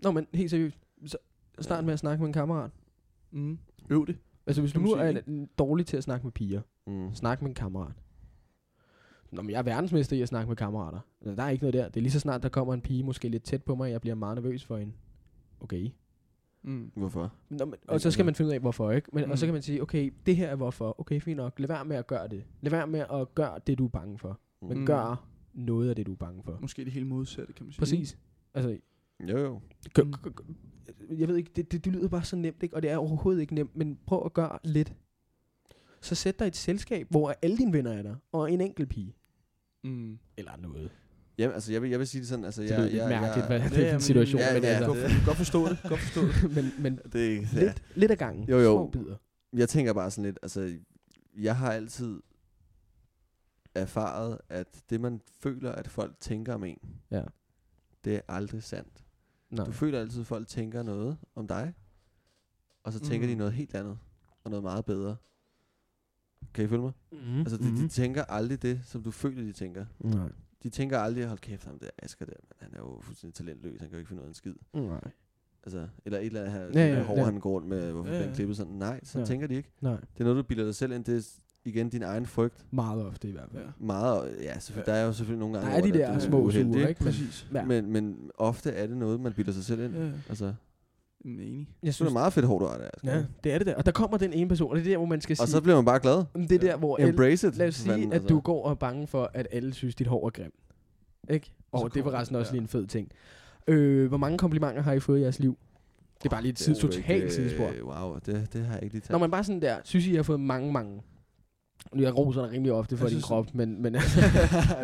[0.04, 0.78] Nå, men helt seriøst.
[1.06, 1.18] Så
[1.60, 2.72] start med at snakke med en kammerat.
[3.32, 3.60] Mm.
[3.90, 4.18] Øv det.
[4.48, 6.62] Altså, hvis du nu er dårlig til at snakke med piger.
[6.88, 7.14] mm.
[7.14, 7.92] Snak med en kammerat.
[9.32, 11.00] Nå, men jeg er verdensmester i at snakke med kammerater.
[11.22, 11.86] Altså, der er ikke noget der.
[11.90, 14.02] Det er lige så snart, der kommer en pige måske lidt tæt på mig, jeg
[14.02, 14.94] bliver meget nervøs for hende.
[15.60, 15.90] Okay.
[16.64, 16.92] Mm.
[16.96, 17.34] Hvorfor?
[17.50, 19.10] Nå, men, og så skal man finde ud af, hvorfor, ikke?
[19.14, 19.32] Men, mm.
[19.32, 19.48] Og så Mm.
[19.48, 21.00] kan man sige, okay, det her er hvorfor.
[21.00, 21.60] Okay, fint nok.
[21.60, 22.44] Lad være med at gøre det.
[22.62, 24.40] Lad være med at gøre det, du er bange for.
[24.62, 24.86] Men Mm.
[24.86, 26.58] gør noget af det, du er bange for.
[26.62, 27.80] Måske det helt modsatte, kan man sige.
[27.82, 28.18] Præcis.
[28.54, 28.78] Altså,
[29.30, 29.60] Jo, jo.
[29.94, 30.44] gør, gør, gør,
[31.18, 32.76] jeg ved ikke, det, det, det lyder bare så nemt, ikke?
[32.76, 34.94] Og det er overhovedet ikke nemt, men prøv at gøre lidt.
[36.02, 38.90] Så sæt dig i et selskab, hvor alle dine venner er der, og en enkelt
[38.90, 39.16] pige.
[39.84, 40.20] Mm.
[40.38, 40.92] Eller noget.
[41.38, 43.10] Jamen, altså, jeg vil, jeg vil sige det sådan, altså, Det jeg, lyder lidt jeg,
[43.22, 45.26] mærkeligt, hvad jeg, det er for en men- situation, ja, men ja, altså, Godt, for,
[45.26, 45.78] godt forstå det.
[45.90, 46.52] Godt forstå det.
[46.56, 47.60] men, men det, er- ja.
[47.66, 48.50] lidt, lidt af gangen.
[48.50, 48.74] Jo, jo.
[48.74, 49.16] Små bidder.
[49.54, 50.78] Jeg tænker bare sådan lidt, altså,
[51.38, 52.22] jeg har altid
[53.76, 56.78] erfaret, at det, man føler, at folk tænker om en,
[57.12, 57.22] Ja.
[58.04, 59.04] det er aldrig sandt.
[59.50, 59.66] Nej.
[59.66, 61.74] Du føler altid, at folk tænker noget om dig,
[62.84, 63.34] og så tænker Mhm.
[63.34, 63.98] de noget helt andet,
[64.44, 65.16] og noget meget bedre.
[66.54, 66.92] Kan I følge mig?
[67.12, 67.40] Mm-hmm.
[67.40, 69.86] Altså, de, de tænker aldrig det, som du føler, de tænker.
[70.00, 70.30] Nej.
[70.64, 73.80] De tænker aldrig, hold kæft, ham der Asger der, men han er jo fuldstændig talentløs,
[73.80, 74.54] han kan jo ikke finde ud af en skid.
[74.74, 75.12] Nej.
[75.64, 77.24] Altså, eller et eller andet her, Ja, ja, ja, hår, ja.
[77.26, 78.28] han går rundt med, hvorfor Ja, ja, ja.
[78.28, 78.74] den klippet sådan.
[78.74, 79.22] Nej, så Ja.
[79.22, 79.26] ja.
[79.26, 79.70] tænker de ikke.
[79.82, 79.92] Nej.
[80.14, 81.22] Det er noget, du bilder dig selv ind, det er
[81.66, 82.66] igen din egen frygt.
[82.72, 83.64] Meget ofte i hvert fald.
[83.64, 83.70] Ja.
[83.86, 86.20] Meget, ja, selvfølgelig, der er jo selvfølgelig nogle Der gange, er de der det er
[86.20, 87.04] små uheldigt, sure, ikke?
[87.04, 87.48] Men, Præcis.
[87.54, 87.66] ja.
[87.66, 89.96] Men, men ofte er det noget, man bilder sig selv ind.
[89.96, 90.12] Ja.
[90.30, 90.54] Altså,
[91.26, 91.60] Jamen, enig.
[91.60, 92.90] Jeg Det er synes, meget fedt hårdt ord, det er.
[92.94, 93.10] altså.
[93.12, 93.76] ja, det er det der.
[93.76, 95.44] Og der kommer den ene person, og det er der, hvor man skal sige...
[95.44, 96.24] Og så bliver man bare glad.
[96.36, 96.98] det er der, hvor...
[96.98, 97.58] alle- Embrace it.
[97.58, 98.28] Lad os sige, fanden, at altså.
[98.28, 100.52] du går og er bange for, at alle synes, dit hår er grim.
[101.30, 101.52] Ikke?
[101.72, 102.54] Og det var resten også ja.
[102.54, 103.12] lige en fed ting.
[103.68, 105.58] Øh, hvor mange komplimenter har I fået i jeres liv?
[106.18, 107.68] Det er bare lige et sgu totalt sidespor.
[107.78, 109.12] øh, Wow, det, det har jeg ikke lige taget.
[109.12, 111.02] Når man bare sådan der, synes I, I har fået mange, mange?
[111.94, 114.10] Nu jeg roser dig rimelig ofte for Jeg din synes- krop, men, men det gør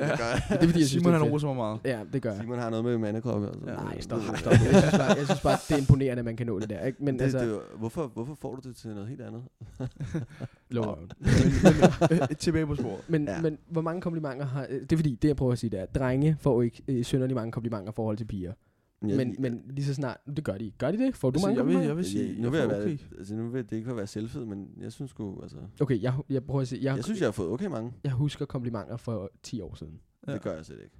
[0.05, 0.41] jeg.
[0.49, 1.79] det er fordi, jeg synes, Simon det er han roser mig meget.
[1.85, 2.41] Ja, det gør jeg.
[2.41, 3.43] Simon har noget med mandekrop.
[3.43, 3.59] Altså.
[3.67, 3.73] Ja.
[3.73, 4.51] Nej, stop, stop.
[4.53, 6.85] Jeg synes, bare, jeg synes bare, det er imponerende, at man kan nå det der.
[6.85, 7.03] Ikke?
[7.03, 9.43] Men det, altså, det, hvorfor, hvorfor får du det til noget helt andet?
[10.75, 10.95] lover.
[12.39, 12.99] Tilbage på sporet.
[13.07, 13.33] Men, Ja.
[13.35, 13.41] ja.
[13.41, 14.65] men hvor mange komplimenter har...
[14.65, 17.03] Det er fordi, det jeg prøver at sige, det er, at drenge får ikke øh,
[17.03, 18.53] synderligt mange komplimenter i forhold til piger.
[19.09, 20.17] Jeg, men, men lige så snart...
[20.35, 20.71] Det gør de.
[20.77, 21.15] Gør de det?
[21.15, 21.89] Får du Altså, mange jeg, vil, komplimenter?
[21.89, 22.97] jeg vil sige, jeg, nu vil jeg være, okay.
[23.17, 26.01] altså, nu vil det ikke for at være selvfed, men jeg synes sgu, altså, Okay,
[26.01, 26.83] jeg, jeg prøver at sige...
[26.83, 27.93] Jeg, jeg synes, jeg har fået okay mange.
[28.03, 29.99] jeg husker komplimenter for 10 år siden.
[30.27, 30.33] Ja.
[30.33, 30.95] Det gør jeg slet ikke.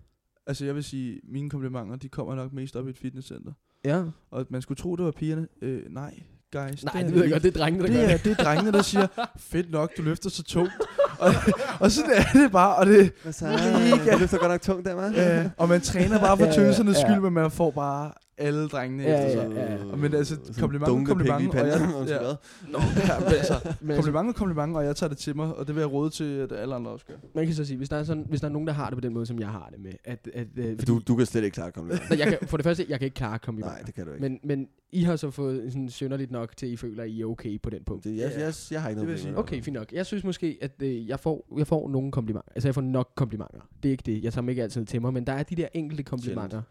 [0.48, 3.54] Altså, jeg vil sige, mine komplimenter, de kommer nok mest op i et fitnesscenter.
[3.86, 4.04] Ja.
[4.32, 5.48] Og man skulle tro, det var pigerne.
[5.62, 6.24] Øh, nej,
[6.60, 6.84] guys.
[6.84, 7.44] Nej, er det ved jeg godt.
[7.44, 10.02] Det er drengene, der gør Det er, det er drengene, der siger, fedt nok, du
[10.02, 10.72] løfter så tungt.
[11.24, 11.32] og,
[11.80, 13.46] og sådan er det bare, og, det, Hvad så?
[13.46, 14.14] Mega.
[14.14, 15.20] Du løfter godt nok tungt der, hva'?
[15.20, 17.02] øh, og man træner bare for Ja, ja, tøsernes ja.
[17.02, 19.56] skyld, men man får bare alle drengene Ja, efter ja, sig.
[19.56, 19.92] ja, ja.
[19.92, 22.20] Og men altså, komplimenter, pik i og jeg- ja.
[22.20, 22.36] hvad?
[22.72, 25.68] Nå, Ja, men altså, men altså, komplimenter, komplimenter, og jeg tager det til mig, og
[25.68, 27.14] det vil jeg råde til, at alle andre også gør.
[27.36, 28.98] man kan så sige, hvis der, er sådan, hvis der er nogen, der har det
[28.98, 31.44] på den måde, som jeg har det med, at, at øh, Du, du kan slet
[31.44, 32.10] ikke klare komplimenter.
[32.10, 33.76] Nej, jeg kan, for det første, jeg kan ikke klare komplimenter.
[33.76, 34.22] Nej, det kan du ikke.
[34.22, 37.22] Men, men I har så fået sådan synderligt nok til, at I føler, at I
[37.22, 38.04] er okay på den punkt.
[38.04, 39.92] det, jeg, jeg, jeg har ikke Det vil noget med Okay, fint nok.
[39.92, 42.52] Jeg synes måske, at øh, jeg, får, jeg får nogle komplimenter.
[42.56, 43.60] Altså, jeg får nok komplimenter.
[43.84, 44.24] Det er ikke det.
[44.24, 46.62] Jeg tager dem ikke altid til mig, men der er de der enkelte komplimenter.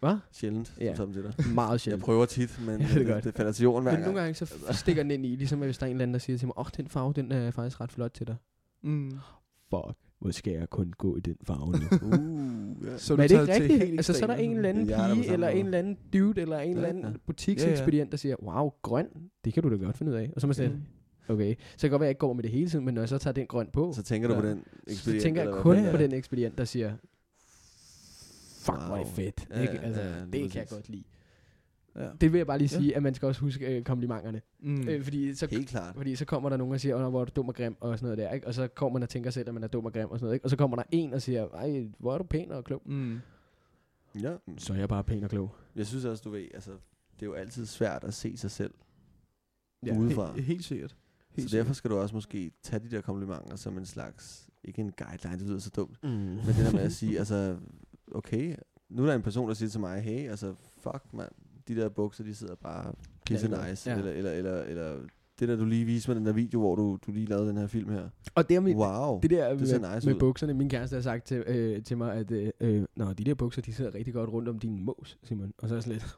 [0.00, 0.16] Hvad?
[0.32, 0.94] Sjældent, Ja.
[0.94, 1.34] som til dig.
[1.54, 2.04] Meget Jeg sjældent.
[2.04, 4.06] prøver tit, men Ja, det er det, det falder til jorden hver Men gang.
[4.14, 6.18] nogle gange så stikker den ind i, ligesom hvis der er en eller anden, der
[6.18, 8.36] siger til mig, åh, oh, den farve, den er faktisk ret flot til dig.
[8.82, 9.10] Mm.
[9.70, 11.78] Fuck, hvor skal jeg kun gå i den farve nu?
[12.18, 12.98] Uh, ja.
[12.98, 13.78] Så Men er det ikke rigtigt?
[13.82, 16.40] helt Altså, så er der en eller anden Jeg pige, eller en eller anden dude,
[16.40, 17.10] eller en eller Ja, anden ja.
[17.26, 19.06] butiksekspedient, der siger, wow, grøn,
[19.44, 20.30] det kan du da godt finde ud af.
[20.34, 20.72] Og så er man sådan,
[21.28, 21.34] Mm.
[21.34, 21.54] okay.
[21.54, 23.00] Så det kan godt være, at jeg ikke går med det hele tiden, men når
[23.02, 25.22] jeg så tager den grøn på, Så tænker du på den så ekspedient?
[25.22, 26.92] tænker jeg eller kun på den ekspedient, der siger,
[28.60, 29.14] fuck, hvor er det Wow.
[29.14, 29.46] fedt.
[29.50, 29.74] Ja, ikke?
[29.74, 30.70] ja, Altså, ja, lige det kan jeg præcis.
[30.70, 31.04] godt lide.
[31.96, 32.08] Ja.
[32.20, 32.80] Det vil jeg bare lige Ja.
[32.80, 34.40] sige, at man skal også huske øh, komplimenterne.
[34.60, 34.88] Mm.
[34.88, 35.94] Øh, fordi, så, Helt klart.
[35.96, 37.98] fordi så kommer der nogen og siger, åh, hvor er du dum og grim, og
[37.98, 38.46] sådan noget der, ikke?
[38.46, 40.24] Og så kommer man og tænker selv, at man er dum og grim, og sådan
[40.24, 40.46] noget, ikke?
[40.46, 42.82] Og så kommer der en og siger, ej, hvor er du pæn og klog.
[42.86, 43.18] Mm.
[44.22, 44.36] Ja.
[44.58, 45.54] Så er jeg bare pæn og klog.
[45.76, 46.70] Jeg synes også, du ved, altså,
[47.14, 48.74] det er jo altid svært at se sig selv
[49.86, 49.98] Ja.
[49.98, 50.32] udefra.
[50.32, 50.96] Helt, helt sikkert.
[51.30, 54.80] Helt Så derfor skal du også måske tage de der komplimenter som en slags, ikke
[54.80, 56.08] en guideline, det lyder så dumt, Mm.
[56.10, 57.56] men det der med at sige, altså,
[58.14, 58.54] okay,
[58.90, 61.30] nu er der en person, der siger til mig, hey, altså, fuck mand,
[61.68, 62.92] de der bukser, de sidder bare
[63.26, 63.98] pisse Ja, nice, Ja.
[63.98, 64.96] eller, eller, eller, eller
[65.38, 67.56] det der, du lige viste mig, den der video, hvor du, du lige lavede den
[67.56, 68.08] her film her.
[68.34, 69.20] Og det er mit, Wow.
[69.20, 70.20] det der det med, nice med ud.
[70.20, 73.34] bukserne, min kæreste har sagt til, øh, til mig, at øh, øh, Nå, de der
[73.34, 75.52] bukser, de sidder rigtig godt rundt om din mås, Simon.
[75.58, 76.16] Og så er jeg sådan lidt...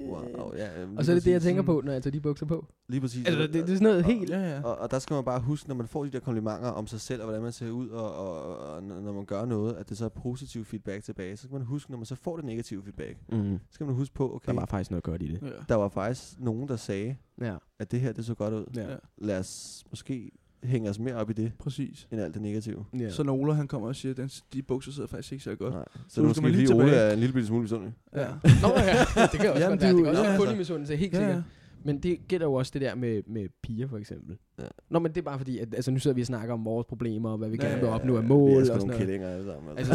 [0.00, 2.20] Wow, ja, jamen, Og så er det det, jeg tænker på, når jeg tager de
[2.20, 2.66] bukser på.
[2.88, 3.26] Lige præcis.
[3.26, 4.30] Altså, det, det er sådan noget og- helt...
[4.30, 4.62] Ja, ja.
[4.62, 7.00] Og, og der skal man bare huske, når man får de der komplimenter om sig
[7.00, 9.98] selv, og hvordan man ser ud, og, og, og når man gør noget, at det
[9.98, 12.82] så er positiv feedback tilbage, så skal man huske, når man så får det negative
[12.82, 13.58] feedback, Mm.
[13.68, 15.42] så skal man huske på, okay, Der var faktisk noget godt i det.
[15.42, 15.48] ja.
[15.68, 17.56] der var faktisk nogen, der sagde, Ja.
[17.78, 18.64] at det her, det så godt ud.
[18.76, 18.86] Ja.
[19.18, 20.30] Lad os måske
[20.64, 22.08] hænge os mere op i det, Præcis.
[22.12, 22.84] end alt det negative.
[22.98, 23.10] ja.
[23.10, 25.54] Så når Ola han kommer og siger, at den, de bukser sidder faktisk ikke så
[25.54, 25.74] godt.
[25.74, 25.84] Nej.
[25.94, 26.94] Så, Så du skal måske man lige lige tilbage.
[26.96, 27.92] er en lille bitte smule misundelig.
[28.16, 28.26] Ja.
[28.62, 28.94] Nå ja,
[29.32, 29.92] det kan også Jamen, godt det er være.
[29.92, 30.46] Det jo- kan også ja, være altså.
[30.46, 31.42] kun i misundelse, helt Ja, sikkert.
[31.84, 34.38] Men det gælder jo også det der med, med piger, for eksempel.
[34.58, 34.64] Ja.
[34.90, 36.86] Nå, men det er bare fordi, at altså, nu sidder vi og snakker om vores
[36.86, 38.74] problemer, og hvad vi Ja, gerne vil ja, opnå af mål Vi er og sgu
[38.74, 39.06] sådan nogle noget.
[39.06, 39.78] kællinger alle sammen.
[39.78, 39.94] Altså,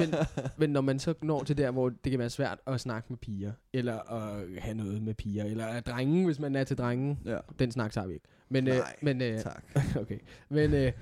[0.00, 0.14] men,
[0.58, 3.18] men når man så når til der, hvor det kan være svært at snakke med
[3.18, 7.18] piger, eller at have noget med piger, eller at drenge, hvis man er til drenge,
[7.24, 7.38] ja.
[7.58, 8.26] den snak tager vi ikke.
[8.48, 9.64] Men, øh, Nej, men, øh, tak.
[10.02, 10.18] okay.
[10.48, 10.92] Men øh,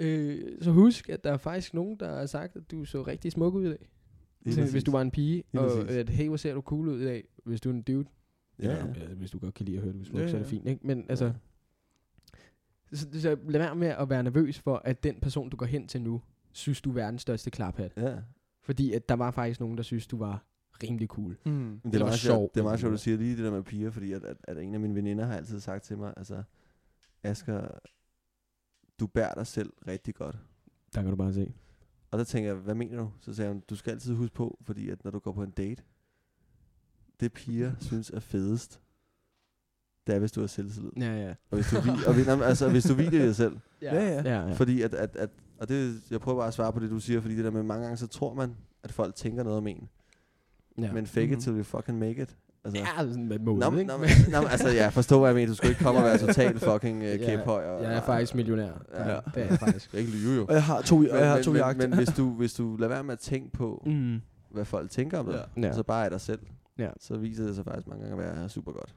[0.00, 3.32] øh, så husk, at der er faktisk nogen, der har sagt, at du så rigtig
[3.32, 3.88] smuk ud i dag.
[4.70, 7.24] Hvis du var en pige, og at hey, hvor ser du cool ud i dag,
[7.44, 8.04] hvis du er en dude.
[8.62, 10.36] Ja, Eller, øh, hvis du godt kan lide at høre, du er smuk, Ja, så
[10.36, 10.50] er det ja.
[10.50, 10.86] fint, ikke?
[10.86, 11.32] Men altså, Ja.
[12.92, 15.88] så, så lad være med at være nervøs for, at den person, du går hen
[15.88, 17.92] til nu, synes, du er verdens største klaphat.
[17.96, 18.16] ja.
[18.62, 20.44] Fordi at der var faktisk nogen, der synes, du var
[20.82, 21.36] rimelig cool.
[21.46, 21.80] Mm.
[21.84, 22.34] Det, Det er var meget sjovt.
[22.36, 22.54] sjovt.
[22.54, 24.58] Det er meget sjovt, du siger lige det der med piger, fordi at, at, at
[24.58, 26.42] en af mine veninder har altid sagt til mig, altså,
[27.22, 27.68] Asger,
[29.00, 30.38] du bærer dig selv rigtig godt.
[30.94, 31.52] Der kan du bare se.
[32.10, 33.10] Og der tænker jeg, hvad mener du?
[33.20, 35.50] Så sagde hun, du skal altid huske på, fordi at når du går på en
[35.50, 35.82] date,
[37.20, 38.80] det piger synes er fedest,
[40.06, 40.90] det er, hvis du har selvtillid.
[40.96, 41.28] Ja, ja.
[41.50, 43.56] Og hvis du, vi, og, men altså, hvis du hviler dig selv.
[43.82, 44.22] Ja, ja.
[44.22, 44.52] ja, ja.
[44.52, 47.20] Fordi at, at, at, og det, jeg prøver bare at svare på det, du siger,
[47.20, 49.88] fordi det der med, mange gange så tror man, at folk tænker noget om en.
[50.78, 50.82] ja.
[50.82, 50.92] Ja.
[50.92, 51.36] Men fake Mhm.
[51.36, 52.36] it till you fucking make it.
[52.64, 53.92] Altså, ja, sådan med målet, Nå, men- ikke?
[53.98, 55.48] men- nå, men altså, ja, forstå hvad jeg mener.
[55.48, 57.64] Du skal ikke komme og være total fucking uh, Ja, kæphøj.
[57.64, 58.84] Og, jeg er faktisk millionær.
[58.94, 59.08] Ja.
[59.14, 59.20] Ja.
[59.34, 59.92] Det er jeg faktisk.
[59.92, 60.44] Jeg ikke lyve jo.
[60.46, 61.80] Og jeg har to, og jeg har to men, jagter.
[61.82, 64.20] men, men hvis, du, hvis du lader være med at tænke på, Mm.
[64.50, 65.60] hvad folk tænker om dig, Ja.
[65.66, 65.72] ja.
[65.74, 66.40] så bare er dig selv.
[66.78, 66.90] Ja.
[67.00, 68.94] så viser det sig faktisk mange gange at være super godt.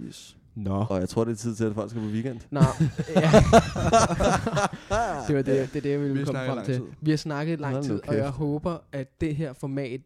[0.00, 0.36] Yes.
[0.54, 0.86] Nå.
[0.90, 2.40] Og jeg tror, det er tid til, at folk skal på weekend.
[2.50, 2.60] Nå,
[3.16, 3.20] ja.
[5.28, 6.74] det var det, det, er det jeg ville Vi komme frem til.
[6.74, 6.84] tid.
[7.00, 10.00] Vi har snakket lang tid, og jeg håber, at det her format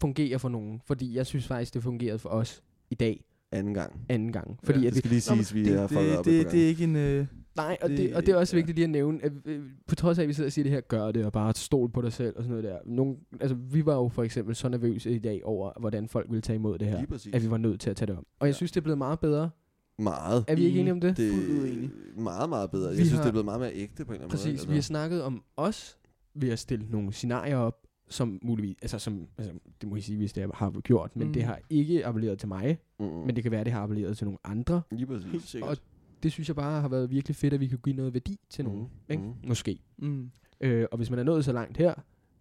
[0.00, 0.80] fungerer for nogen.
[0.86, 4.00] Fordi jeg synes faktisk, det fungerede for os i dag, Anden gang.
[4.08, 4.58] anden gang.
[4.64, 6.40] Fordi Ja, at Det skal lige Nå, men siges, vi det, har det, op det,
[6.40, 6.96] et det er ikke en...
[6.96, 7.26] Øh,
[7.56, 8.58] Nej, og det, Det- og det er også ja.
[8.58, 10.72] vigtigt lige at nævne, at øh, på trods af, at vi sidder og siger det
[10.72, 12.78] her, gør det, og bare stol på dig selv, og sådan noget der.
[12.86, 16.40] Nogle, altså, vi var jo for eksempel så nervøse i dag over, hvordan folk ville
[16.42, 16.96] tage imod det her.
[16.96, 17.34] Lige præcis.
[17.34, 18.26] At vi var nødt til at tage det om.
[18.40, 18.56] Og jeg Ja.
[18.56, 19.50] synes, det er blevet meget bedre.
[19.98, 20.44] Meget.
[20.48, 20.80] Er vi ikke Enig.
[20.80, 21.16] enige om det?
[21.16, 22.88] Det er meget, meget bedre.
[22.88, 24.60] Jeg Vi synes, har- det er blevet meget mere ægte på en eller anden Præcis,
[24.60, 24.68] måde.
[24.68, 25.98] vi har snakket om os
[26.34, 30.16] ved at stille nogle scenarier op, som muligvis, altså som, altså, det må I sige,
[30.18, 31.32] hvis det har gjort, men Mm.
[31.32, 33.06] det har ikke appelleret til mig, mm.
[33.06, 34.82] men det kan være, det har appelleret til nogle andre.
[34.90, 35.30] Lige præcis.
[35.30, 35.70] helt sikkert.
[35.70, 35.76] Og
[36.22, 38.64] det synes jeg bare har været virkelig fedt, at vi kan give noget værdi til
[38.64, 38.80] nogen.
[38.80, 39.22] Mhm, Ikke?
[39.22, 39.34] mhm.
[39.48, 39.78] Måske.
[39.98, 40.30] Mm.
[40.60, 41.94] Øh, og hvis man er nået så langt her,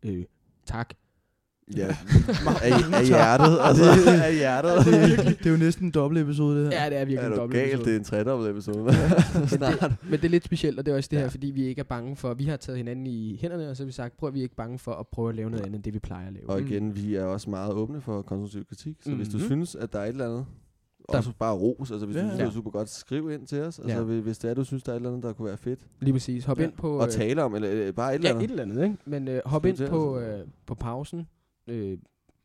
[0.05, 0.23] øh,
[0.65, 0.93] tak.
[1.77, 1.87] Ja,
[2.63, 3.57] af, af hjertet.
[3.61, 3.83] Altså,
[4.23, 4.85] af hjertet.
[4.85, 6.83] det, er virkelig, det er jo næsten en dobbelt episode, det her.
[6.83, 7.69] Ja, det er virkelig er en dobbelt galt?
[7.73, 7.85] episode.
[7.89, 8.83] Det er en tredobbelt episode.
[8.83, 9.79] Men Snart.
[9.81, 11.21] det, men det er lidt specielt, og det er også det Ja.
[11.21, 13.83] her, fordi vi ikke er bange for, vi har taget hinanden i hænderne, og så
[13.83, 15.63] har vi sagt, prøv at vi er ikke bange for at prøve at lave noget
[15.65, 16.49] andet, end det vi plejer at lave.
[16.49, 18.95] Og igen, vi er også meget åbne for konstruktiv kritik.
[19.03, 19.23] Så mm-hmm.
[19.23, 19.45] hvis du Mhm.
[19.45, 20.45] synes, at der er et eller andet,
[21.11, 21.91] Der- også bare ros.
[21.91, 22.43] Altså hvis Ja, du synes, ja.
[22.45, 23.79] det er super godt, skriv ind til os.
[23.79, 24.03] Altså Ja.
[24.03, 25.79] hvis- det er, du synes, der er et eller andet, der kunne være fedt.
[25.99, 26.45] Lige præcis.
[26.45, 26.63] Hop Ja.
[26.63, 26.97] ind på...
[26.99, 28.43] Og øh, tale om, eller øh, bare et eller Ja, andet.
[28.45, 28.97] et eller andet, ikke?
[29.05, 30.23] Men øh, hop ind på, os.
[30.39, 31.27] øh, på pausen,
[31.67, 31.97] øh,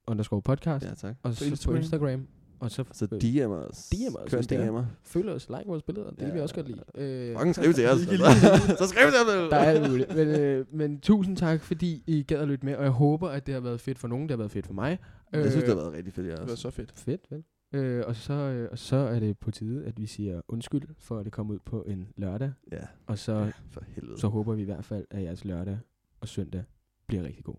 [0.07, 1.17] underscore podcast, Ja, tak.
[1.23, 1.75] og så Instagram.
[1.75, 2.27] på Instagram,
[2.61, 3.89] og så, Så øh, DM os.
[3.89, 4.43] DM os, Kør er.
[4.43, 4.85] DM'er.
[5.03, 6.25] følg os, like vores billeder, det Ja.
[6.27, 6.81] kan vi også godt lide.
[6.95, 8.07] Øh, Fucking skriv til os.
[8.07, 8.17] Altså.
[8.85, 9.51] så skriv til os.
[9.51, 10.15] der er muligt.
[10.17, 13.47] Men, øh, men tusind tak, fordi I gad at lytte med, og jeg håber, at
[13.47, 14.99] det har været fedt for nogen, det har været fedt for mig.
[15.33, 16.63] Jeg synes, det har Øh, været rigtig fedt, jeg Det var også.
[16.63, 16.93] så fedt.
[16.97, 17.47] Fedt, fedt.
[17.73, 21.19] Øh, og, så, øh, og så er det på tide, at vi siger undskyld for,
[21.19, 22.53] at det kom ud på en lørdag.
[22.73, 24.21] Ja, Og så, for helvede.
[24.21, 25.79] så håber vi i hvert fald, at jeres lørdag
[26.21, 26.65] og søndag
[27.07, 27.55] bliver rigtig god.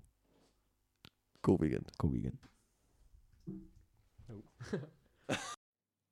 [1.41, 1.85] God weekend.
[1.97, 2.37] God weekend.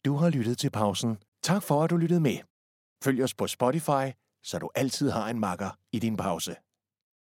[0.06, 1.18] Du har lyttet til pausen.
[1.41, 2.38] Tak for, at du lyttede med.
[3.04, 4.06] Følg os på Spotify,
[4.43, 6.56] så du altid har en makker i din pause.